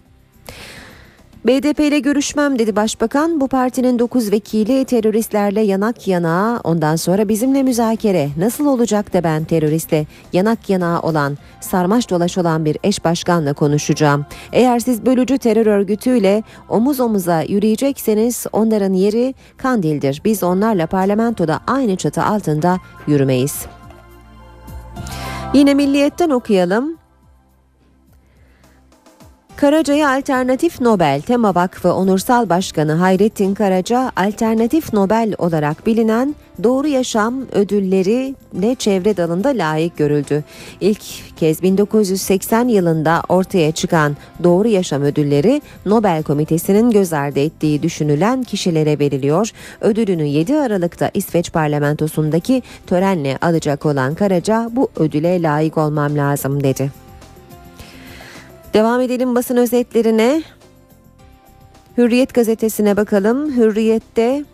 BDP 1.48 1.80
ile 1.80 2.00
görüşmem 2.00 2.60
dedi 2.60 2.76
başbakan. 2.76 3.42
Bu 3.42 3.48
partinin 3.48 4.00
9 4.00 4.32
vekili 4.32 4.86
teröristlerle 4.86 5.62
yanak 5.62 6.08
yana 6.08 6.62
ondan 6.64 6.96
sonra 6.96 7.30
bizimle 7.30 7.64
müzakere. 7.64 8.30
Nasıl 8.38 8.66
olacak 8.66 9.14
da 9.14 9.24
ben 9.24 9.44
teröristle 9.44 10.06
yanak 10.34 10.70
yana 10.70 11.02
olan 11.02 11.38
sarmaş 11.62 12.10
dolaş 12.10 12.38
olan 12.38 12.66
bir 12.66 12.78
eş 12.84 13.04
başkanla 13.04 13.54
konuşacağım. 13.54 14.26
Eğer 14.52 14.80
siz 14.80 15.06
bölücü 15.06 15.38
terör 15.38 15.66
örgütüyle 15.66 16.44
omuz 16.70 17.00
omuza 17.00 17.42
yürüyecekseniz 17.42 18.46
onların 18.54 18.94
yeri 18.94 19.34
Kandil'dir. 19.58 20.22
Biz 20.26 20.44
onlarla 20.44 20.88
parlamentoda 20.88 21.60
aynı 21.68 21.96
çatı 21.96 22.24
altında 22.24 22.78
yürümeyiz. 23.08 23.66
Yine 25.54 25.74
milliyetten 25.74 26.30
okuyalım. 26.30 26.97
Karaca'ya 29.58 30.10
Alternatif 30.10 30.82
Nobel 30.82 31.22
Tema 31.22 31.56
Vakfı 31.56 31.94
Onursal 31.94 32.50
Başkanı 32.50 32.92
Hayrettin 32.92 33.54
Karaca 33.54 34.12
Alternatif 34.16 34.94
Nobel 34.94 35.34
olarak 35.38 35.86
bilinen 35.86 36.36
Doğru 36.64 36.88
Yaşam 36.88 37.42
ödülleri 37.52 38.36
ne 38.54 38.76
çevre 38.76 39.18
dalında 39.18 39.50
layık 39.50 39.98
görüldü. 39.98 40.44
İlk 40.82 41.02
kez 41.38 41.62
1980 41.64 42.68
yılında 42.68 43.22
ortaya 43.30 43.72
çıkan 43.72 44.18
Doğru 44.44 44.68
Yaşam 44.68 45.02
ödülleri 45.02 45.62
Nobel 45.86 46.24
Komitesi'nin 46.24 46.92
göz 46.92 47.14
ardı 47.14 47.40
ettiği 47.40 47.84
düşünülen 47.84 48.44
kişilere 48.44 49.00
veriliyor. 49.00 49.52
Ödülünü 49.82 50.26
7 50.26 50.56
Aralık'ta 50.56 51.12
İsveç 51.14 51.52
parlamentosundaki 51.52 52.64
törenle 52.88 53.38
alacak 53.42 53.86
olan 53.86 54.16
Karaca 54.16 54.70
bu 54.72 54.90
ödüle 54.96 55.42
layık 55.42 55.78
olmam 55.78 56.18
lazım 56.18 56.64
dedi. 56.64 57.07
Devam 58.74 59.02
edelim 59.02 59.36
basın 59.36 59.58
özetlerine. 59.58 60.44
Hürriyet 61.98 62.34
gazetesine 62.34 62.98
bakalım. 62.98 63.56
Hürriyet'te 63.56 64.46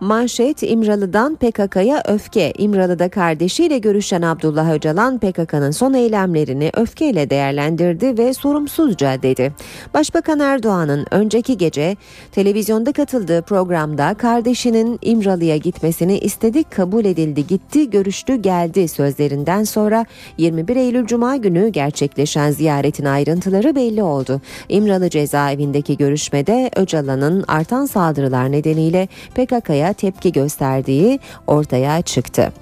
Manşet 0.00 0.62
İmralı'dan 0.62 1.36
PKK'ya 1.36 2.02
öfke. 2.08 2.52
İmralı'da 2.58 3.08
kardeşiyle 3.08 3.78
görüşen 3.78 4.22
Abdullah 4.22 4.72
Öcalan 4.72 5.18
PKK'nın 5.18 5.70
son 5.70 5.94
eylemlerini 5.94 6.70
öfkeyle 6.74 7.30
değerlendirdi 7.30 8.18
ve 8.18 8.34
sorumsuzca 8.34 9.22
dedi. 9.22 9.52
Başbakan 9.94 10.40
Erdoğan'ın 10.40 11.06
önceki 11.10 11.58
gece 11.58 11.96
televizyonda 12.32 12.92
katıldığı 12.92 13.42
programda 13.42 14.14
kardeşinin 14.14 14.98
İmralı'ya 15.02 15.56
gitmesini 15.56 16.18
istedik 16.18 16.70
kabul 16.70 17.04
edildi 17.04 17.46
gitti 17.46 17.90
görüştü 17.90 18.34
geldi 18.34 18.88
sözlerinden 18.88 19.64
sonra 19.64 20.06
21 20.38 20.76
Eylül 20.76 21.06
Cuma 21.06 21.36
günü 21.36 21.68
gerçekleşen 21.68 22.50
ziyaretin 22.50 23.04
ayrıntıları 23.04 23.76
belli 23.76 24.02
oldu. 24.02 24.40
İmralı 24.68 25.10
cezaevindeki 25.10 25.96
görüşmede 25.96 26.70
Öcalan'ın 26.76 27.44
artan 27.48 27.86
saldırılar 27.86 28.52
nedeniyle 28.52 29.08
PKK'ya 29.34 29.85
tepki 29.92 30.32
gösterdiği 30.32 31.20
ortaya 31.46 32.02
çıktı. 32.02 32.52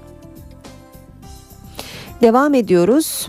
Devam 2.21 2.53
ediyoruz. 2.53 3.27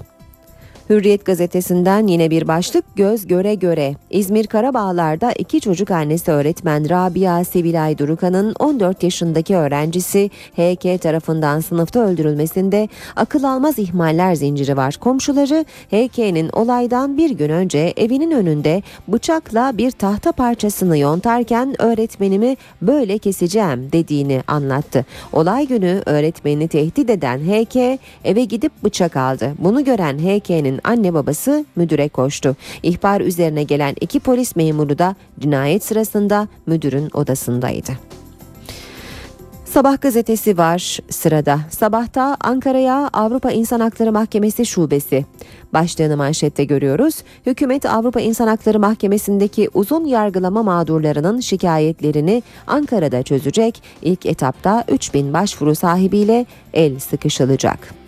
Hürriyet 0.90 1.24
gazetesinden 1.24 2.06
yine 2.06 2.30
bir 2.30 2.48
başlık 2.48 2.96
göz 2.96 3.26
göre 3.26 3.54
göre. 3.54 3.94
İzmir 4.10 4.46
Karabağlar'da 4.46 5.32
iki 5.32 5.60
çocuk 5.60 5.90
annesi 5.90 6.30
öğretmen 6.30 6.90
Rabia 6.90 7.44
Sevilay 7.44 7.98
Durukan'ın 7.98 8.54
14 8.58 9.02
yaşındaki 9.02 9.56
öğrencisi 9.56 10.30
HK 10.56 11.02
tarafından 11.02 11.60
sınıfta 11.60 12.00
öldürülmesinde 12.00 12.88
akıl 13.16 13.44
almaz 13.44 13.78
ihmaller 13.78 14.34
zinciri 14.34 14.76
var. 14.76 14.96
Komşuları 15.00 15.64
HK'nin 15.90 16.50
olaydan 16.52 17.16
bir 17.16 17.30
gün 17.30 17.50
önce 17.50 17.92
evinin 17.96 18.30
önünde 18.30 18.82
bıçakla 19.08 19.78
bir 19.78 19.90
tahta 19.90 20.32
parçasını 20.32 20.98
yontarken 20.98 21.82
öğretmenimi 21.82 22.56
böyle 22.82 23.18
keseceğim 23.18 23.92
dediğini 23.92 24.42
anlattı. 24.46 25.06
Olay 25.32 25.66
günü 25.66 26.02
öğretmenini 26.06 26.68
tehdit 26.68 27.10
eden 27.10 27.38
HK 27.38 28.00
eve 28.24 28.44
gidip 28.44 28.72
bıçak 28.84 29.16
aldı. 29.16 29.52
Bunu 29.58 29.84
gören 29.84 30.18
HK'nin 30.18 30.75
anne 30.84 31.14
babası 31.14 31.64
müdüre 31.76 32.08
koştu. 32.08 32.56
İhbar 32.82 33.20
üzerine 33.20 33.62
gelen 33.62 33.94
iki 34.00 34.20
polis 34.20 34.56
memuru 34.56 34.98
da 34.98 35.16
cinayet 35.40 35.84
sırasında 35.84 36.48
müdürün 36.66 37.10
odasındaydı. 37.14 37.92
Sabah 39.76 40.00
gazetesi 40.00 40.58
var 40.58 40.98
sırada. 41.10 41.60
Sabahta 41.70 42.36
Ankara'ya 42.40 43.10
Avrupa 43.12 43.50
İnsan 43.50 43.80
Hakları 43.80 44.12
Mahkemesi 44.12 44.66
şubesi. 44.66 45.24
Başlığını 45.72 46.16
manşette 46.16 46.64
görüyoruz. 46.64 47.22
Hükümet 47.46 47.86
Avrupa 47.86 48.20
İnsan 48.20 48.46
Hakları 48.46 48.80
Mahkemesi'ndeki 48.80 49.70
uzun 49.74 50.04
yargılama 50.04 50.62
mağdurlarının 50.62 51.40
şikayetlerini 51.40 52.42
Ankara'da 52.66 53.22
çözecek. 53.22 53.82
İlk 54.02 54.26
etapta 54.26 54.84
3000 54.88 55.32
başvuru 55.32 55.74
sahibiyle 55.74 56.46
el 56.74 56.98
sıkışılacak. 56.98 58.05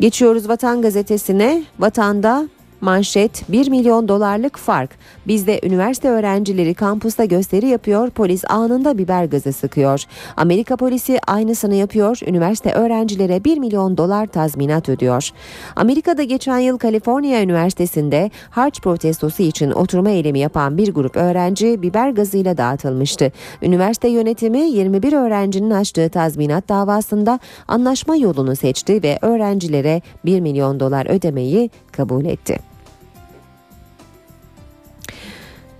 Geçiyoruz 0.00 0.48
Vatan 0.48 0.82
Gazetesi'ne. 0.82 1.62
Vatanda 1.78 2.48
manşet 2.84 3.48
1 3.48 3.70
milyon 3.70 4.08
dolarlık 4.08 4.58
fark. 4.58 4.90
Bizde 5.26 5.60
üniversite 5.62 6.08
öğrencileri 6.08 6.74
kampüste 6.74 7.26
gösteri 7.26 7.66
yapıyor, 7.66 8.10
polis 8.10 8.44
anında 8.48 8.98
biber 8.98 9.24
gazı 9.24 9.52
sıkıyor. 9.52 10.04
Amerika 10.36 10.76
polisi 10.76 11.18
aynısını 11.26 11.74
yapıyor, 11.74 12.18
üniversite 12.26 12.72
öğrencilere 12.72 13.44
1 13.44 13.58
milyon 13.58 13.96
dolar 13.96 14.26
tazminat 14.26 14.88
ödüyor. 14.88 15.30
Amerika'da 15.76 16.22
geçen 16.22 16.58
yıl 16.58 16.78
Kaliforniya 16.78 17.42
Üniversitesi'nde 17.42 18.30
harç 18.50 18.80
protestosu 18.80 19.42
için 19.42 19.70
oturma 19.70 20.10
eylemi 20.10 20.38
yapan 20.38 20.78
bir 20.78 20.94
grup 20.94 21.16
öğrenci 21.16 21.82
biber 21.82 22.10
gazıyla 22.10 22.56
dağıtılmıştı. 22.56 23.32
Üniversite 23.62 24.08
yönetimi 24.08 24.60
21 24.60 25.12
öğrencinin 25.12 25.70
açtığı 25.70 26.08
tazminat 26.08 26.68
davasında 26.68 27.38
anlaşma 27.68 28.16
yolunu 28.16 28.56
seçti 28.56 29.02
ve 29.02 29.18
öğrencilere 29.22 30.02
1 30.24 30.40
milyon 30.40 30.80
dolar 30.80 31.06
ödemeyi 31.10 31.70
kabul 31.92 32.24
etti. 32.24 32.73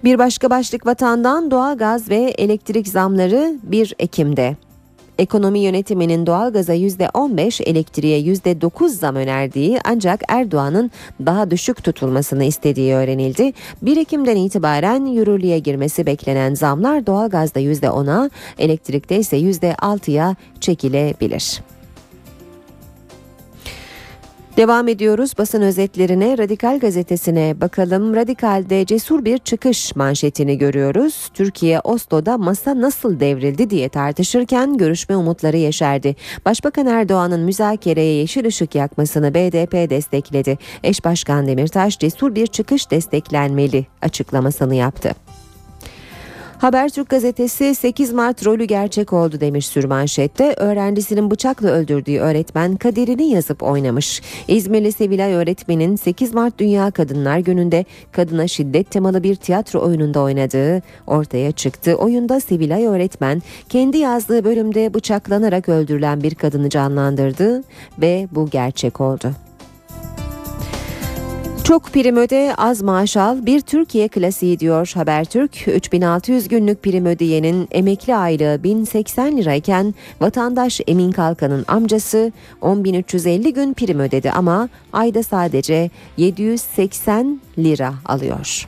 Bir 0.04 0.18
başka 0.18 0.50
başlık 0.50 0.86
vatandan 0.86 1.50
doğalgaz 1.50 2.10
ve 2.10 2.16
elektrik 2.16 2.88
zamları 2.88 3.54
1 3.62 3.94
Ekim'de. 3.98 4.56
Ekonomi 5.18 5.58
yönetiminin 5.58 6.26
doğalgaza 6.26 6.74
%15, 6.74 7.62
elektriğe 7.62 8.20
%9 8.20 8.88
zam 8.88 9.16
önerdiği 9.16 9.78
ancak 9.84 10.22
Erdoğan'ın 10.28 10.90
daha 11.26 11.50
düşük 11.50 11.84
tutulmasını 11.84 12.44
istediği 12.44 12.94
öğrenildi. 12.94 13.52
1 13.82 13.96
Ekim'den 13.96 14.36
itibaren 14.36 15.06
yürürlüğe 15.06 15.58
girmesi 15.58 16.06
beklenen 16.06 16.54
zamlar 16.54 17.06
doğalgazda 17.06 17.60
%10'a, 17.60 18.30
elektrikte 18.58 19.18
ise 19.18 19.36
%6'ya 19.36 20.36
çekilebilir. 20.60 21.60
Devam 24.56 24.88
ediyoruz 24.88 25.32
basın 25.38 25.62
özetlerine 25.62 26.38
Radikal 26.38 26.78
gazetesine 26.78 27.60
bakalım. 27.60 28.16
Radikal'de 28.16 28.86
cesur 28.86 29.24
bir 29.24 29.38
çıkış 29.38 29.96
manşetini 29.96 30.58
görüyoruz. 30.58 31.30
Türkiye 31.34 31.80
Oslo'da 31.80 32.38
masa 32.38 32.80
nasıl 32.80 33.20
devrildi 33.20 33.70
diye 33.70 33.88
tartışırken 33.88 34.76
görüşme 34.76 35.16
umutları 35.16 35.56
yeşerdi. 35.56 36.16
Başbakan 36.44 36.86
Erdoğan'ın 36.86 37.40
müzakereye 37.40 38.14
yeşil 38.14 38.46
ışık 38.46 38.74
yakmasını 38.74 39.34
BDP 39.34 39.90
destekledi. 39.90 40.58
Eş 40.82 41.04
Başkan 41.04 41.46
Demirtaş 41.46 41.98
cesur 41.98 42.34
bir 42.34 42.46
çıkış 42.46 42.90
desteklenmeli 42.90 43.86
açıklamasını 44.02 44.74
yaptı. 44.74 45.14
Habertürk 46.58 47.08
gazetesi 47.08 47.74
8 47.74 48.12
Mart 48.12 48.46
rolü 48.46 48.64
gerçek 48.64 49.12
oldu 49.12 49.40
demiş 49.40 49.66
sürmanşette. 49.66 50.54
Öğrencisinin 50.56 51.30
bıçakla 51.30 51.68
öldürdüğü 51.68 52.18
öğretmen 52.18 52.76
kaderini 52.76 53.30
yazıp 53.30 53.62
oynamış. 53.62 54.22
İzmirli 54.48 54.92
Sevilay 54.92 55.32
öğretmenin 55.32 55.96
8 55.96 56.34
Mart 56.34 56.58
Dünya 56.58 56.90
Kadınlar 56.90 57.38
Günü'nde 57.38 57.84
kadına 58.12 58.48
şiddet 58.48 58.90
temalı 58.90 59.22
bir 59.22 59.34
tiyatro 59.34 59.80
oyununda 59.80 60.20
oynadığı 60.20 60.82
ortaya 61.06 61.52
çıktı. 61.52 61.94
Oyunda 61.94 62.40
Sevilay 62.40 62.86
öğretmen 62.86 63.42
kendi 63.68 63.98
yazdığı 63.98 64.44
bölümde 64.44 64.94
bıçaklanarak 64.94 65.68
öldürülen 65.68 66.22
bir 66.22 66.34
kadını 66.34 66.70
canlandırdı 66.70 67.62
ve 67.98 68.28
bu 68.32 68.50
gerçek 68.50 69.00
oldu. 69.00 69.43
Çok 71.64 71.82
prim 71.84 72.16
öde 72.16 72.54
az 72.56 72.82
maaş 72.82 73.16
al 73.16 73.46
bir 73.46 73.60
Türkiye 73.60 74.08
klasiği 74.08 74.58
diyor 74.60 74.92
Habertürk. 74.94 75.68
3600 75.68 76.48
günlük 76.48 76.82
prim 76.82 77.06
ödeyenin 77.06 77.68
emekli 77.70 78.16
aylığı 78.16 78.62
1080 78.62 79.36
lirayken 79.36 79.94
vatandaş 80.20 80.80
Emin 80.86 81.12
Kalkan'ın 81.12 81.64
amcası 81.68 82.32
10.350 82.62 83.50
gün 83.50 83.74
prim 83.74 84.00
ödedi 84.00 84.30
ama 84.30 84.68
ayda 84.92 85.22
sadece 85.22 85.90
780 86.16 87.40
lira 87.58 87.94
alıyor. 88.04 88.66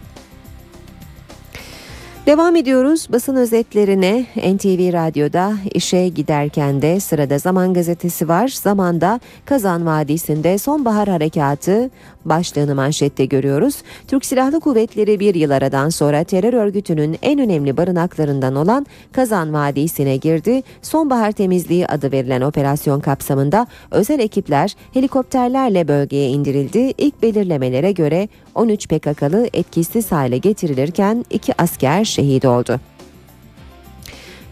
Devam 2.26 2.56
ediyoruz 2.56 3.06
basın 3.12 3.36
özetlerine 3.36 4.26
NTV 4.36 4.92
Radyo'da 4.92 5.52
işe 5.74 6.08
giderken 6.08 6.82
de 6.82 7.00
sırada 7.00 7.38
Zaman 7.38 7.74
Gazetesi 7.74 8.28
var. 8.28 8.48
Zaman'da 8.48 9.20
Kazan 9.44 9.86
Vadisi'nde 9.86 10.58
sonbahar 10.58 11.08
harekatı 11.08 11.90
başlığını 12.24 12.74
manşette 12.74 13.24
görüyoruz. 13.24 13.82
Türk 14.08 14.24
Silahlı 14.24 14.60
Kuvvetleri 14.60 15.20
bir 15.20 15.34
yıl 15.34 15.50
aradan 15.50 15.88
sonra 15.88 16.24
terör 16.24 16.52
örgütünün 16.52 17.18
en 17.22 17.40
önemli 17.40 17.76
barınaklarından 17.76 18.56
olan 18.56 18.86
Kazan 19.12 19.52
Vadisi'ne 19.52 20.16
girdi. 20.16 20.62
Sonbahar 20.82 21.32
temizliği 21.32 21.86
adı 21.86 22.12
verilen 22.12 22.40
operasyon 22.40 23.00
kapsamında 23.00 23.66
özel 23.90 24.18
ekipler 24.18 24.76
helikopterlerle 24.94 25.88
bölgeye 25.88 26.28
indirildi. 26.28 26.94
İlk 26.98 27.22
belirlemelere 27.22 27.92
göre 27.92 28.28
13 28.56 28.88
PKK'lı 28.88 29.48
etkisiz 29.52 30.12
hale 30.12 30.38
getirilirken 30.38 31.24
iki 31.30 31.62
asker 31.62 32.04
şehit 32.04 32.44
oldu. 32.44 32.80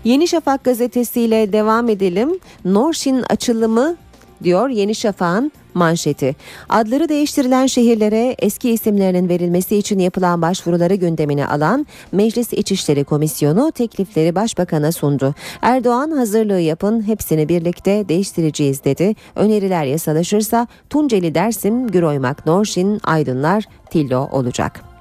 Yeni 0.04 0.28
Şafak 0.28 0.64
gazetesiyle 0.64 1.52
devam 1.52 1.88
edelim. 1.88 2.38
Norşin 2.64 3.24
açılımı 3.30 3.96
diyor 4.44 4.68
Yeni 4.68 4.94
Şafak'ın 4.94 5.52
manşeti. 5.74 6.36
Adları 6.68 7.08
değiştirilen 7.08 7.66
şehirlere 7.66 8.36
eski 8.38 8.70
isimlerinin 8.70 9.28
verilmesi 9.28 9.76
için 9.76 9.98
yapılan 9.98 10.42
başvuruları 10.42 10.94
gündemine 10.94 11.46
alan 11.46 11.86
Meclis 12.12 12.52
İçişleri 12.52 13.04
Komisyonu 13.04 13.72
teklifleri 13.72 14.34
Başbakan'a 14.34 14.92
sundu. 14.92 15.34
Erdoğan 15.62 16.10
hazırlığı 16.10 16.60
yapın 16.60 17.06
hepsini 17.06 17.48
birlikte 17.48 18.08
değiştireceğiz 18.08 18.84
dedi. 18.84 19.14
Öneriler 19.36 19.84
yasalaşırsa 19.84 20.66
Tunceli 20.90 21.34
Dersim, 21.34 21.88
Güroymak 21.88 22.46
Norşin, 22.46 23.00
Aydınlar, 23.04 23.64
Tillo 23.90 24.28
olacak. 24.32 24.93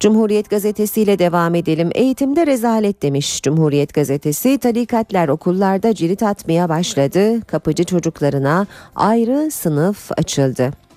Cumhuriyet 0.00 0.50
Gazetesi 0.50 1.00
ile 1.02 1.18
devam 1.18 1.54
edelim. 1.54 1.90
Eğitimde 1.94 2.46
rezalet 2.46 3.02
demiş 3.02 3.42
Cumhuriyet 3.42 3.94
Gazetesi. 3.94 4.58
Tarikatlar 4.58 5.28
okullarda 5.28 5.94
cirit 5.94 6.22
atmaya 6.22 6.68
başladı. 6.68 7.40
Kapıcı 7.46 7.84
çocuklarına 7.84 8.66
ayrı 8.96 9.50
sınıf 9.50 10.10
açıldı. 10.18 10.87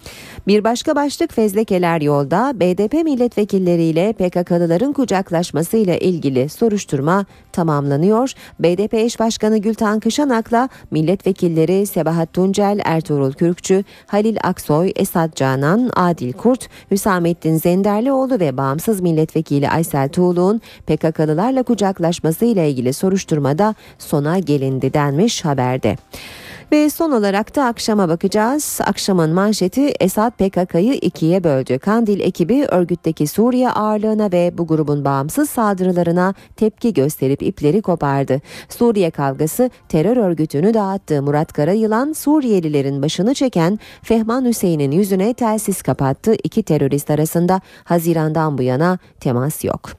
Bir 0.48 0.64
başka 0.64 0.96
başlık 0.96 1.34
fezlekeler 1.34 2.02
yolda 2.02 2.54
BDP 2.56 2.94
milletvekilleriyle 2.94 4.14
PKK'lıların 4.14 4.94
kucaklaşmasıyla 4.94 5.96
ilgili 5.96 6.50
soruşturma 6.50 7.26
tamamlanıyor. 7.52 8.34
BDP 8.60 8.94
eş 8.94 9.20
başkanı 9.20 9.58
Gültan 9.58 10.00
Kışanak'la 10.00 10.70
milletvekilleri 10.92 11.88
Sebahat 11.88 12.34
Tuncel, 12.34 12.80
Ertuğrul 12.86 13.34
Kürkçü, 13.34 13.84
Halil 14.08 14.38
Aksoy, 14.44 14.92
Esat 14.96 15.36
Canan, 15.36 15.92
Adil 15.96 16.34
Kurt, 16.34 16.70
Hüsamettin 16.92 17.58
Zenderlioğlu 17.58 18.40
ve 18.40 18.58
bağımsız 18.58 19.02
milletvekili 19.02 19.70
Aysel 19.70 20.10
Tuğlu'nun 20.10 20.62
PKK'lılarla 20.88 21.64
kucaklaşmasıyla 21.64 22.64
ilgili 22.64 22.94
soruşturmada 22.94 23.76
sona 24.00 24.40
gelindi 24.40 24.94
denmiş 24.94 25.46
haberde. 25.46 25.98
Ve 26.72 26.90
son 26.90 27.12
olarak 27.12 27.56
da 27.56 27.66
akşama 27.66 28.10
bakacağız. 28.10 28.80
Akşamın 28.84 29.34
manşeti 29.34 29.94
Esad 30.00 30.32
PKK'yı 30.32 30.94
ikiye 30.94 31.44
böldü. 31.44 31.80
Kandil 31.80 32.20
ekibi 32.20 32.66
örgütteki 32.66 33.28
Suriye 33.28 33.70
ağırlığına 33.70 34.32
ve 34.32 34.58
bu 34.58 34.68
grubun 34.68 35.06
bağımsız 35.06 35.50
saldırılarına 35.50 36.34
tepki 36.56 36.94
gösterip 36.94 37.42
ipleri 37.42 37.82
kopardı. 37.82 38.42
Suriye 38.70 39.12
kavgası 39.12 39.70
terör 39.90 40.18
örgütünü 40.18 40.74
dağıttı. 40.74 41.22
Murat 41.22 41.54
Karayılan 41.54 42.14
Suriyelilerin 42.14 43.02
başını 43.02 43.34
çeken 43.34 43.80
Fehman 44.04 44.46
Hüseyin'in 44.46 44.92
yüzüne 44.92 45.34
telsiz 45.34 45.82
kapattı. 45.82 46.34
İki 46.44 46.64
terörist 46.64 47.10
arasında 47.10 47.62
Haziran'dan 47.84 48.58
bu 48.58 48.62
yana 48.62 48.98
temas 49.20 49.64
yok. 49.64 49.90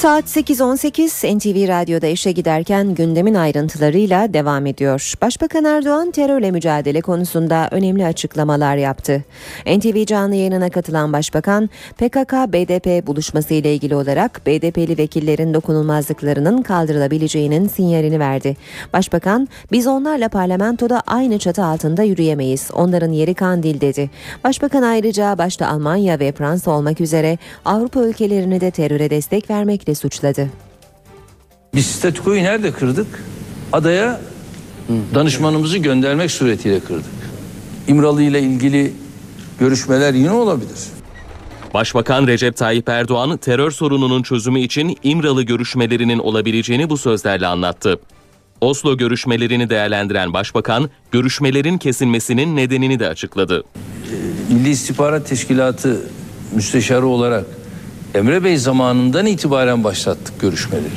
Saat 0.00 0.24
8.18 0.24 1.36
NTV 1.36 1.68
Radyo'da 1.68 2.06
işe 2.06 2.32
giderken 2.32 2.94
gündemin 2.94 3.34
ayrıntılarıyla 3.34 4.34
devam 4.34 4.66
ediyor. 4.66 5.12
Başbakan 5.22 5.64
Erdoğan 5.64 6.10
terörle 6.10 6.50
mücadele 6.50 7.00
konusunda 7.00 7.68
önemli 7.70 8.06
açıklamalar 8.06 8.76
yaptı. 8.76 9.24
NTV 9.66 10.04
canlı 10.04 10.34
yayınına 10.34 10.70
katılan 10.70 11.12
başbakan 11.12 11.70
PKK-BDP 11.98 13.06
buluşması 13.06 13.54
ile 13.54 13.74
ilgili 13.74 13.94
olarak 13.94 14.46
BDP'li 14.46 14.98
vekillerin 14.98 15.54
dokunulmazlıklarının 15.54 16.62
kaldırılabileceğinin 16.62 17.68
sinyalini 17.68 18.20
verdi. 18.20 18.56
Başbakan 18.92 19.48
biz 19.72 19.86
onlarla 19.86 20.28
parlamentoda 20.28 21.02
aynı 21.06 21.38
çatı 21.38 21.64
altında 21.64 22.02
yürüyemeyiz. 22.02 22.70
Onların 22.72 23.12
yeri 23.12 23.34
Kandil 23.34 23.80
dedi. 23.80 24.10
Başbakan 24.44 24.82
ayrıca 24.82 25.38
başta 25.38 25.68
Almanya 25.68 26.20
ve 26.20 26.32
Fransa 26.32 26.70
olmak 26.70 27.00
üzere 27.00 27.38
Avrupa 27.64 28.00
ülkelerini 28.00 28.60
de 28.60 28.70
teröre 28.70 29.10
destek 29.10 29.50
vermekle 29.50 29.89
suçladı. 29.94 30.50
Biz 31.74 31.86
statükoyu 31.86 32.42
nerede 32.42 32.72
kırdık? 32.72 33.24
Adaya 33.72 34.20
danışmanımızı 35.14 35.78
göndermek 35.78 36.30
suretiyle 36.30 36.80
kırdık. 36.80 37.04
İmralı 37.88 38.22
ile 38.22 38.40
ilgili 38.40 38.92
görüşmeler 39.58 40.14
yine 40.14 40.30
olabilir. 40.30 40.78
Başbakan 41.74 42.26
Recep 42.26 42.56
Tayyip 42.56 42.88
Erdoğan 42.88 43.36
terör 43.36 43.70
sorununun 43.70 44.22
çözümü 44.22 44.60
için 44.60 44.96
İmralı 45.02 45.42
görüşmelerinin 45.42 46.18
olabileceğini 46.18 46.90
bu 46.90 46.98
sözlerle 46.98 47.46
anlattı. 47.46 48.00
Oslo 48.60 48.96
görüşmelerini 48.96 49.70
değerlendiren 49.70 50.32
başbakan, 50.32 50.90
görüşmelerin 51.10 51.78
kesilmesinin 51.78 52.56
nedenini 52.56 53.00
de 53.00 53.08
açıkladı. 53.08 53.64
Milli 54.50 54.70
İstihbarat 54.70 55.28
Teşkilatı 55.28 56.00
müsteşarı 56.54 57.06
olarak 57.06 57.44
Emre 58.14 58.44
Bey 58.44 58.56
zamanından 58.56 59.26
itibaren 59.26 59.84
başlattık 59.84 60.40
görüşmeleri. 60.40 60.90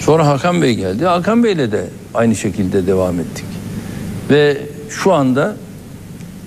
Sonra 0.00 0.26
Hakan 0.26 0.62
Bey 0.62 0.74
geldi. 0.74 1.04
Hakan 1.04 1.44
Bey'le 1.44 1.72
de 1.72 1.86
aynı 2.14 2.36
şekilde 2.36 2.86
devam 2.86 3.20
ettik. 3.20 3.44
Ve 4.30 4.58
şu 4.88 5.12
anda 5.12 5.56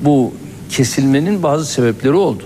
bu 0.01 0.33
kesilmenin 0.69 1.43
bazı 1.43 1.65
sebepleri 1.65 2.13
oldu. 2.13 2.43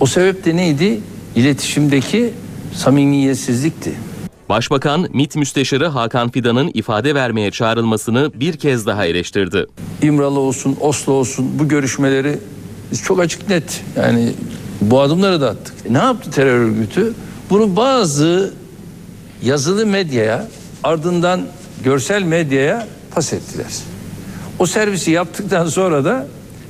O 0.00 0.06
sebep 0.06 0.44
de 0.44 0.56
neydi? 0.56 1.00
İletişimdeki 1.34 2.30
samimiyetsizlikti. 2.74 3.92
Başbakan, 4.48 5.06
MİT 5.12 5.36
Müsteşarı 5.36 5.86
Hakan 5.86 6.30
Fidan'ın 6.30 6.70
ifade 6.74 7.14
vermeye 7.14 7.50
çağrılmasını 7.50 8.32
bir 8.34 8.56
kez 8.56 8.86
daha 8.86 9.06
eleştirdi. 9.06 9.66
İmralı 10.02 10.40
olsun, 10.40 10.76
Oslo 10.80 11.12
olsun 11.12 11.46
bu 11.58 11.68
görüşmeleri 11.68 12.38
biz 12.92 13.02
çok 13.02 13.20
açık 13.20 13.48
net 13.48 13.82
yani 13.96 14.32
bu 14.80 15.00
adımları 15.00 15.40
da 15.40 15.50
attık. 15.50 15.74
E 15.86 15.92
ne 15.92 15.98
yaptı 15.98 16.30
terör 16.30 16.58
örgütü? 16.58 17.14
Bunu 17.50 17.76
bazı 17.76 18.54
yazılı 19.42 19.86
medyaya 19.86 20.48
ardından 20.82 21.40
görsel 21.84 22.22
medyaya 22.22 22.86
pas 23.14 23.32
ettiler. 23.32 23.66
O 24.58 24.66
servisi 24.66 25.10
yaptıktan 25.10 25.66
sonra 25.66 26.04
da 26.04 26.26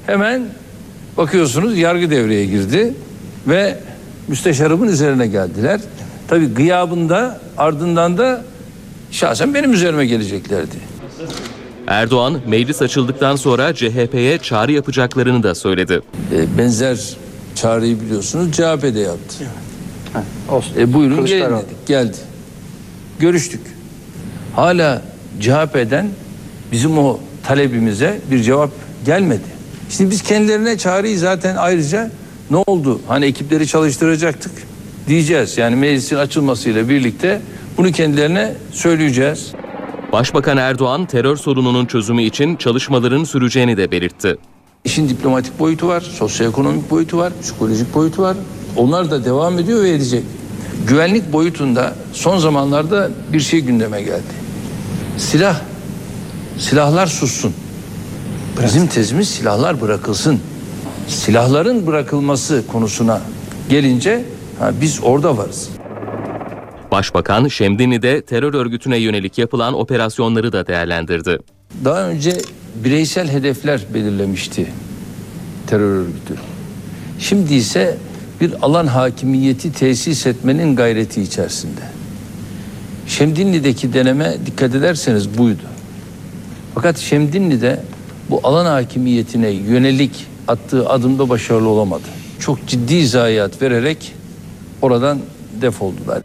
hemen 0.06 0.42
bakıyorsunuz 1.16 1.78
yargı 1.78 2.11
devreye 2.11 2.46
girdi 2.46 2.94
ve 3.46 3.78
müsteşarımın 4.28 4.88
üzerine 4.88 5.26
geldiler. 5.26 5.80
Tabii 6.28 6.46
gıyabında 6.46 7.40
ardından 7.56 8.18
da 8.18 8.44
şahsen 9.11 9.54
benim 9.54 9.72
üzerime 9.72 10.06
geleceklerdi. 10.06 10.76
Erdoğan, 11.86 12.40
meclis 12.46 12.82
açıldıktan 12.82 13.36
sonra 13.36 13.74
CHP'ye 13.74 14.38
çağrı 14.38 14.72
yapacaklarını 14.72 15.42
da 15.42 15.54
söyledi. 15.54 16.00
E, 16.34 16.58
benzer 16.58 17.16
çağrıyı 17.61 18.00
biliyorsunuz 18.00 18.52
CHP'de 18.52 19.00
yaptı. 19.00 19.44
E, 20.76 20.92
buyurun 20.92 21.26
gelin 21.26 21.44
dedik. 21.44 21.86
Geldi. 21.86 22.16
Görüştük. 23.18 23.61
Hala 24.56 25.02
CHP'den 25.40 26.08
bizim 26.72 26.98
o 26.98 27.20
talebimize 27.46 28.20
bir 28.30 28.42
cevap 28.42 28.70
gelmedi. 29.06 29.61
Şimdi 29.90 30.11
biz 30.11 30.22
kendilerine 30.22 30.78
çağrıyı 30.78 31.18
zaten 31.18 31.56
ayrıca 31.56 32.11
ne 32.50 32.56
oldu? 32.56 33.00
Hani 33.08 33.24
ekipleri 33.24 33.66
çalıştıracaktık 33.66 34.52
diyeceğiz. 35.08 35.58
Yani 35.58 35.76
meclisin 35.76 36.16
açılmasıyla 36.16 36.88
birlikte 36.88 37.40
bunu 37.76 37.92
kendilerine 37.92 38.54
söyleyeceğiz. 38.72 39.52
Başbakan 40.12 40.56
Erdoğan, 40.56 41.06
terör 41.06 41.36
sorununun 41.36 41.86
çözümü 41.86 42.22
için 42.22 42.56
çalışmaların 42.56 43.24
süreceğini 43.24 43.76
de 43.76 43.90
belirtti. 43.90 44.36
İşin 44.84 45.08
diplomatik 45.08 45.58
boyutu 45.58 45.88
var, 45.88 46.00
sosyoekonomik 46.00 46.90
boyutu 46.90 47.18
var, 47.18 47.32
psikolojik 47.42 47.94
boyutu 47.94 48.22
var. 48.22 48.36
Onlar 48.76 49.10
da 49.10 49.24
devam 49.24 49.58
ediyor 49.58 49.82
ve 49.82 49.90
edecek. 49.90 50.24
Güvenlik 50.88 51.32
boyutunda 51.32 51.94
son 52.12 52.38
zamanlarda 52.38 53.10
bir 53.32 53.40
şey 53.40 53.60
gündeme 53.60 54.02
geldi. 54.02 54.22
Silah, 55.18 55.60
silahlar 56.58 57.06
sussun. 57.06 57.54
Bizim 58.64 58.86
tezimiz 58.86 59.28
silahlar 59.28 59.80
bırakılsın. 59.80 60.40
Silahların 61.08 61.86
bırakılması 61.86 62.62
konusuna 62.66 63.20
gelince 63.68 64.24
ha, 64.58 64.70
biz 64.80 65.00
orada 65.02 65.36
varız. 65.36 65.68
Başbakan, 66.90 67.48
Şemdinli'de 67.48 68.22
terör 68.22 68.54
örgütüne 68.54 68.96
yönelik 68.96 69.38
yapılan 69.38 69.74
operasyonları 69.74 70.52
da 70.52 70.66
değerlendirdi. 70.66 71.38
Daha 71.84 72.08
önce 72.08 72.38
bireysel 72.84 73.28
hedefler 73.28 73.80
belirlemişti 73.94 74.66
terör 75.66 75.94
örgütü. 75.94 76.34
Şimdi 77.18 77.54
ise 77.54 77.96
bir 78.40 78.52
alan 78.62 78.86
hakimiyeti 78.86 79.72
tesis 79.72 80.26
etmenin 80.26 80.76
gayreti 80.76 81.22
içerisinde. 81.22 81.80
Şemdinli'deki 83.06 83.92
deneme 83.92 84.36
dikkat 84.46 84.74
ederseniz 84.74 85.38
buydu. 85.38 85.62
Fakat 86.74 86.98
Şemdinli'de 86.98 87.80
bu 88.30 88.40
alan 88.42 88.66
hakimiyetine 88.66 89.48
yönelik 89.48 90.26
attığı 90.48 90.88
adımda 90.88 91.28
başarılı 91.28 91.68
olamadı. 91.68 92.04
Çok 92.38 92.66
ciddi 92.66 93.06
zayiat 93.06 93.62
vererek 93.62 94.14
oradan 94.82 95.18
defoldular. 95.60 96.22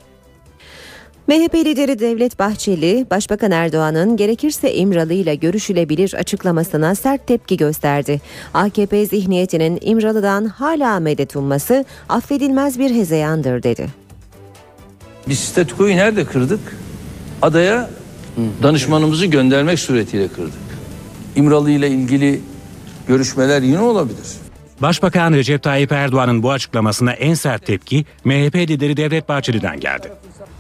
MHP 1.28 1.56
lideri 1.56 2.00
Devlet 2.00 2.40
Bahçeli, 2.40 3.06
Başbakan 3.12 3.52
Erdoğan'ın 3.52 4.18
gerekirse 4.18 4.74
İmralı 4.74 5.14
ile 5.14 5.36
görüşülebilir 5.36 6.14
açıklamasına 6.14 6.96
sert 6.96 7.28
tepki 7.28 7.58
gösterdi. 7.58 8.22
AKP 8.54 9.06
zihniyetinin 9.06 9.80
İmralı'dan 9.82 10.46
hala 10.46 11.00
medet 11.00 11.36
umması 11.36 11.86
affedilmez 12.10 12.80
bir 12.80 12.96
hezeyandır 12.96 13.64
dedi. 13.64 13.88
Biz 15.28 15.40
statükoyu 15.40 15.96
nerede 15.96 16.26
kırdık? 16.26 16.60
Adaya 17.42 17.90
danışmanımızı 18.64 19.26
göndermek 19.26 19.80
suretiyle 19.80 20.28
kırdık. 20.28 20.54
İmralı 21.36 21.72
ile 21.72 21.90
ilgili 21.90 22.42
görüşmeler 23.08 23.62
yine 23.62 23.80
olabilir. 23.80 24.28
Başbakan 24.82 25.34
Recep 25.34 25.64
Tayyip 25.64 25.92
Erdoğan'ın 25.92 26.44
bu 26.44 26.52
açıklamasına 26.52 27.12
en 27.12 27.34
sert 27.34 27.66
tepki 27.66 28.06
MHP 28.24 28.56
lideri 28.56 28.98
Devlet 28.98 29.30
Bahçeli'den 29.30 29.80
geldi. 29.80 30.12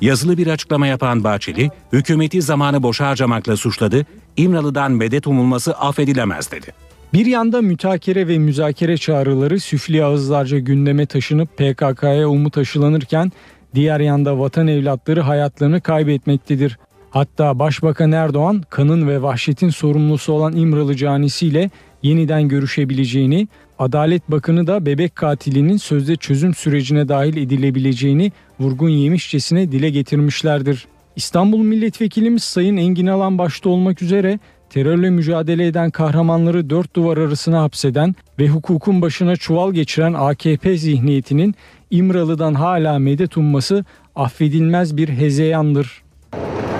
Yazılı 0.01 0.37
bir 0.37 0.47
açıklama 0.47 0.87
yapan 0.87 1.23
Bahçeli, 1.23 1.69
hükümeti 1.93 2.41
zamanı 2.41 2.83
boşa 2.83 3.07
harcamakla 3.07 3.57
suçladı, 3.57 4.05
İmralı'dan 4.37 4.91
medet 4.91 5.27
umulması 5.27 5.73
affedilemez 5.73 6.51
dedi. 6.51 6.67
Bir 7.13 7.25
yanda 7.25 7.61
mütakere 7.61 8.27
ve 8.27 8.37
müzakere 8.37 8.97
çağrıları 8.97 9.59
süfli 9.59 10.03
ağızlarca 10.03 10.59
gündeme 10.59 11.05
taşınıp 11.05 11.57
PKK'ya 11.57 12.29
umut 12.29 12.57
aşılanırken 12.57 13.31
diğer 13.75 13.99
yanda 13.99 14.39
vatan 14.39 14.67
evlatları 14.67 15.21
hayatlarını 15.21 15.81
kaybetmektedir. 15.81 16.77
Hatta 17.09 17.59
Başbakan 17.59 18.11
Erdoğan 18.11 18.63
kanın 18.69 19.07
ve 19.07 19.21
vahşetin 19.21 19.69
sorumlusu 19.69 20.33
olan 20.33 20.55
İmralı 20.55 20.95
canisiyle 20.95 21.69
yeniden 22.03 22.47
görüşebileceğini, 22.47 23.47
Adalet 23.79 24.31
Bakanı 24.31 24.67
da 24.67 24.85
bebek 24.85 25.15
katilinin 25.15 25.77
sözde 25.77 26.15
çözüm 26.15 26.53
sürecine 26.53 27.07
dahil 27.07 27.37
edilebileceğini 27.37 28.31
vurgun 28.59 28.89
yemişçesine 28.89 29.71
dile 29.71 29.89
getirmişlerdir. 29.89 30.87
İstanbul 31.15 31.59
Milletvekilimiz 31.59 32.43
Sayın 32.43 32.77
Engin 32.77 33.07
Alan 33.07 33.37
başta 33.37 33.69
olmak 33.69 34.01
üzere 34.01 34.39
terörle 34.69 35.09
mücadele 35.09 35.67
eden 35.67 35.91
kahramanları 35.91 36.69
dört 36.69 36.95
duvar 36.95 37.17
arasına 37.17 37.61
hapseden 37.61 38.15
ve 38.39 38.47
hukukun 38.47 39.01
başına 39.01 39.35
çuval 39.35 39.73
geçiren 39.73 40.13
AKP 40.13 40.77
zihniyetinin 40.77 41.55
İmralı'dan 41.91 42.53
hala 42.53 42.99
medet 42.99 43.37
umması 43.37 43.85
affedilmez 44.15 44.97
bir 44.97 45.09
hezeyandır. 45.09 46.03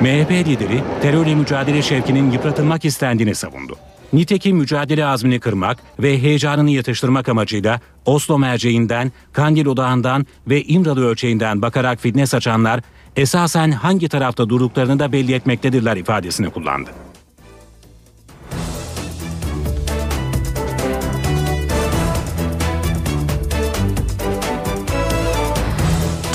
MHP 0.01 0.31
lideri 0.31 0.81
terörle 1.01 1.35
mücadele 1.35 1.81
şevkinin 1.81 2.31
yıpratılmak 2.31 2.85
istendiğini 2.85 3.35
savundu. 3.35 3.75
Nitekim 4.15 4.57
mücadele 4.57 5.05
azmini 5.05 5.39
kırmak 5.39 5.77
ve 5.99 6.21
heyecanını 6.21 6.71
yatıştırmak 6.71 7.29
amacıyla 7.29 7.79
Oslo 8.05 8.39
merceğinden, 8.39 9.11
Kandil 9.33 9.65
odağından 9.65 10.25
ve 10.47 10.63
İmralı 10.63 11.05
ölçeğinden 11.05 11.61
bakarak 11.61 12.01
fitne 12.01 12.27
saçanlar 12.27 12.81
esasen 13.15 13.71
hangi 13.71 14.09
tarafta 14.09 14.49
durduklarını 14.49 14.99
da 14.99 15.11
belli 15.11 15.33
etmektedirler 15.33 15.97
ifadesini 15.97 16.49
kullandı. 16.49 16.89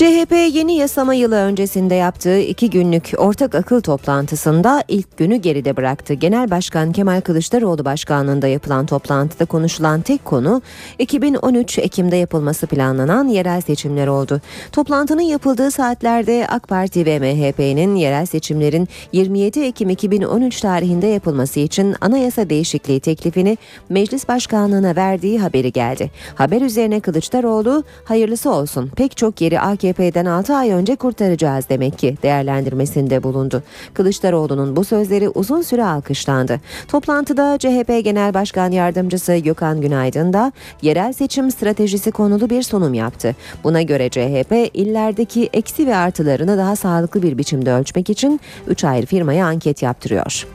CHP 0.01 0.33
yeni 0.33 0.77
yasama 0.77 1.15
yılı 1.15 1.37
öncesinde 1.37 1.95
yaptığı 1.95 2.39
iki 2.39 2.71
günlük 2.71 3.13
ortak 3.19 3.55
akıl 3.55 3.81
toplantısında 3.81 4.85
ilk 4.89 5.17
günü 5.17 5.37
geride 5.37 5.77
bıraktı. 5.77 6.15
Genel 6.15 6.51
Başkan 6.51 6.93
Kemal 6.93 7.21
Kılıçdaroğlu 7.21 7.85
başkanlığında 7.85 8.47
yapılan 8.47 8.87
toplantıda 8.87 9.45
konuşulan 9.45 10.01
tek 10.01 10.25
konu 10.25 10.63
2013 10.99 11.79
Ekim'de 11.79 12.17
yapılması 12.17 12.67
planlanan 12.67 13.29
yerel 13.29 13.61
seçimler 13.61 14.07
oldu. 14.07 14.41
Toplantının 14.73 15.23
yapıldığı 15.23 15.71
saatlerde 15.71 16.47
AK 16.51 16.69
Parti 16.69 17.07
ve 17.07 17.19
MHP'nin 17.19 17.95
yerel 17.95 18.27
seçimlerin 18.27 18.89
27 19.13 19.61
Ekim 19.61 19.91
2013 19.91 20.61
tarihinde 20.61 21.07
yapılması 21.07 21.61
için 21.61 21.95
anayasa 22.01 22.51
değişikliği 22.51 23.01
teklifini 23.01 23.59
meclis 23.89 24.29
başkanlığına 24.29 24.97
verdiği 24.97 25.41
haberi 25.41 25.73
geldi. 25.73 26.11
Haber 26.35 26.61
üzerine 26.61 27.01
Kılıçdaroğlu 27.01 27.85
hayırlısı 28.05 28.51
olsun 28.51 28.91
pek 28.97 29.17
çok 29.17 29.41
yeri 29.41 29.61
AKP'den 29.91 30.25
6 30.25 30.55
ay 30.55 30.71
önce 30.71 30.97
kurtaracağız 30.97 31.69
demek 31.69 31.99
ki 31.99 32.17
değerlendirmesinde 32.23 33.23
bulundu. 33.23 33.63
Kılıçdaroğlu'nun 33.95 34.77
bu 34.77 34.85
sözleri 34.85 35.29
uzun 35.29 35.63
süre 35.63 35.85
alkışlandı. 35.85 36.61
Toplantıda 36.89 37.59
CHP 37.59 38.05
Genel 38.05 38.35
Başkan 38.35 38.71
Yardımcısı 38.71 39.37
Gökhan 39.37 39.81
Günaydın 39.81 40.33
da 40.33 40.53
yerel 40.83 41.13
seçim 41.13 41.51
stratejisi 41.51 42.11
konulu 42.11 42.51
bir 42.51 42.63
sunum 42.63 42.95
yaptı. 42.95 43.37
Buna 43.65 43.83
göre 43.83 44.09
CHP 44.09 44.71
illerdeki 44.75 45.51
eksi 45.53 45.87
ve 45.87 45.97
artılarını 45.97 46.59
daha 46.59 46.77
sağlıklı 46.77 47.23
bir 47.23 47.39
biçimde 47.39 47.73
ölçmek 47.73 48.11
için 48.11 48.41
3 48.67 48.85
ayrı 48.85 49.07
firmaya 49.07 49.47
anket 49.47 49.83
yaptırıyor. 49.83 50.47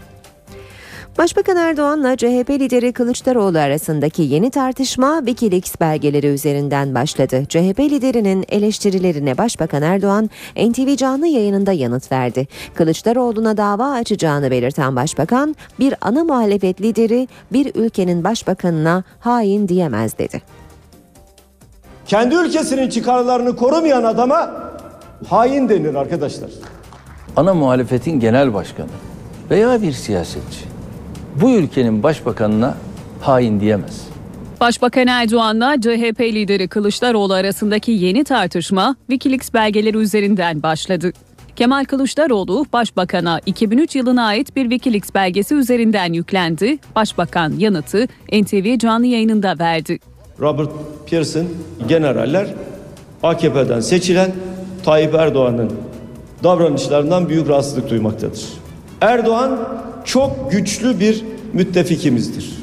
Başbakan 1.17 1.57
Erdoğan'la 1.57 2.17
CHP 2.17 2.49
lideri 2.49 2.93
Kılıçdaroğlu 2.93 3.57
arasındaki 3.57 4.21
yeni 4.21 4.51
tartışma 4.51 5.17
Wikileaks 5.17 5.73
belgeleri 5.81 6.27
üzerinden 6.27 6.95
başladı. 6.95 7.43
CHP 7.49 7.79
liderinin 7.79 8.45
eleştirilerine 8.49 9.37
Başbakan 9.37 9.81
Erdoğan 9.81 10.29
NTV 10.57 10.95
canlı 10.95 11.27
yayınında 11.27 11.71
yanıt 11.71 12.11
verdi. 12.11 12.47
Kılıçdaroğlu'na 12.73 13.57
dava 13.57 13.91
açacağını 13.91 14.51
belirten 14.51 14.95
Başbakan, 14.95 15.55
bir 15.79 15.93
ana 16.01 16.23
muhalefet 16.23 16.81
lideri 16.81 17.27
bir 17.53 17.75
ülkenin 17.75 18.23
başbakanına 18.23 19.03
hain 19.19 19.67
diyemez 19.67 20.17
dedi. 20.17 20.41
Kendi 22.05 22.35
ülkesinin 22.35 22.89
çıkarlarını 22.89 23.55
korumayan 23.55 24.03
adama 24.03 24.71
hain 25.27 25.69
denir 25.69 25.95
arkadaşlar. 25.95 26.49
Ana 27.35 27.53
muhalefetin 27.53 28.19
genel 28.19 28.53
başkanı 28.53 28.89
veya 29.51 29.81
bir 29.81 29.91
siyasetçi 29.91 30.74
bu 31.41 31.51
ülkenin 31.51 32.03
başbakanına 32.03 32.77
hain 33.21 33.59
diyemez. 33.59 34.07
Başbakan 34.59 35.07
Erdoğan'la 35.07 35.81
CHP 35.81 36.21
lideri 36.21 36.67
Kılıçdaroğlu 36.67 37.33
arasındaki 37.33 37.91
yeni 37.91 38.23
tartışma 38.23 38.95
Wikileaks 39.07 39.53
belgeleri 39.53 39.97
üzerinden 39.97 40.63
başladı. 40.63 41.11
Kemal 41.55 41.85
Kılıçdaroğlu 41.85 42.65
Başbakan'a 42.73 43.41
2003 43.45 43.95
yılına 43.95 44.25
ait 44.25 44.55
bir 44.55 44.61
Wikileaks 44.61 45.09
belgesi 45.15 45.55
üzerinden 45.55 46.13
yüklendi. 46.13 46.77
Başbakan 46.95 47.53
yanıtı 47.57 48.07
NTV 48.31 48.77
canlı 48.77 49.05
yayınında 49.05 49.59
verdi. 49.59 49.99
Robert 50.39 50.69
Pearson 51.09 51.45
generaller 51.87 52.47
AKP'den 53.23 53.79
seçilen 53.79 54.31
Tayyip 54.85 55.15
Erdoğan'ın 55.15 55.71
davranışlarından 56.43 57.29
büyük 57.29 57.49
rahatsızlık 57.49 57.89
duymaktadır. 57.89 58.45
Erdoğan 59.01 59.59
çok 60.05 60.51
güçlü 60.51 60.99
bir 60.99 61.23
müttefikimizdir. 61.53 62.55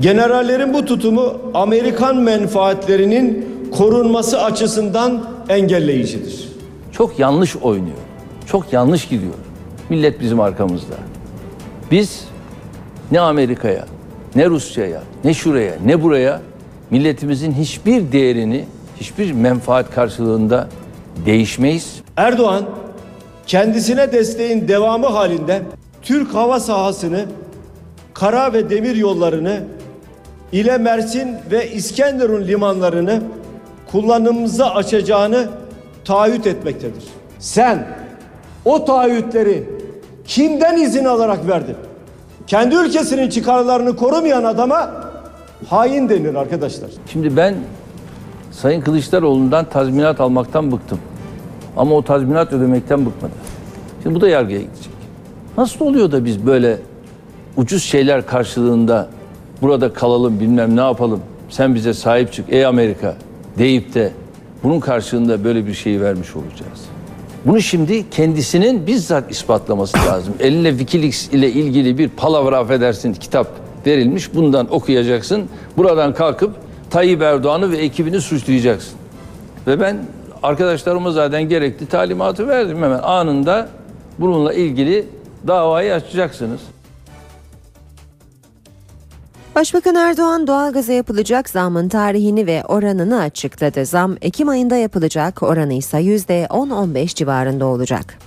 Generallerin 0.00 0.74
bu 0.74 0.84
tutumu 0.84 1.36
Amerikan 1.54 2.16
menfaatlerinin 2.16 3.48
korunması 3.72 4.42
açısından 4.42 5.24
engelleyicidir. 5.48 6.48
Çok 6.92 7.18
yanlış 7.18 7.56
oynuyor. 7.56 7.96
Çok 8.46 8.72
yanlış 8.72 9.08
gidiyor. 9.08 9.34
Millet 9.90 10.20
bizim 10.20 10.40
arkamızda. 10.40 10.94
Biz 11.90 12.24
ne 13.10 13.20
Amerika'ya, 13.20 13.84
ne 14.34 14.46
Rusya'ya, 14.46 15.02
ne 15.24 15.34
şuraya, 15.34 15.74
ne 15.84 16.02
buraya 16.02 16.40
milletimizin 16.90 17.52
hiçbir 17.52 18.12
değerini, 18.12 18.64
hiçbir 19.00 19.32
menfaat 19.32 19.94
karşılığında 19.94 20.68
değişmeyiz. 21.26 21.94
Erdoğan 22.16 22.64
kendisine 23.46 24.12
desteğin 24.12 24.68
devamı 24.68 25.06
halinde 25.06 25.62
Türk 26.06 26.34
hava 26.34 26.60
sahasını, 26.60 27.24
kara 28.14 28.52
ve 28.52 28.70
demir 28.70 28.96
yollarını, 28.96 29.60
ile 30.52 30.78
Mersin 30.78 31.36
ve 31.50 31.72
İskenderun 31.72 32.44
limanlarını 32.44 33.22
kullanımımıza 33.90 34.70
açacağını 34.70 35.48
taahhüt 36.04 36.46
etmektedir. 36.46 37.04
Sen 37.38 37.86
o 38.64 38.84
taahhütleri 38.84 39.68
kimden 40.24 40.76
izin 40.76 41.04
alarak 41.04 41.48
verdin? 41.48 41.76
Kendi 42.46 42.74
ülkesinin 42.74 43.30
çıkarlarını 43.30 43.96
korumayan 43.96 44.44
adama 44.44 44.90
hain 45.68 46.08
denir 46.08 46.34
arkadaşlar. 46.34 46.90
Şimdi 47.12 47.36
ben 47.36 47.54
Sayın 48.52 48.80
Kılıçdaroğlu'ndan 48.80 49.64
tazminat 49.64 50.20
almaktan 50.20 50.72
bıktım. 50.72 50.98
Ama 51.76 51.94
o 51.94 52.02
tazminat 52.02 52.52
ödemekten 52.52 53.06
bıkmadı. 53.06 53.32
Şimdi 54.02 54.14
bu 54.14 54.20
da 54.20 54.28
yargıya 54.28 54.60
gidecek. 54.60 54.95
Nasıl 55.56 55.84
oluyor 55.84 56.12
da 56.12 56.24
biz 56.24 56.46
böyle 56.46 56.78
ucuz 57.56 57.82
şeyler 57.82 58.26
karşılığında 58.26 59.08
burada 59.62 59.92
kalalım 59.92 60.40
bilmem 60.40 60.76
ne 60.76 60.80
yapalım 60.80 61.20
sen 61.48 61.74
bize 61.74 61.94
sahip 61.94 62.32
çık 62.32 62.52
ey 62.52 62.66
Amerika 62.66 63.16
deyip 63.58 63.94
de 63.94 64.12
bunun 64.62 64.80
karşılığında 64.80 65.44
böyle 65.44 65.66
bir 65.66 65.74
şeyi 65.74 66.00
vermiş 66.00 66.36
olacağız. 66.36 66.80
Bunu 67.44 67.60
şimdi 67.60 68.10
kendisinin 68.10 68.86
bizzat 68.86 69.30
ispatlaması 69.30 69.98
lazım. 69.98 70.34
Eline 70.40 70.70
Wikileaks 70.70 71.28
ile 71.28 71.50
ilgili 71.50 71.98
bir 71.98 72.08
palavra 72.08 72.58
affedersin 72.58 73.14
kitap 73.14 73.48
verilmiş. 73.86 74.34
Bundan 74.34 74.74
okuyacaksın. 74.74 75.44
Buradan 75.76 76.14
kalkıp 76.14 76.54
Tayyip 76.90 77.22
Erdoğan'ı 77.22 77.72
ve 77.72 77.76
ekibini 77.76 78.20
suçlayacaksın. 78.20 78.94
Ve 79.66 79.80
ben 79.80 80.06
arkadaşlarıma 80.42 81.10
zaten 81.10 81.48
gerekli 81.48 81.86
talimatı 81.86 82.48
verdim 82.48 82.76
hemen 82.76 82.98
anında 83.02 83.68
bununla 84.18 84.52
ilgili 84.52 85.06
davayı 85.46 85.94
açacaksınız. 85.94 86.60
Başbakan 89.54 89.94
Erdoğan 89.94 90.46
doğalgaza 90.46 90.92
yapılacak 90.92 91.50
zamın 91.50 91.88
tarihini 91.88 92.46
ve 92.46 92.64
oranını 92.64 93.20
açıkladı. 93.20 93.84
Zam 93.86 94.16
Ekim 94.22 94.48
ayında 94.48 94.76
yapılacak, 94.76 95.42
oranı 95.42 95.72
ise 95.72 95.98
%10-15 95.98 97.14
civarında 97.14 97.66
olacak. 97.66 98.18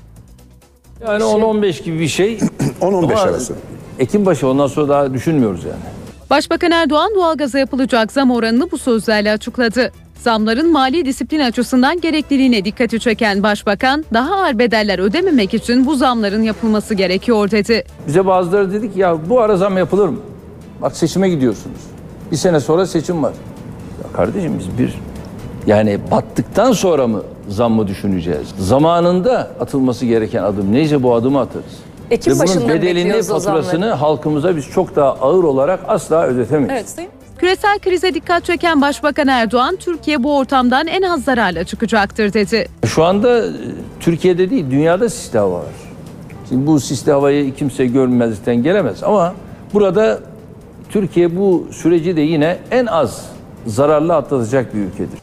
Yani 1.08 1.24
10-15 1.24 1.84
gibi 1.84 2.00
bir 2.00 2.08
şey. 2.08 2.38
10-15 2.82 2.88
Ama 2.98 3.20
arası. 3.22 3.56
Ekim 4.00 4.26
başı 4.26 4.48
ondan 4.48 4.68
sonra 4.68 4.90
daha 4.90 5.14
düşünmüyoruz 5.14 5.64
yani. 5.64 6.00
Başbakan 6.30 6.72
Erdoğan 6.72 7.16
doğalgaza 7.16 7.60
yapılacak 7.60 8.12
zam 8.12 8.32
oranını 8.32 8.72
bu 8.72 8.78
sözlerle 8.78 9.32
açıkladı. 9.32 9.92
Zamların 10.24 10.72
mali 10.72 11.06
disiplin 11.06 11.40
açısından 11.40 12.02
gerekliliğine 12.02 12.66
dikkati 12.66 13.00
çeken 13.00 13.44
başbakan, 13.44 14.06
daha 14.14 14.36
ağır 14.36 14.60
bedeller 14.60 15.00
ödememek 15.00 15.54
için 15.54 15.86
bu 15.86 15.96
zamların 15.96 16.44
yapılması 16.44 16.94
gerekiyor 16.94 17.52
dedi. 17.52 17.84
Bize 18.08 18.26
bazıları 18.26 18.74
dedik 18.74 18.98
ya 18.98 19.30
bu 19.30 19.42
ara 19.42 19.58
zam 19.58 19.78
yapılır 19.78 20.10
mı? 20.10 20.20
Bak 20.82 20.96
seçime 20.96 21.30
gidiyorsunuz. 21.30 21.80
Bir 22.32 22.36
sene 22.36 22.60
sonra 22.60 22.86
seçim 22.86 23.24
var. 23.24 23.34
Ya 24.04 24.14
kardeşim 24.14 24.60
biz 24.60 24.78
bir 24.78 24.94
yani 25.68 26.00
battıktan 26.12 26.72
sonra 26.72 27.08
mı 27.08 27.24
zam 27.50 27.72
mı 27.74 27.88
düşüneceğiz? 27.88 28.48
Zamanında 28.60 29.52
atılması 29.60 30.06
gereken 30.06 30.44
adım 30.44 30.74
neyse 30.74 31.04
bu 31.04 31.14
adımı 31.14 31.40
atarız. 31.40 31.66
Ekim 32.12 32.40
Ve 32.40 32.48
bunun 32.48 32.70
bedelini, 32.70 33.24
faturasını 33.24 33.92
halkımıza 33.92 34.56
biz 34.56 34.66
çok 34.70 34.96
daha 34.96 35.10
ağır 35.10 35.44
olarak 35.44 35.80
asla 35.88 36.26
ödetemeyiz. 36.26 36.72
Evet 36.72 36.90
Sayın. 36.90 37.19
Küresel 37.40 37.80
krize 37.80 38.14
dikkat 38.14 38.46
çeken 38.46 38.82
Başbakan 38.82 39.28
Erdoğan, 39.28 39.76
Türkiye 39.76 40.24
bu 40.24 40.38
ortamdan 40.38 40.88
en 40.88 41.02
az 41.02 41.24
zararla 41.24 41.64
çıkacaktır 41.64 42.34
dedi. 42.34 42.68
Şu 42.86 43.04
anda 43.04 43.46
e, 43.46 43.50
Türkiye'de 44.00 44.50
değil 44.50 44.66
dünyada 44.72 45.10
sisli 45.10 45.40
hava 45.40 45.60
var. 45.60 45.66
Şimdi 46.50 46.68
bu 46.68 46.80
sisli 46.80 47.12
havayı 47.12 47.56
kimse 47.56 47.86
görmezlikten 47.86 48.64
gelemez 48.64 49.04
ama 49.04 49.34
burada 49.74 50.20
Türkiye 50.90 51.38
bu 51.38 51.68
süreci 51.72 52.16
de 52.16 52.22
yine 52.22 52.58
en 52.72 52.86
az 52.86 53.26
zararlı 53.68 54.16
atlatacak 54.16 54.74
bir 54.76 54.80
ülkedir. 54.80 55.20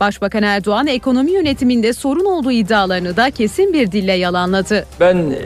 Başbakan 0.00 0.42
Erdoğan 0.42 0.86
ekonomi 0.86 1.30
yönetiminde 1.30 1.92
sorun 1.92 2.24
olduğu 2.24 2.52
iddialarını 2.52 3.16
da 3.16 3.30
kesin 3.30 3.72
bir 3.72 3.92
dille 3.92 4.12
yalanladı. 4.12 4.86
Ben 5.00 5.16
e, 5.16 5.38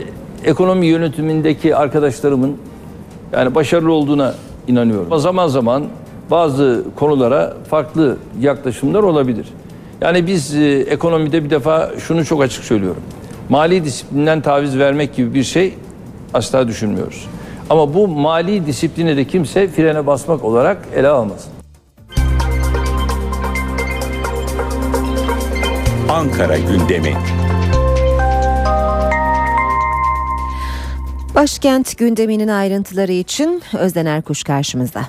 ekonomi 0.49 0.85
yönetimindeki 0.85 1.75
arkadaşlarımın 1.75 2.57
yani 3.33 3.55
başarılı 3.55 3.91
olduğuna 3.91 4.33
inanıyorum. 4.67 5.19
Zaman 5.19 5.47
zaman 5.47 5.83
bazı 6.31 6.83
konulara 6.95 7.53
farklı 7.69 8.17
yaklaşımlar 8.39 9.03
olabilir. 9.03 9.47
Yani 10.01 10.27
biz 10.27 10.55
e, 10.55 10.79
ekonomide 10.79 11.43
bir 11.43 11.49
defa 11.49 11.91
şunu 11.99 12.25
çok 12.25 12.43
açık 12.43 12.63
söylüyorum. 12.63 13.01
Mali 13.49 13.85
disiplinden 13.85 14.41
taviz 14.41 14.77
vermek 14.77 15.15
gibi 15.15 15.33
bir 15.33 15.43
şey 15.43 15.73
asla 16.33 16.67
düşünmüyoruz. 16.67 17.27
Ama 17.69 17.93
bu 17.93 18.07
mali 18.07 18.65
disipline 18.65 19.17
de 19.17 19.25
kimse 19.25 19.67
frene 19.67 20.07
basmak 20.07 20.43
olarak 20.43 20.77
ele 20.95 21.07
almasın. 21.07 21.51
Ankara 26.09 26.57
gündemi. 26.57 27.13
Başkent 31.35 31.97
gündeminin 31.97 32.47
ayrıntıları 32.47 33.11
için 33.11 33.63
Özden 33.79 34.05
Erkuş 34.05 34.43
karşımızda. 34.43 35.01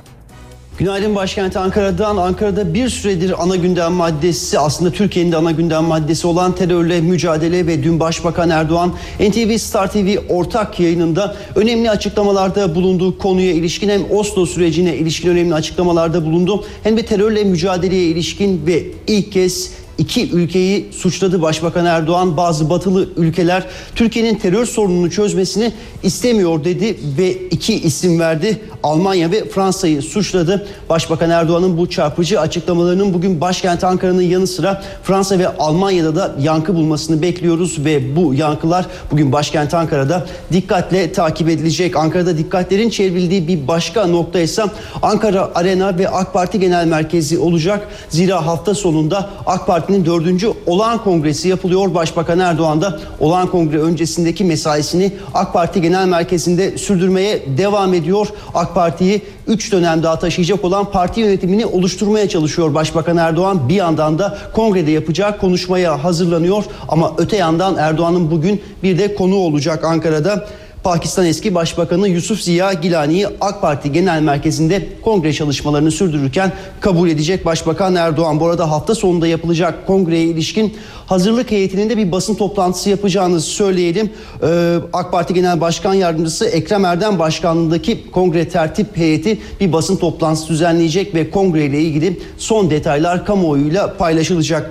Günaydın 0.79 1.15
başkent 1.15 1.57
Ankara'dan. 1.57 2.17
Ankara'da 2.17 2.75
bir 2.75 2.89
süredir 2.89 3.43
ana 3.43 3.57
gündem 3.57 3.93
maddesi 3.93 4.59
aslında 4.59 4.91
Türkiye'nin 4.91 5.33
de 5.33 5.37
ana 5.37 5.51
gündem 5.51 5.85
maddesi 5.85 6.27
olan 6.27 6.55
terörle 6.55 7.01
mücadele 7.01 7.67
ve 7.67 7.83
dün 7.83 8.01
Başbakan 8.01 8.51
Erdoğan 8.51 8.93
NTV 9.21 9.59
Star 9.59 9.93
TV 9.93 10.17
ortak 10.29 10.81
yayınında 10.81 11.37
önemli 11.55 11.91
açıklamalarda 11.91 12.75
bulunduğu 12.75 13.19
konuya 13.19 13.53
ilişkin 13.53 13.89
hem 13.89 14.03
Oslo 14.11 14.47
sürecine 14.47 14.97
ilişkin 14.97 15.31
önemli 15.31 15.55
açıklamalarda 15.55 16.27
bulundu 16.27 16.65
hem 16.83 16.97
de 16.97 17.03
terörle 17.05 17.45
mücadeleye 17.45 18.07
ilişkin 18.07 18.67
ve 18.67 18.83
ilk 19.07 19.33
kez 19.33 19.71
iki 19.99 20.31
ülkeyi 20.31 20.89
suçladı 20.93 21.43
Başbakan 21.43 21.87
Erdoğan. 21.87 22.37
Bazı 22.37 22.71
batılı 22.71 23.09
ülkeler 23.17 23.65
Türkiye'nin 23.95 24.35
terör 24.39 24.67
sorununu 24.67 25.11
çözmesini 25.11 25.73
istemiyor 26.03 26.65
dedi 26.65 26.97
ve 27.19 27.33
iki 27.33 27.75
isim 27.75 28.21
verdi. 28.21 28.61
Almanya 28.83 29.33
ve 29.33 29.49
Fransa'yı 29.49 30.03
suçladı. 30.03 30.67
Başbakan 30.89 31.31
Erdoğan'ın 31.31 31.79
bu 31.79 31.91
çarpıcı 31.91 32.41
açıklamalarının 32.41 33.15
bugün 33.15 33.41
başkent 33.41 33.85
Ankara'nın 33.85 34.23
yanı 34.23 34.47
sıra 34.47 34.83
Fransa 35.03 35.39
ve 35.39 35.49
Almanya'da 35.49 36.17
da 36.17 36.35
yankı 36.41 36.75
bulmasını 36.75 37.23
bekliyoruz 37.23 37.85
ve 37.85 38.17
bu 38.17 38.35
yankılar 38.35 38.87
bugün 39.11 39.33
başkent 39.33 39.75
Ankara'da 39.75 40.27
dikkatle 40.53 41.13
takip 41.13 41.49
edilecek. 41.49 41.97
Ankara'da 41.97 42.39
dikkatlerin 42.39 42.91
çevrildiği 42.91 43.49
bir 43.49 43.69
başka 43.69 44.07
nokta 44.07 44.39
ise 44.39 44.63
Ankara 45.03 45.51
Arena 45.55 45.99
ve 45.99 46.09
AK 46.09 46.33
Parti 46.33 46.61
Genel 46.61 46.87
Merkezi 46.87 47.39
olacak. 47.39 47.89
Zira 48.09 48.47
hafta 48.47 48.75
sonunda 48.75 49.31
AK 49.47 49.67
Parti'nin 49.87 50.07
dördüncü 50.07 50.53
olağan 50.67 51.05
kongresi 51.05 51.49
yapılıyor. 51.49 51.95
Başbakan 51.95 52.39
Erdoğan 52.39 52.81
da 52.81 53.01
olağan 53.21 53.47
kongre 53.47 53.79
öncesindeki 53.79 54.45
mesaisini 54.45 55.13
AK 55.35 55.53
Parti 55.53 55.81
Genel 55.81 56.07
Merkezi'nde 56.07 56.79
sürdürmeye 56.79 57.43
devam 57.59 57.95
ediyor. 57.95 58.29
AK 58.55 58.75
Parti'yi 58.75 59.23
3 59.47 59.73
dönem 59.73 60.03
daha 60.03 60.19
taşıyacak 60.19 60.65
olan 60.65 60.91
parti 60.91 61.21
yönetimini 61.21 61.67
oluşturmaya 61.67 62.29
çalışıyor 62.29 62.75
Başbakan 62.75 63.17
Erdoğan. 63.17 63.69
Bir 63.69 63.75
yandan 63.75 64.19
da 64.19 64.39
kongrede 64.53 64.91
yapacağı 64.91 65.39
konuşmaya 65.39 66.05
hazırlanıyor. 66.05 66.65
Ama 66.89 67.13
öte 67.19 67.37
yandan 67.37 67.77
Erdoğan'ın 67.77 68.31
bugün 68.31 68.63
bir 68.83 68.99
de 68.99 69.15
konu 69.15 69.37
olacak 69.37 69.85
Ankara'da. 69.85 70.47
Pakistan 70.87 71.27
eski 71.27 71.55
Başbakanı 71.55 72.09
Yusuf 72.09 72.41
Ziya 72.41 72.73
Gilani'yi 72.73 73.27
AK 73.41 73.61
Parti 73.61 73.93
Genel 73.93 74.23
Merkezi'nde 74.23 74.89
kongre 75.03 75.33
çalışmalarını 75.33 75.91
sürdürürken 75.91 76.53
kabul 76.81 77.09
edecek 77.09 77.47
Başbakan 77.47 77.95
Erdoğan. 77.95 78.41
Bu 78.41 78.47
arada 78.47 78.71
hafta 78.71 78.95
sonunda 78.95 79.27
yapılacak 79.27 79.87
kongreye 79.87 80.25
ilişkin 80.25 80.75
hazırlık 81.07 81.51
heyetinin 81.51 81.91
de 81.91 81.97
bir 81.97 82.13
basın 82.13 82.35
toplantısı 82.35 82.91
yapacağını 82.91 83.41
söyleyelim. 83.41 84.11
Ee, 84.43 84.77
AK 84.93 85.13
Parti 85.13 85.35
Genel 85.35 85.61
Başkan 85.61 85.95
Yardımcısı 85.95 86.47
Ekrem 86.47 86.85
Erdem 86.85 87.19
Başkanlığındaki 87.19 88.11
kongre 88.11 88.49
tertip 88.49 88.97
heyeti 88.97 89.39
bir 89.61 89.73
basın 89.73 89.97
toplantısı 89.97 90.49
düzenleyecek 90.49 91.15
ve 91.15 91.31
kongreyle 91.31 91.81
ilgili 91.81 92.21
son 92.39 92.71
detaylar 92.71 93.27
kamuoyuyla 93.27 93.97
paylaşılacak. 93.97 94.71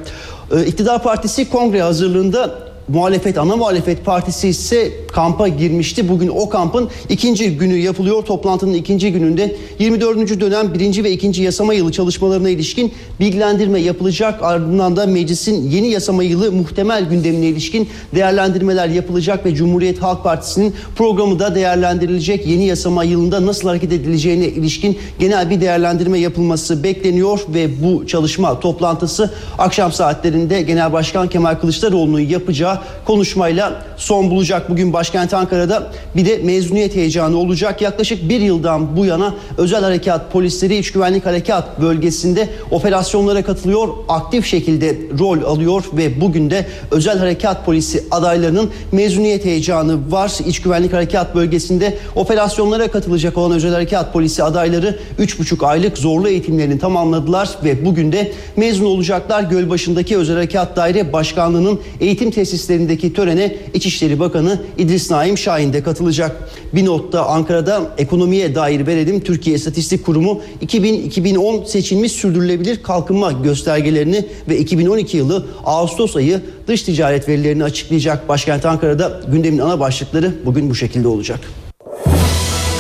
Ee, 0.56 0.66
İktidar 0.66 1.04
Partisi 1.04 1.50
kongre 1.50 1.82
hazırlığında 1.82 2.65
muhalefet 2.88 3.38
ana 3.38 3.56
muhalefet 3.56 4.06
partisi 4.06 4.48
ise 4.48 4.92
kampa 5.08 5.48
girmişti. 5.48 6.10
Bugün 6.10 6.28
o 6.28 6.50
kampın 6.50 6.90
ikinci 7.10 7.58
günü 7.58 7.78
yapılıyor. 7.78 8.26
Toplantının 8.26 8.74
ikinci 8.74 9.12
gününde 9.12 9.56
24. 9.80 10.42
dönem 10.42 10.74
birinci 10.74 11.04
ve 11.04 11.12
ikinci 11.12 11.44
yasama 11.44 11.74
yılı 11.74 11.92
çalışmalarına 11.92 12.50
ilişkin 12.50 12.94
bilgilendirme 13.20 13.80
yapılacak. 13.80 14.44
Ardından 14.44 14.96
da 14.96 15.06
meclisin 15.06 15.70
yeni 15.70 15.88
yasama 15.88 16.24
yılı 16.24 16.52
muhtemel 16.52 17.10
gündemine 17.10 17.46
ilişkin 17.46 17.90
değerlendirmeler 18.16 18.88
yapılacak 18.88 19.46
ve 19.46 19.56
Cumhuriyet 19.56 20.02
Halk 20.02 20.24
Partisi'nin 20.24 20.74
programı 20.96 21.40
da 21.40 21.56
değerlendirilecek. 21.56 22.48
Yeni 22.48 22.66
yasama 22.66 23.04
yılında 23.04 23.46
nasıl 23.46 23.68
hareket 23.68 23.94
edileceğine 23.94 24.48
ilişkin 24.48 24.98
genel 25.20 25.50
bir 25.50 25.62
değerlendirme 25.62 26.20
yapılması 26.20 26.84
bekleniyor 26.84 27.40
ve 27.54 27.84
bu 27.84 28.08
çalışma 28.08 28.60
toplantısı 28.60 29.34
akşam 29.58 29.92
saatlerinde 29.92 30.62
Genel 30.62 30.94
Başkan 30.94 31.30
Kemal 31.30 31.56
Kılıçdaroğlu'nun 31.56 32.20
yapacağı 32.20 32.75
konuşmayla 33.06 33.82
son 33.98 34.30
bulacak. 34.32 34.70
Bugün 34.70 34.94
başkent 34.94 35.34
Ankara'da 35.34 35.92
bir 36.16 36.26
de 36.26 36.38
mezuniyet 36.38 36.96
heyecanı 36.96 37.38
olacak. 37.38 37.82
Yaklaşık 37.82 38.30
bir 38.30 38.40
yıldan 38.40 38.98
bu 38.98 39.06
yana 39.06 39.34
özel 39.58 39.84
harekat 39.84 40.32
polisleri 40.32 40.78
iç 40.78 40.92
güvenlik 40.92 41.26
harekat 41.26 41.82
bölgesinde 41.82 42.50
operasyonlara 42.72 43.44
katılıyor. 43.44 43.88
Aktif 44.10 44.46
şekilde 44.46 44.98
rol 45.20 45.44
alıyor 45.44 45.84
ve 45.94 46.22
bugün 46.22 46.50
de 46.50 46.66
özel 46.92 47.18
harekat 47.18 47.66
polisi 47.66 48.04
adaylarının 48.12 48.70
mezuniyet 48.92 49.46
heyecanı 49.46 50.12
var. 50.12 50.32
İç 50.48 50.62
güvenlik 50.62 50.94
harekat 50.94 51.36
bölgesinde 51.36 51.98
operasyonlara 52.16 52.88
katılacak 52.88 53.38
olan 53.38 53.52
özel 53.52 53.72
harekat 53.72 54.14
polisi 54.14 54.44
adayları 54.44 55.00
3,5 55.20 55.66
aylık 55.66 55.98
zorlu 55.98 56.28
eğitimlerini 56.30 56.80
tamamladılar 56.80 57.50
ve 57.64 57.86
bugün 57.86 58.12
de 58.12 58.32
mezun 58.58 58.86
olacaklar. 58.86 59.44
Gölbaşı'ndaki 59.44 60.18
özel 60.18 60.36
harekat 60.36 60.76
daire 60.76 61.14
başkanlığının 61.14 61.80
eğitim 62.00 62.32
tesislerindeki 62.66 63.14
törene 63.14 63.56
İçişleri 63.74 64.20
Bakanı 64.20 64.62
İdris 64.78 65.12
Naim 65.12 65.38
Şahin 65.38 65.74
de 65.74 65.84
katılacak. 65.84 66.50
Bir 66.74 66.86
notta 66.86 67.26
Ankara'da 67.26 67.82
ekonomiye 67.98 68.56
dair 68.56 68.88
verelim. 68.88 69.20
Türkiye 69.20 69.56
İstatistik 69.56 70.06
Kurumu 70.06 70.42
2000-2010 70.66 71.66
seçilmiş 71.66 72.12
sürdürülebilir 72.12 72.84
kalkınma 72.84 73.32
göstergelerini 73.32 74.26
ve 74.50 74.58
2012 74.58 75.18
yılı 75.18 75.46
Ağustos 75.66 76.16
ayı 76.16 76.42
dış 76.68 76.82
ticaret 76.82 77.30
verilerini 77.30 77.64
açıklayacak. 77.64 78.30
Başkent 78.30 78.66
Ankara'da 78.66 79.22
gündemin 79.32 79.60
ana 79.60 79.80
başlıkları 79.80 80.34
bugün 80.46 80.70
bu 80.70 80.76
şekilde 80.76 81.08
olacak. 81.08 81.40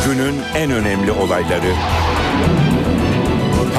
Günün 0.06 0.36
en 0.56 0.72
önemli 0.72 1.12
olayları. 1.12 1.74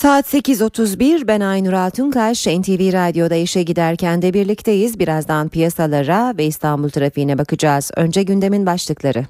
Saat 0.00 0.34
8.31 0.34 1.26
ben 1.26 1.40
Aynur 1.40 1.72
Altunkaş 1.72 2.46
NTV 2.46 2.92
Radyo'da 2.92 3.34
işe 3.34 3.62
giderken 3.62 4.22
de 4.22 4.34
birlikteyiz. 4.34 4.98
Birazdan 4.98 5.48
piyasalara 5.48 6.34
ve 6.38 6.46
İstanbul 6.46 6.88
trafiğine 6.88 7.38
bakacağız. 7.38 7.90
Önce 7.96 8.22
gündemin 8.22 8.66
başlıkları. 8.66 9.26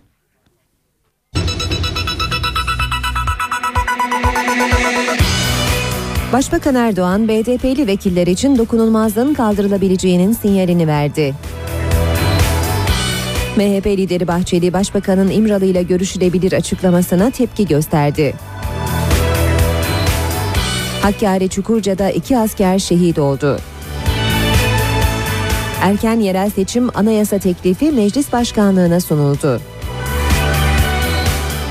Başbakan 6.32 6.74
Erdoğan, 6.74 7.28
BDP'li 7.28 7.86
vekiller 7.86 8.26
için 8.26 8.58
dokunulmazlığın 8.58 9.34
kaldırılabileceğinin 9.34 10.32
sinyalini 10.32 10.86
verdi. 10.86 11.34
MHP 13.56 13.86
lideri 13.86 14.28
Bahçeli, 14.28 14.72
Başbakanın 14.72 15.30
İmralı 15.30 15.64
ile 15.64 15.82
görüşülebilir 15.82 16.52
açıklamasına 16.52 17.30
tepki 17.30 17.66
gösterdi. 17.66 18.34
Hakkari 21.02 21.48
Çukurca'da 21.48 22.10
iki 22.10 22.39
asker 22.39 22.78
şehit 22.78 23.18
oldu. 23.18 23.60
Erken 25.82 26.20
yerel 26.20 26.51
seçim 26.51 26.97
anayasa 26.97 27.39
teklifi 27.39 27.93
meclis 27.93 28.32
başkanlığına 28.32 29.01
sunuldu. 29.01 29.60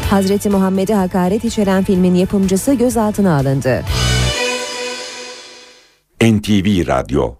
Hazreti 0.09 0.49
Muhammed'e 0.49 0.93
hakaret 0.93 1.45
içeren 1.45 1.83
filmin 1.83 2.15
yapımcısı 2.15 2.73
gözaltına 2.73 3.37
alındı. 3.37 3.83
NTV 6.21 6.87
Radyo. 6.87 7.38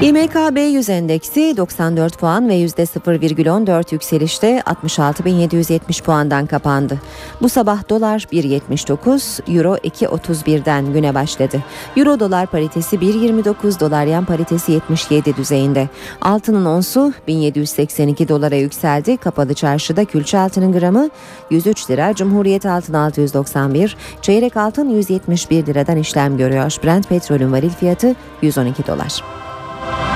İMKB 0.00 0.56
100 0.56 0.88
endeksi 0.90 1.54
94 1.56 2.18
puan 2.18 2.48
ve 2.48 2.54
%0,14 2.54 3.94
yükselişte 3.94 4.58
66.770 4.58 6.02
puandan 6.02 6.46
kapandı. 6.46 7.00
Bu 7.42 7.48
sabah 7.48 7.88
dolar 7.88 8.20
1.79, 8.32 9.56
euro 9.56 9.76
2.31'den 9.76 10.92
güne 10.92 11.14
başladı. 11.14 11.62
Euro 11.96 12.20
dolar 12.20 12.46
paritesi 12.46 12.96
1.29, 12.96 13.80
dolar 13.80 14.04
yan 14.04 14.24
paritesi 14.24 14.72
77 14.72 15.36
düzeyinde. 15.36 15.88
Altının 16.22 16.64
onsu 16.64 17.12
1782 17.26 18.28
dolara 18.28 18.56
yükseldi. 18.56 19.16
Kapalı 19.16 19.54
çarşıda 19.54 20.04
külçe 20.04 20.38
altının 20.38 20.72
gramı 20.72 21.10
103 21.50 21.90
lira, 21.90 22.14
Cumhuriyet 22.14 22.66
altın 22.66 22.94
691, 22.94 23.96
çeyrek 24.22 24.56
altın 24.56 24.88
171 24.88 25.66
liradan 25.66 25.96
işlem 25.96 26.36
görüyor. 26.36 26.76
Brent 26.84 27.08
petrolün 27.08 27.52
varil 27.52 27.70
fiyatı 27.70 28.14
112 28.42 28.86
dolar. 28.86 29.22
Bye. 29.86 30.15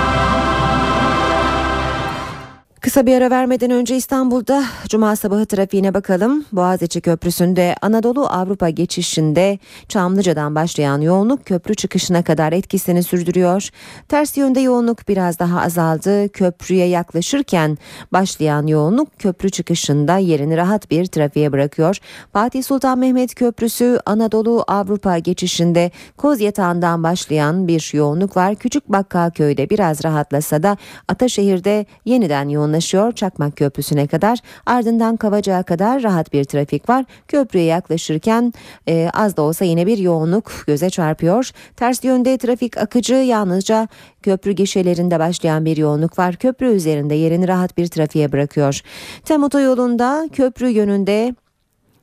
Kısa 2.80 3.06
bir 3.06 3.16
ara 3.16 3.30
vermeden 3.30 3.70
önce 3.70 3.96
İstanbul'da 3.96 4.64
Cuma 4.88 5.16
sabahı 5.16 5.46
trafiğine 5.46 5.94
bakalım. 5.94 6.44
Boğaziçi 6.52 7.00
Köprüsü'nde 7.00 7.74
Anadolu 7.82 8.26
Avrupa 8.26 8.68
geçişinde 8.68 9.58
Çamlıca'dan 9.88 10.54
başlayan 10.54 11.00
yoğunluk 11.00 11.46
köprü 11.46 11.74
çıkışına 11.74 12.22
kadar 12.22 12.52
etkisini 12.52 13.02
sürdürüyor. 13.02 13.68
Ters 14.08 14.36
yönde 14.36 14.60
yoğunluk 14.60 15.08
biraz 15.08 15.38
daha 15.38 15.60
azaldı. 15.60 16.28
Köprüye 16.28 16.86
yaklaşırken 16.86 17.78
başlayan 18.12 18.66
yoğunluk 18.66 19.18
köprü 19.18 19.50
çıkışında 19.50 20.16
yerini 20.16 20.56
rahat 20.56 20.90
bir 20.90 21.06
trafiğe 21.06 21.52
bırakıyor. 21.52 21.96
Fatih 22.32 22.62
Sultan 22.62 22.98
Mehmet 22.98 23.34
Köprüsü 23.34 24.00
Anadolu 24.06 24.64
Avrupa 24.68 25.18
geçişinde 25.18 25.90
Koz 26.16 26.40
Yatağı'ndan 26.40 27.02
başlayan 27.02 27.68
bir 27.68 27.90
yoğunluk 27.94 28.36
var. 28.36 28.54
Küçük 28.54 28.88
Bakkalköy'de 28.88 29.70
biraz 29.70 30.04
rahatlasa 30.04 30.62
da 30.62 30.76
Ataşehir'de 31.08 31.86
yeniden 32.04 32.48
yoğunlaşıyor 32.70 33.12
Çakmak 33.12 33.56
Köprüsü'ne 33.56 34.06
kadar 34.06 34.38
ardından 34.66 35.16
Kavacık'a 35.16 35.62
kadar 35.62 36.02
rahat 36.02 36.32
bir 36.32 36.44
trafik 36.44 36.88
var. 36.88 37.04
Köprüye 37.28 37.64
yaklaşırken 37.64 38.52
e, 38.88 39.10
az 39.14 39.36
da 39.36 39.42
olsa 39.42 39.64
yine 39.64 39.86
bir 39.86 39.98
yoğunluk 39.98 40.52
göze 40.66 40.90
çarpıyor. 40.90 41.50
Ters 41.76 42.04
yönde 42.04 42.38
trafik 42.38 42.78
akıcı 42.78 43.14
yalnızca 43.14 43.88
köprü 44.22 44.52
gişelerinde 44.52 45.18
başlayan 45.18 45.64
bir 45.64 45.76
yoğunluk 45.76 46.18
var. 46.18 46.36
Köprü 46.36 46.66
üzerinde 46.66 47.14
yerini 47.14 47.48
rahat 47.48 47.76
bir 47.76 47.86
trafiğe 47.86 48.32
bırakıyor. 48.32 48.80
Tem 49.24 49.42
otoyolunda 49.42 50.28
köprü 50.32 50.68
yönünde 50.68 51.34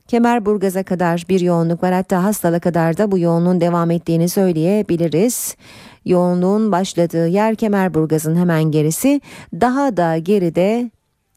Kemerburgaz'a 0.08 0.82
kadar 0.82 1.24
bir 1.28 1.40
yoğunluk 1.40 1.82
var. 1.82 1.92
Hatta 1.92 2.24
Hastal'a 2.24 2.60
kadar 2.60 2.96
da 2.96 3.10
bu 3.10 3.18
yoğunluğun 3.18 3.60
devam 3.60 3.90
ettiğini 3.90 4.28
söyleyebiliriz. 4.28 5.56
Yoğunluğun 6.04 6.72
başladığı 6.72 7.28
yer 7.28 7.54
Kemerburgaz'ın 7.54 8.36
hemen 8.36 8.62
gerisi. 8.62 9.20
Daha 9.52 9.96
da 9.96 10.18
geride 10.18 10.90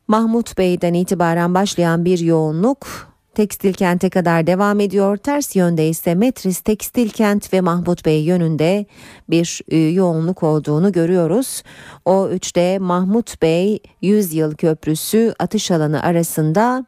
Mahmut 0.07 0.57
Bey'den 0.57 0.93
itibaren 0.93 1.53
başlayan 1.53 2.05
bir 2.05 2.19
yoğunluk 2.19 3.11
Tekstil 3.35 3.73
kente 3.73 4.09
kadar 4.09 4.47
devam 4.47 4.79
ediyor. 4.79 5.17
Ters 5.17 5.55
yönde 5.55 5.89
ise 5.89 6.15
Metris 6.15 6.61
Tekstil 6.61 7.09
Kent 7.09 7.53
ve 7.53 7.61
Mahmut 7.61 8.05
Bey 8.05 8.23
yönünde 8.23 8.85
bir 9.29 9.61
e, 9.69 9.77
yoğunluk 9.77 10.43
olduğunu 10.43 10.91
görüyoruz. 10.91 11.63
O 12.05 12.29
üçte 12.29 12.79
Mahmut 12.79 13.41
Bey 13.41 13.79
100 14.01 14.33
yıl 14.33 14.55
köprüsü 14.55 15.33
atış 15.39 15.71
alanı 15.71 16.03
arasında 16.03 16.85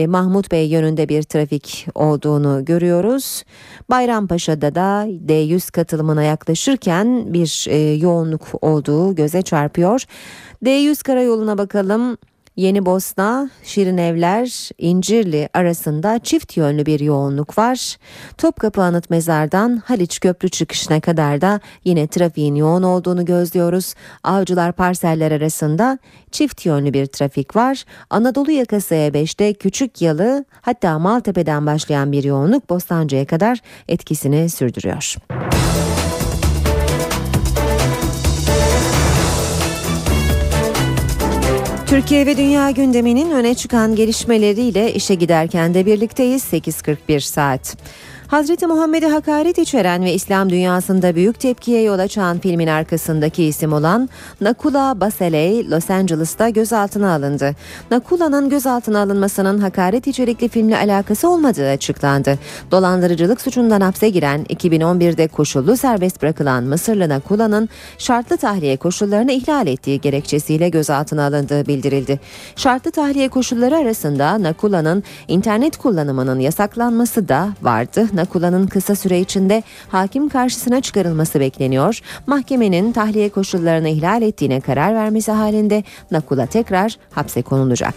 e, 0.00 0.06
Mahmut 0.06 0.50
Bey 0.50 0.68
yönünde 0.68 1.08
bir 1.08 1.22
trafik 1.22 1.86
olduğunu 1.94 2.64
görüyoruz. 2.64 3.44
Bayrampaşa'da 3.90 4.74
da 4.74 5.06
D100 5.26 5.72
katılımına 5.72 6.22
yaklaşırken 6.22 7.34
bir 7.34 7.66
e, 7.68 7.76
yoğunluk 7.76 8.42
olduğu 8.60 9.14
göze 9.14 9.42
çarpıyor. 9.42 10.02
D100 10.64 11.02
karayoluna 11.02 11.58
bakalım. 11.58 12.16
Yeni 12.56 12.86
Bosna, 12.86 13.50
Şirinevler, 13.62 14.70
İncirli 14.78 15.48
arasında 15.54 16.18
çift 16.18 16.56
yönlü 16.56 16.86
bir 16.86 17.00
yoğunluk 17.00 17.58
var. 17.58 17.96
Topkapı 18.38 18.82
Anıt 18.82 19.10
Mezar'dan 19.10 19.82
Haliç 19.84 20.20
Köprü 20.20 20.48
çıkışına 20.48 21.00
kadar 21.00 21.40
da 21.40 21.60
yine 21.84 22.06
trafiğin 22.06 22.54
yoğun 22.54 22.82
olduğunu 22.82 23.24
gözlüyoruz. 23.24 23.94
Avcılar 24.24 24.72
parseller 24.72 25.32
arasında 25.32 25.98
çift 26.30 26.66
yönlü 26.66 26.92
bir 26.92 27.06
trafik 27.06 27.56
var. 27.56 27.84
Anadolu 28.10 28.50
yakası 28.50 28.94
E5'te 28.94 29.54
Küçük 29.54 30.02
Yalı 30.02 30.44
hatta 30.60 30.98
Maltepe'den 30.98 31.66
başlayan 31.66 32.12
bir 32.12 32.24
yoğunluk 32.24 32.70
Bostancı'ya 32.70 33.26
kadar 33.26 33.58
etkisini 33.88 34.50
sürdürüyor. 34.50 35.16
Türkiye 41.90 42.26
ve 42.26 42.36
dünya 42.36 42.70
gündeminin 42.70 43.30
öne 43.30 43.54
çıkan 43.54 43.94
gelişmeleriyle 43.94 44.94
işe 44.94 45.14
giderken 45.14 45.74
de 45.74 45.86
birlikteyiz 45.86 46.44
8.41 46.52 47.20
saat. 47.20 47.76
Hazreti 48.30 48.66
Muhammed'e 48.66 49.08
hakaret 49.08 49.58
içeren 49.58 50.04
ve 50.04 50.14
İslam 50.14 50.50
dünyasında 50.50 51.14
büyük 51.14 51.40
tepkiye 51.40 51.82
yol 51.82 51.98
açan 51.98 52.38
filmin 52.38 52.66
arkasındaki 52.66 53.44
isim 53.44 53.72
olan 53.72 54.08
Nakula 54.40 55.00
Baseley 55.00 55.70
Los 55.70 55.90
Angeles'ta 55.90 56.48
gözaltına 56.48 57.14
alındı. 57.14 57.56
Nakula'nın 57.90 58.48
gözaltına 58.48 59.00
alınmasının 59.00 59.58
hakaret 59.58 60.06
içerikli 60.06 60.48
filmle 60.48 60.76
alakası 60.76 61.28
olmadığı 61.28 61.70
açıklandı. 61.70 62.38
Dolandırıcılık 62.70 63.40
suçundan 63.40 63.80
hapse 63.80 64.08
giren 64.08 64.44
2011'de 64.44 65.28
koşullu 65.28 65.76
serbest 65.76 66.22
bırakılan 66.22 66.64
Mısırlı 66.64 67.08
Nakula'nın 67.08 67.68
şartlı 67.98 68.36
tahliye 68.36 68.76
koşullarını 68.76 69.32
ihlal 69.32 69.66
ettiği 69.66 70.00
gerekçesiyle 70.00 70.68
gözaltına 70.68 71.26
alındığı 71.26 71.66
bildirildi. 71.66 72.20
Şartlı 72.56 72.90
tahliye 72.90 73.28
koşulları 73.28 73.76
arasında 73.76 74.42
Nakula'nın 74.42 75.02
internet 75.28 75.76
kullanımının 75.76 76.40
yasaklanması 76.40 77.28
da 77.28 77.48
vardı. 77.62 78.06
Nakula'nın 78.20 78.66
kısa 78.66 78.94
süre 78.96 79.20
içinde 79.20 79.62
hakim 79.88 80.28
karşısına 80.28 80.80
çıkarılması 80.80 81.40
bekleniyor. 81.40 82.00
Mahkemenin 82.26 82.92
tahliye 82.92 83.28
koşullarını 83.28 83.88
ihlal 83.88 84.22
ettiğine 84.22 84.60
karar 84.60 84.94
vermesi 84.94 85.32
halinde 85.32 85.84
Nakula 86.10 86.46
tekrar 86.46 86.96
hapse 87.10 87.42
konulacak. 87.42 87.94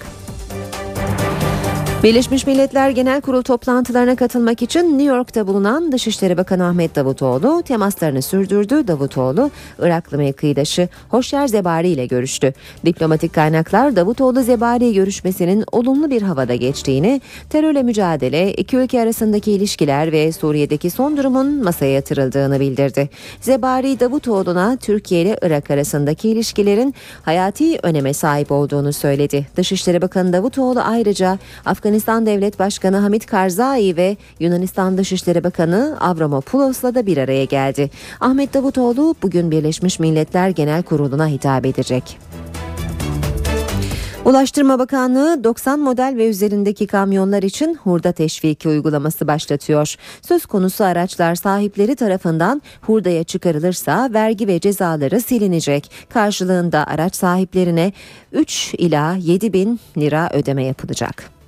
Birleşmiş 2.03 2.47
Milletler 2.47 2.89
Genel 2.89 3.21
Kurul 3.21 3.41
toplantılarına 3.41 4.15
katılmak 4.15 4.61
için 4.61 4.99
New 4.99 5.15
York'ta 5.15 5.47
bulunan 5.47 5.91
Dışişleri 5.91 6.37
Bakanı 6.37 6.65
Ahmet 6.65 6.95
Davutoğlu 6.95 7.63
temaslarını 7.65 8.21
sürdürdü. 8.21 8.87
Davutoğlu, 8.87 9.51
Iraklı 9.79 10.17
mevkidaşı 10.17 10.87
Hoşyer 11.09 11.47
Zebari 11.47 11.89
ile 11.89 12.05
görüştü. 12.05 12.53
Diplomatik 12.85 13.33
kaynaklar 13.33 13.95
Davutoğlu 13.95 14.43
Zebari 14.43 14.93
görüşmesinin 14.93 15.63
olumlu 15.71 16.09
bir 16.09 16.21
havada 16.21 16.55
geçtiğini, 16.55 17.21
terörle 17.49 17.83
mücadele, 17.83 18.53
iki 18.53 18.77
ülke 18.77 19.01
arasındaki 19.01 19.51
ilişkiler 19.51 20.11
ve 20.11 20.31
Suriye'deki 20.31 20.89
son 20.89 21.17
durumun 21.17 21.63
masaya 21.63 21.91
yatırıldığını 21.91 22.59
bildirdi. 22.59 23.09
Zebari 23.41 23.99
Davutoğlu'na 23.99 24.77
Türkiye 24.77 25.21
ile 25.21 25.37
Irak 25.41 25.71
arasındaki 25.71 26.29
ilişkilerin 26.29 26.95
hayati 27.21 27.79
öneme 27.83 28.13
sahip 28.13 28.51
olduğunu 28.51 28.93
söyledi. 28.93 29.47
Dışişleri 29.57 30.01
Bakanı 30.01 30.33
Davutoğlu 30.33 30.79
ayrıca 30.79 31.37
Afganistan 31.65 31.92
Afganistan 31.93 32.25
Devlet 32.25 32.59
Başkanı 32.59 32.97
Hamit 32.97 33.25
Karzai 33.25 33.97
ve 33.97 34.17
Yunanistan 34.39 34.97
Dışişleri 34.97 35.43
Bakanı 35.43 35.97
Avramopoulos'la 35.99 36.95
da 36.95 37.05
bir 37.05 37.17
araya 37.17 37.45
geldi. 37.45 37.89
Ahmet 38.19 38.53
Davutoğlu 38.53 39.15
bugün 39.23 39.51
Birleşmiş 39.51 39.99
Milletler 39.99 40.49
Genel 40.49 40.83
Kurulu'na 40.83 41.27
hitap 41.27 41.65
edecek. 41.65 42.17
Ulaştırma 44.25 44.79
Bakanlığı 44.79 45.43
90 45.43 45.79
model 45.79 46.13
ve 46.17 46.29
üzerindeki 46.29 46.87
kamyonlar 46.87 47.43
için 47.43 47.75
hurda 47.75 48.11
teşviki 48.11 48.69
uygulaması 48.69 49.27
başlatıyor. 49.27 49.95
Söz 50.21 50.45
konusu 50.45 50.83
araçlar 50.83 51.35
sahipleri 51.35 51.95
tarafından 51.95 52.61
hurdaya 52.81 53.23
çıkarılırsa 53.23 54.09
vergi 54.13 54.47
ve 54.47 54.59
cezaları 54.59 55.21
silinecek. 55.21 55.91
Karşılığında 56.09 56.87
araç 56.87 57.15
sahiplerine 57.15 57.93
3 58.31 58.73
ila 58.77 59.15
7 59.15 59.53
bin 59.53 59.79
lira 59.97 60.29
ödeme 60.33 60.63
yapılacak. 60.65 61.42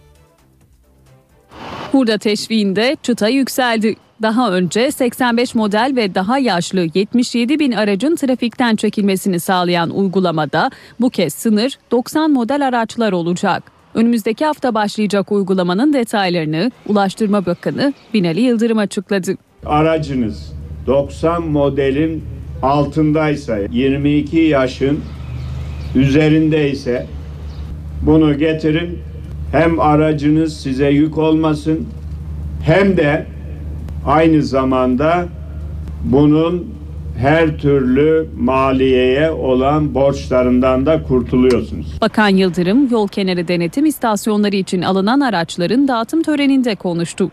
Hurda 1.95 2.17
teşviğinde 2.17 2.97
çıta 3.03 3.27
yükseldi. 3.27 3.95
Daha 4.22 4.51
önce 4.51 4.91
85 4.91 5.55
model 5.55 5.93
ve 5.95 6.15
daha 6.15 6.39
yaşlı 6.39 6.88
77 6.93 7.59
bin 7.59 7.72
aracın 7.72 8.15
trafikten 8.15 8.76
çekilmesini 8.76 9.39
sağlayan 9.39 9.89
uygulamada 9.89 10.72
bu 10.99 11.09
kez 11.09 11.34
sınır 11.34 11.77
90 11.91 12.31
model 12.31 12.67
araçlar 12.67 13.11
olacak. 13.11 13.63
Önümüzdeki 13.93 14.45
hafta 14.45 14.73
başlayacak 14.73 15.31
uygulamanın 15.31 15.93
detaylarını 15.93 16.72
Ulaştırma 16.88 17.45
Bakanı 17.45 17.93
Binali 18.13 18.41
Yıldırım 18.41 18.77
açıkladı. 18.77 19.35
Aracınız 19.65 20.53
90 20.88 21.43
modelin 21.43 22.23
altındaysa 22.61 23.57
22 23.57 24.38
yaşın 24.38 24.99
üzerindeyse 25.95 27.07
bunu 28.01 28.38
getirin 28.38 28.99
hem 29.51 29.80
aracınız 29.80 30.57
size 30.57 30.89
yük 30.89 31.17
olmasın 31.17 31.88
hem 32.63 32.97
de 32.97 33.26
aynı 34.05 34.43
zamanda 34.43 35.26
bunun 36.03 36.76
her 37.17 37.57
türlü 37.57 38.27
maliyeye 38.38 39.31
olan 39.31 39.95
borçlarından 39.95 40.85
da 40.85 41.03
kurtuluyorsunuz. 41.03 41.88
Bakan 42.01 42.30
Yıldırım 42.30 42.91
yol 42.91 43.07
kenarı 43.07 43.47
denetim 43.47 43.85
istasyonları 43.85 44.55
için 44.55 44.81
alınan 44.81 45.19
araçların 45.19 45.88
dağıtım 45.88 46.23
töreninde 46.23 46.76
konuştu. 46.76 47.31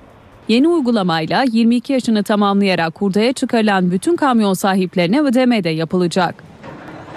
Yeni 0.49 0.69
uygulamayla 0.69 1.45
22 1.53 1.93
yaşını 1.93 2.23
tamamlayarak 2.23 3.01
hurdaya 3.01 3.33
çıkarılan 3.33 3.91
bütün 3.91 4.17
kamyon 4.17 4.55
sahiplerine 4.55 5.21
ödeme 5.23 5.65
de 5.65 5.69
yapılacak. 5.69 6.35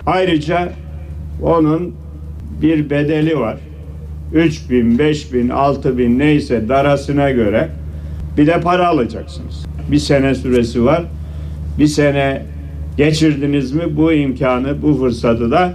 Ayrıca 0.06 0.70
onun 1.42 1.96
bir 2.62 2.90
bedeli 2.90 3.40
var. 3.40 3.58
3 4.34 4.70
bin, 4.70 5.00
5 5.00 5.34
bin, 5.34 5.50
6 5.50 5.98
bin 5.98 6.20
neyse 6.20 6.70
darasına 6.70 7.32
göre 7.32 7.70
bir 8.38 8.48
de 8.48 8.62
para 8.62 8.88
alacaksınız. 8.88 9.66
Bir 9.92 10.00
sene 10.00 10.36
süresi 10.36 10.86
var. 10.86 11.04
Bir 11.80 11.88
sene 11.88 12.46
geçirdiniz 12.98 13.72
mi 13.72 13.98
bu 13.98 14.14
imkanı, 14.14 14.82
bu 14.82 14.94
fırsatı 14.94 15.52
da 15.52 15.74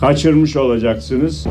kaçırmış 0.00 0.56
olacaksınız. 0.56 1.46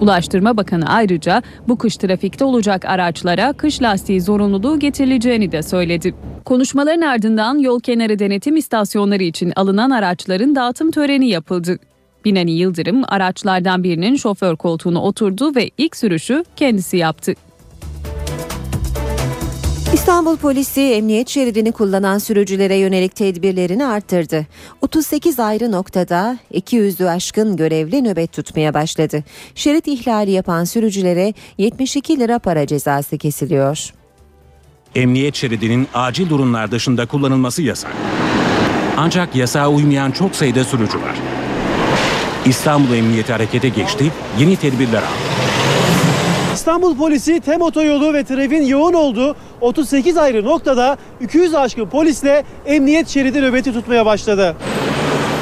Ulaştırma 0.00 0.56
Bakanı 0.56 0.88
ayrıca 0.88 1.42
bu 1.68 1.78
kış 1.78 1.96
trafikte 1.96 2.44
olacak 2.44 2.84
araçlara 2.84 3.52
kış 3.52 3.82
lastiği 3.82 4.20
zorunluluğu 4.20 4.78
getirileceğini 4.78 5.52
de 5.52 5.62
söyledi. 5.62 6.14
Konuşmaların 6.44 7.00
ardından 7.00 7.58
yol 7.58 7.80
kenarı 7.80 8.18
denetim 8.18 8.56
istasyonları 8.56 9.22
için 9.22 9.52
alınan 9.56 9.90
araçların 9.90 10.54
dağıtım 10.54 10.90
töreni 10.90 11.28
yapıldı. 11.28 11.78
Binali 12.26 12.50
Yıldırım 12.50 13.02
araçlardan 13.08 13.84
birinin 13.84 14.16
şoför 14.16 14.56
koltuğuna 14.56 15.02
oturdu 15.02 15.54
ve 15.54 15.70
ilk 15.78 15.96
sürüşü 15.96 16.44
kendisi 16.56 16.96
yaptı. 16.96 17.34
İstanbul 19.92 20.36
polisi 20.36 20.80
emniyet 20.80 21.28
şeridini 21.28 21.72
kullanan 21.72 22.18
sürücülere 22.18 22.76
yönelik 22.76 23.16
tedbirlerini 23.16 23.86
arttırdı. 23.86 24.46
38 24.82 25.40
ayrı 25.40 25.72
noktada 25.72 26.38
200'ü 26.54 27.08
aşkın 27.08 27.56
görevli 27.56 28.04
nöbet 28.04 28.32
tutmaya 28.32 28.74
başladı. 28.74 29.24
Şerit 29.54 29.88
ihlali 29.88 30.30
yapan 30.30 30.64
sürücülere 30.64 31.34
72 31.58 32.18
lira 32.18 32.38
para 32.38 32.66
cezası 32.66 33.18
kesiliyor. 33.18 33.90
Emniyet 34.94 35.34
şeridinin 35.34 35.88
acil 35.94 36.28
durumlar 36.28 36.70
dışında 36.70 37.06
kullanılması 37.06 37.62
yasak. 37.62 37.92
Ancak 38.96 39.36
yasağa 39.36 39.68
uymayan 39.68 40.10
çok 40.10 40.36
sayıda 40.36 40.64
sürücü 40.64 40.98
var. 40.98 41.35
İstanbul 42.46 42.94
Emniyeti 42.94 43.32
harekete 43.32 43.68
geçti, 43.68 44.12
yeni 44.38 44.56
tedbirler 44.56 44.98
aldı. 44.98 45.06
İstanbul 46.54 46.96
polisi 46.96 47.40
tem 47.40 47.62
otoyolu 47.62 48.14
ve 48.14 48.24
trafiğin 48.24 48.62
yoğun 48.62 48.92
olduğu 48.92 49.36
38 49.60 50.16
ayrı 50.16 50.44
noktada 50.44 50.96
200 51.20 51.54
aşkın 51.54 51.86
polisle 51.86 52.44
emniyet 52.66 53.08
şeridi 53.08 53.42
nöbeti 53.42 53.72
tutmaya 53.72 54.06
başladı. 54.06 54.56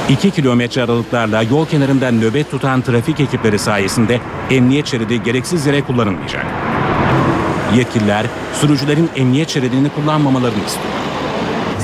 2 0.08 0.30
kilometre 0.30 0.82
aralıklarla 0.82 1.42
yol 1.42 1.66
kenarında 1.66 2.10
nöbet 2.10 2.50
tutan 2.50 2.82
trafik 2.82 3.20
ekipleri 3.20 3.58
sayesinde 3.58 4.20
emniyet 4.50 4.86
şeridi 4.86 5.22
gereksiz 5.22 5.66
yere 5.66 5.82
kullanılmayacak. 5.82 6.46
Yetkililer 7.76 8.26
sürücülerin 8.60 9.10
emniyet 9.16 9.48
şeridini 9.48 9.88
kullanmamalarını 9.88 10.64
istiyor. 10.66 10.94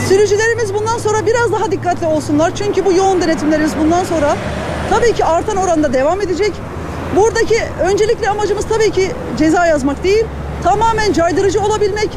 Sürücülerimiz 0.08 0.74
bundan 0.74 0.98
sonra 0.98 1.26
biraz 1.26 1.52
daha 1.52 1.72
dikkatli 1.72 2.06
olsunlar. 2.06 2.52
Çünkü 2.54 2.84
bu 2.84 2.92
yoğun 2.92 3.20
denetimlerimiz 3.20 3.72
bundan 3.80 4.04
sonra 4.04 4.36
tabii 4.90 5.12
ki 5.14 5.24
artan 5.24 5.56
oranda 5.56 5.92
devam 5.92 6.20
edecek. 6.20 6.52
Buradaki 7.16 7.56
öncelikli 7.82 8.28
amacımız 8.28 8.64
tabii 8.68 8.90
ki 8.90 9.10
ceza 9.38 9.66
yazmak 9.66 10.04
değil, 10.04 10.24
tamamen 10.62 11.12
caydırıcı 11.12 11.60
olabilmek. 11.60 12.08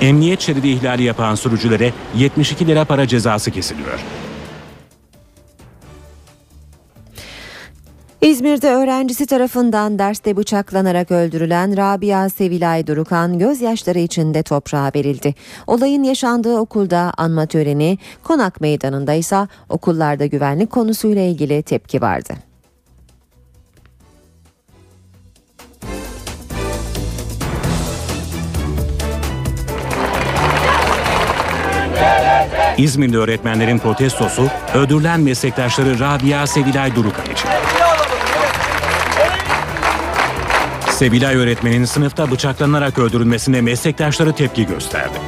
Emniyet 0.00 0.40
şeridi 0.40 0.68
ihlali 0.68 1.02
yapan 1.02 1.34
sürücülere 1.34 1.92
72 2.16 2.66
lira 2.66 2.84
para 2.84 3.06
cezası 3.06 3.50
kesiliyor. 3.50 3.98
İzmir'de 8.20 8.70
öğrencisi 8.70 9.26
tarafından 9.26 9.98
derste 9.98 10.36
bıçaklanarak 10.36 11.10
öldürülen 11.10 11.76
Rabia 11.76 12.28
Sevilay 12.28 12.86
Durukan 12.86 13.38
gözyaşları 13.38 13.98
içinde 13.98 14.42
toprağa 14.42 14.90
verildi. 14.94 15.34
Olayın 15.66 16.02
yaşandığı 16.02 16.58
okulda 16.58 17.12
anma 17.16 17.46
töreni, 17.46 17.98
konak 18.22 18.60
meydanında 18.60 19.14
ise 19.14 19.48
okullarda 19.68 20.26
güvenlik 20.26 20.70
konusuyla 20.70 21.22
ilgili 21.22 21.62
tepki 21.62 22.02
vardı. 22.02 22.34
İzmirli 32.78 33.18
öğretmenlerin 33.18 33.78
protestosu 33.78 34.48
öldürülen 34.74 35.20
meslektaşları 35.20 36.00
Rabia 36.00 36.46
Sevilay 36.46 36.94
Durukan 36.94 37.24
için. 37.32 37.48
Sevilay 40.98 41.36
öğretmenin 41.36 41.84
sınıfta 41.84 42.30
bıçaklanarak 42.30 42.98
öldürülmesine 42.98 43.60
meslektaşları 43.60 44.32
tepki 44.32 44.66
gösterdi. 44.66 45.18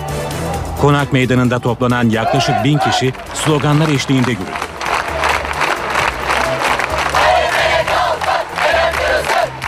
Konak 0.81 1.13
meydanında 1.13 1.59
toplanan 1.59 2.09
yaklaşık 2.09 2.55
bin 2.65 2.79
kişi 2.79 3.13
sloganlar 3.35 3.89
eşliğinde 3.89 4.31
yürüdü. 4.31 4.51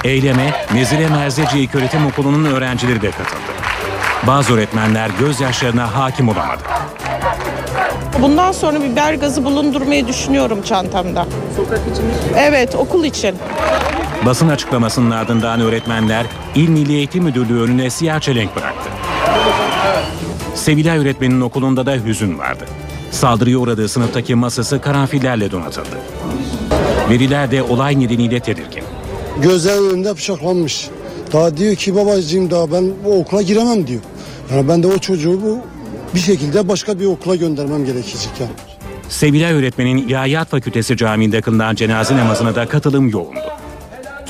Eyleme 0.05 0.55
Nezire 0.75 1.09
Merzeci 1.09 1.59
İlköğretim 1.59 2.07
Okulu'nun 2.07 2.45
öğrencileri 2.45 3.03
de 3.03 3.11
katıldı. 3.11 3.53
Bazı 4.27 4.55
öğretmenler 4.55 5.11
gözyaşlarına 5.21 5.95
hakim 5.95 6.29
olamadı. 6.29 6.63
Bundan 8.23 8.53
sonra 8.53 8.83
biber 8.83 9.15
gazı 9.15 9.45
bulundurmayı 9.45 10.09
düşünüyorum 10.09 10.63
çantamda. 10.63 11.27
Sokak 11.57 11.81
için 11.93 12.05
mi? 12.05 12.13
Evet, 12.37 12.75
okul 12.75 13.05
için. 13.05 13.37
Basın 14.27 14.49
açıklamasının 14.49 15.11
ardından 15.11 15.61
öğretmenler 15.61 16.27
İl 16.55 16.69
Milli 16.69 16.93
Eğitim 16.93 17.25
Müdürlüğü 17.25 17.61
önüne 17.61 17.91
siyah 17.91 18.21
çelenk 18.21 18.57
bıraktı. 18.57 18.91
Sevilay 20.55 20.99
öğretmenin 20.99 21.41
okulunda 21.41 21.87
da 21.87 21.95
hüzün 21.95 22.39
vardı. 22.39 22.65
Saldırıya 23.11 23.59
uğradığı 23.59 23.89
sınıftaki 23.89 24.35
masası 24.35 24.81
karanfillerle 24.81 25.51
donatıldı. 25.51 25.99
Veliler 27.11 27.51
de 27.51 27.63
olay 27.63 28.01
nedeniyle 28.01 28.41
tedirgin. 28.41 28.85
Gözler 29.43 29.93
önünde 29.93 30.17
bıçaklanmış. 30.17 30.89
Daha 31.33 31.57
diyor 31.57 31.75
ki 31.75 31.95
babacığım 31.97 32.51
daha 32.51 32.73
ben 32.73 32.91
bu 33.05 33.21
okula 33.21 33.43
giremem 33.43 33.87
diyor. 33.87 34.01
Yani 34.53 34.69
ben 34.69 34.83
de 34.83 34.87
o 34.87 34.99
çocuğu 34.99 35.43
bu 35.43 35.59
bir 36.15 36.21
şekilde 36.21 36.69
başka 36.69 37.01
bir 37.01 37.07
okula 37.07 37.37
göndermem 37.37 37.85
gerekecek 37.85 38.31
yani. 38.41 38.51
Sevilay 39.09 39.53
öğretmenin 39.53 40.09
İlahiyat 40.09 40.49
Fakültesi 40.49 40.97
Camii'nde 40.97 41.41
kılınan 41.41 41.75
cenaze 41.75 42.17
namazına 42.17 42.55
da 42.55 42.67
katılım 42.69 43.09
yoğundu. 43.09 43.62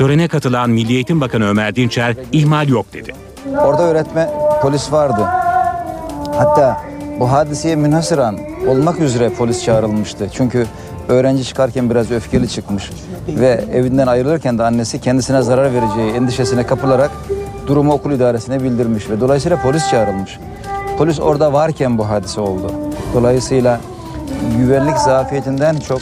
Törene 0.02 0.28
katılan 0.28 0.70
Milli 0.70 0.92
Eğitim 0.92 1.20
Bakanı 1.20 1.48
Ömer 1.48 1.76
Dinçer 1.76 2.16
ihmal 2.32 2.68
yok 2.68 2.92
dedi. 2.92 3.12
Orada 3.60 3.82
öğretmen 3.82 4.30
polis 4.62 4.92
vardı. 4.92 5.24
Hatta 6.36 6.82
bu 7.20 7.32
hadiseye 7.32 7.76
münhasıran 7.76 8.38
olmak 8.68 9.00
üzere 9.00 9.30
polis 9.30 9.64
çağrılmıştı. 9.64 10.28
Çünkü 10.32 10.66
öğrenci 11.08 11.44
çıkarken 11.44 11.90
biraz 11.90 12.10
öfkeli 12.10 12.48
çıkmış 12.48 12.90
ve 13.28 13.64
evinden 13.72 14.06
ayrılırken 14.06 14.58
de 14.58 14.62
annesi 14.62 15.00
kendisine 15.00 15.42
zarar 15.42 15.74
vereceği 15.74 16.12
endişesine 16.12 16.66
kapılarak 16.66 17.10
durumu 17.66 17.92
okul 17.92 18.12
idaresine 18.12 18.62
bildirmiş 18.62 19.10
ve 19.10 19.20
dolayısıyla 19.20 19.62
polis 19.62 19.90
çağrılmış. 19.90 20.38
Polis 20.98 21.20
orada 21.20 21.52
varken 21.52 21.98
bu 21.98 22.08
hadise 22.08 22.40
oldu. 22.40 22.72
Dolayısıyla 23.14 23.80
güvenlik 24.58 24.96
zafiyetinden 24.96 25.76
çok 25.76 26.00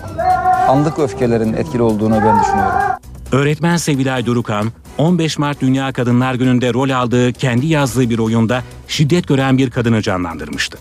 anlık 0.69 0.99
öfkelerin 0.99 1.53
etkili 1.53 1.83
olduğunu 1.83 2.15
ben 2.15 2.41
düşünüyorum. 2.41 2.90
Öğretmen 3.33 3.77
Sevilay 3.77 4.27
Durukan, 4.27 4.73
15 4.99 5.39
Mart 5.39 5.61
Dünya 5.61 5.93
Kadınlar 5.93 6.35
Günü'nde 6.35 6.75
rol 6.75 6.91
aldığı 6.91 7.33
kendi 7.33 7.67
yazdığı 7.67 8.11
bir 8.11 8.19
oyunda 8.19 8.63
şiddet 8.89 9.29
gören 9.29 9.59
bir 9.59 9.71
kadını 9.71 10.03
canlandırmıştı. 10.03 10.79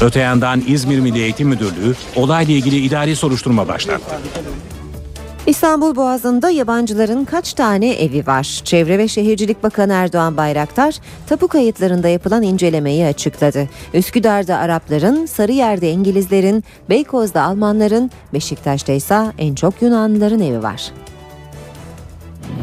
Öte 0.00 0.20
yandan 0.20 0.62
İzmir 0.66 1.00
Milli 1.00 1.18
Eğitim 1.18 1.48
Müdürlüğü 1.48 1.94
olayla 2.16 2.54
ilgili 2.54 2.76
idari 2.76 3.16
soruşturma 3.16 3.68
başlattı. 3.68 4.20
İstanbul 5.46 5.96
Boğazı'nda 5.96 6.50
yabancıların 6.50 7.24
kaç 7.24 7.52
tane 7.52 7.92
evi 7.92 8.26
var? 8.26 8.60
Çevre 8.64 8.98
ve 8.98 9.08
Şehircilik 9.08 9.62
Bakanı 9.62 9.92
Erdoğan 9.92 10.36
Bayraktar, 10.36 10.94
tapu 11.26 11.48
kayıtlarında 11.48 12.08
yapılan 12.08 12.42
incelemeyi 12.42 13.06
açıkladı. 13.06 13.68
Üsküdar'da 13.94 14.56
Arapların, 14.56 15.26
Sarıyer'de 15.26 15.90
İngilizlerin, 15.90 16.64
Beykoz'da 16.90 17.42
Almanların, 17.42 18.10
Beşiktaş'ta 18.34 18.92
ise 18.92 19.32
en 19.38 19.54
çok 19.54 19.82
Yunanlıların 19.82 20.40
evi 20.40 20.62
var. 20.62 20.92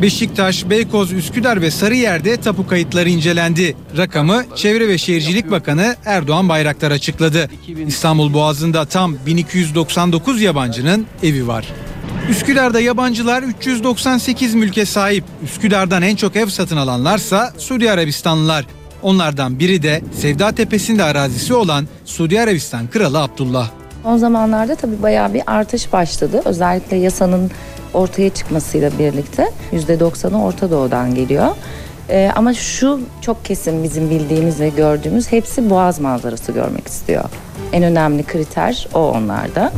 Beşiktaş, 0.01 0.69
Beykoz, 0.69 1.11
Üsküdar 1.11 1.61
ve 1.61 1.71
Sarıyer'de 1.71 2.37
tapu 2.37 2.67
kayıtları 2.67 3.09
incelendi. 3.09 3.75
Rakamı 3.97 4.43
Çevre 4.55 4.87
ve 4.87 4.97
Şehircilik 4.97 5.51
Bakanı 5.51 5.95
Erdoğan 6.05 6.49
Bayraktar 6.49 6.91
açıkladı. 6.91 7.49
İstanbul 7.87 8.33
Boğazı'nda 8.33 8.85
tam 8.85 9.15
1299 9.25 10.41
yabancının 10.41 11.05
evi 11.23 11.47
var. 11.47 11.65
Üsküdar'da 12.29 12.79
yabancılar 12.79 13.43
398 13.43 14.55
mülke 14.55 14.85
sahip. 14.85 15.23
Üsküdar'dan 15.43 16.01
en 16.01 16.15
çok 16.15 16.35
ev 16.35 16.47
satın 16.47 16.77
alanlarsa 16.77 17.53
Suudi 17.57 17.91
Arabistanlılar. 17.91 18.65
Onlardan 19.01 19.59
biri 19.59 19.83
de 19.83 20.01
Sevda 20.21 20.51
Tepesi'nde 20.51 21.03
arazisi 21.03 21.53
olan 21.53 21.87
Suudi 22.05 22.41
Arabistan 22.41 22.87
Kralı 22.87 23.21
Abdullah. 23.21 23.69
Son 24.03 24.17
zamanlarda 24.17 24.75
tabii 24.75 25.01
bayağı 25.01 25.33
bir 25.33 25.41
artış 25.47 25.93
başladı. 25.93 26.41
Özellikle 26.45 26.97
yasanın 26.97 27.51
ortaya 27.93 28.29
çıkmasıyla 28.29 28.91
birlikte 28.99 29.51
%90'ı 29.73 30.43
Orta 30.43 30.71
Doğu'dan 30.71 31.15
geliyor. 31.15 31.47
Ee, 32.09 32.31
ama 32.35 32.53
şu 32.53 32.99
çok 33.21 33.45
kesin 33.45 33.83
bizim 33.83 34.09
bildiğimiz 34.09 34.59
ve 34.59 34.69
gördüğümüz 34.69 35.31
hepsi 35.31 35.69
boğaz 35.69 35.99
manzarası 35.99 36.51
görmek 36.51 36.87
istiyor. 36.87 37.23
En 37.73 37.83
önemli 37.83 38.23
kriter 38.23 38.87
o 38.93 39.11
onlarda. 39.11 39.71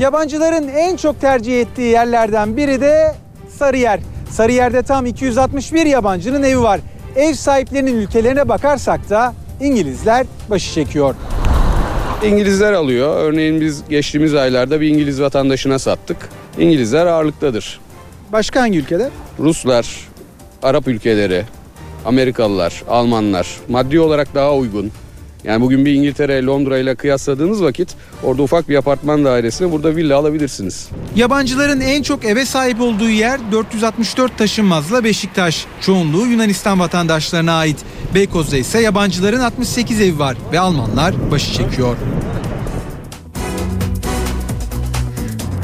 Yabancıların 0.00 0.68
en 0.68 0.96
çok 0.96 1.20
tercih 1.20 1.60
ettiği 1.60 1.90
yerlerden 1.90 2.56
biri 2.56 2.80
de 2.80 3.14
Sarıyer. 3.58 4.00
Sarıyer'de 4.30 4.82
tam 4.82 5.06
261 5.06 5.86
yabancının 5.86 6.42
evi 6.42 6.62
var. 6.62 6.80
Ev 7.16 7.34
sahiplerinin 7.34 7.94
ülkelerine 7.96 8.48
bakarsak 8.48 9.10
da 9.10 9.34
İngilizler 9.60 10.26
başı 10.50 10.72
çekiyor. 10.72 11.14
İngilizler 12.24 12.72
alıyor. 12.72 13.16
Örneğin 13.16 13.60
biz 13.60 13.88
geçtiğimiz 13.88 14.34
aylarda 14.34 14.80
bir 14.80 14.88
İngiliz 14.88 15.22
vatandaşına 15.22 15.78
sattık. 15.78 16.16
İngilizler 16.58 17.06
ağırlıktadır. 17.06 17.80
Başka 18.32 18.60
hangi 18.60 18.78
ülkeler? 18.78 19.10
Ruslar, 19.40 19.86
Arap 20.62 20.88
ülkeleri, 20.88 21.44
Amerikalılar, 22.04 22.82
Almanlar 22.88 23.48
maddi 23.68 24.00
olarak 24.00 24.34
daha 24.34 24.54
uygun. 24.54 24.92
Yani 25.44 25.60
bugün 25.60 25.84
bir 25.84 25.92
İngiltere, 25.94 26.42
Londra 26.42 26.78
ile 26.78 26.94
kıyasladığınız 26.94 27.62
vakit 27.62 27.88
orada 28.22 28.42
ufak 28.42 28.68
bir 28.68 28.76
apartman 28.76 29.24
dairesine 29.24 29.72
burada 29.72 29.96
villa 29.96 30.16
alabilirsiniz. 30.16 30.88
Yabancıların 31.16 31.80
en 31.80 32.02
çok 32.02 32.24
eve 32.24 32.44
sahip 32.44 32.80
olduğu 32.80 33.10
yer 33.10 33.40
464 33.52 34.38
taşınmazla 34.38 35.04
Beşiktaş. 35.04 35.66
Çoğunluğu 35.80 36.26
Yunanistan 36.26 36.80
vatandaşlarına 36.80 37.52
ait. 37.52 37.76
Beykoz'da 38.14 38.56
ise 38.56 38.80
yabancıların 38.80 39.40
68 39.40 40.00
evi 40.00 40.18
var 40.18 40.36
ve 40.52 40.60
Almanlar 40.60 41.30
başı 41.30 41.52
çekiyor. 41.52 41.96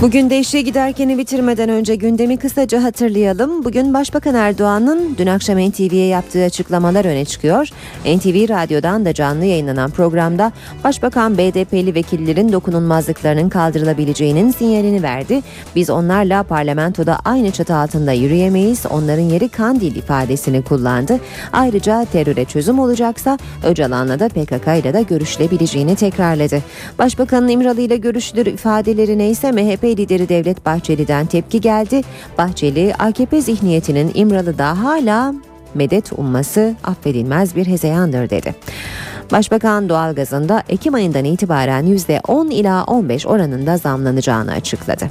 Bugün 0.03 0.31
de 0.31 0.39
işe 0.39 0.61
giderkeni 0.61 1.19
bitirmeden 1.19 1.69
önce 1.69 1.95
gündemi 1.95 2.37
kısaca 2.37 2.83
hatırlayalım. 2.83 3.65
Bugün 3.65 3.95
Başbakan 3.95 4.35
Erdoğan'ın 4.35 5.15
dün 5.19 5.27
akşam 5.27 5.59
NTV'ye 5.59 6.07
yaptığı 6.07 6.45
açıklamalar 6.45 7.05
öne 7.05 7.25
çıkıyor. 7.25 7.69
NTV 8.05 8.49
Radyo'dan 8.49 9.05
da 9.05 9.15
canlı 9.15 9.45
yayınlanan 9.45 9.91
programda 9.91 10.53
Başbakan 10.85 11.39
BDP'li 11.39 11.95
vekillerin 11.95 12.53
dokunulmazlıklarının 12.53 13.49
kaldırılabileceğinin 13.49 14.51
sinyalini 14.51 15.03
verdi. 15.03 15.43
Biz 15.77 15.91
onlarla 15.91 16.43
parlamentoda 16.43 17.19
aynı 17.25 17.51
çatı 17.51 17.75
altında 17.75 18.13
yürüyemeyiz. 18.13 18.87
Onların 18.91 19.23
yeri 19.23 19.49
Kandil 19.49 19.97
ifadesini 19.97 20.63
kullandı. 20.63 21.21
Ayrıca 21.53 22.05
teröre 22.13 22.45
çözüm 22.45 22.79
olacaksa 22.79 23.39
Öcalan'la 23.65 24.21
da 24.21 24.29
PKK 24.29 24.67
ile 24.83 24.95
de 24.95 25.03
görüşülebileceğini 25.03 25.97
tekrarladı. 25.97 26.63
Başbakanın 26.99 27.49
İmralı 27.49 27.81
ile 27.81 27.97
görüşülür 27.97 28.47
ifadeleri 28.47 29.19
neyse 29.19 29.53
MHP 29.53 29.92
lideri 29.97 30.29
Devlet 30.29 30.67
Bahçeli'den 30.67 31.27
tepki 31.27 31.61
geldi. 31.61 32.01
Bahçeli, 32.39 32.95
AKP 32.99 33.41
zihniyetinin 33.41 34.11
İmralı'da 34.15 34.83
hala 34.83 35.35
medet 35.75 36.13
umması 36.13 36.75
affedilmez 36.85 37.57
bir 37.57 37.67
hezeyandır 37.67 38.31
dedi. 38.31 38.55
Başbakan 39.33 39.89
doğalgazında 39.89 40.63
Ekim 40.69 40.95
ayından 40.95 41.25
itibaren 41.25 41.87
%10 41.87 42.53
ila 42.53 42.85
15 42.85 43.27
oranında 43.27 43.77
zamlanacağını 43.77 44.53
açıkladı. 44.53 45.07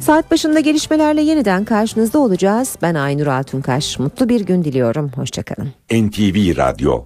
Saat 0.00 0.30
başında 0.30 0.60
gelişmelerle 0.60 1.22
yeniden 1.22 1.64
karşınızda 1.64 2.18
olacağız. 2.18 2.76
Ben 2.82 2.94
Aynur 2.94 3.26
Altunkaş. 3.26 3.98
Mutlu 3.98 4.28
bir 4.28 4.40
gün 4.40 4.64
diliyorum. 4.64 5.10
Hoşçakalın. 5.16 5.68
NTV 5.92 6.56
Radyo 6.56 7.04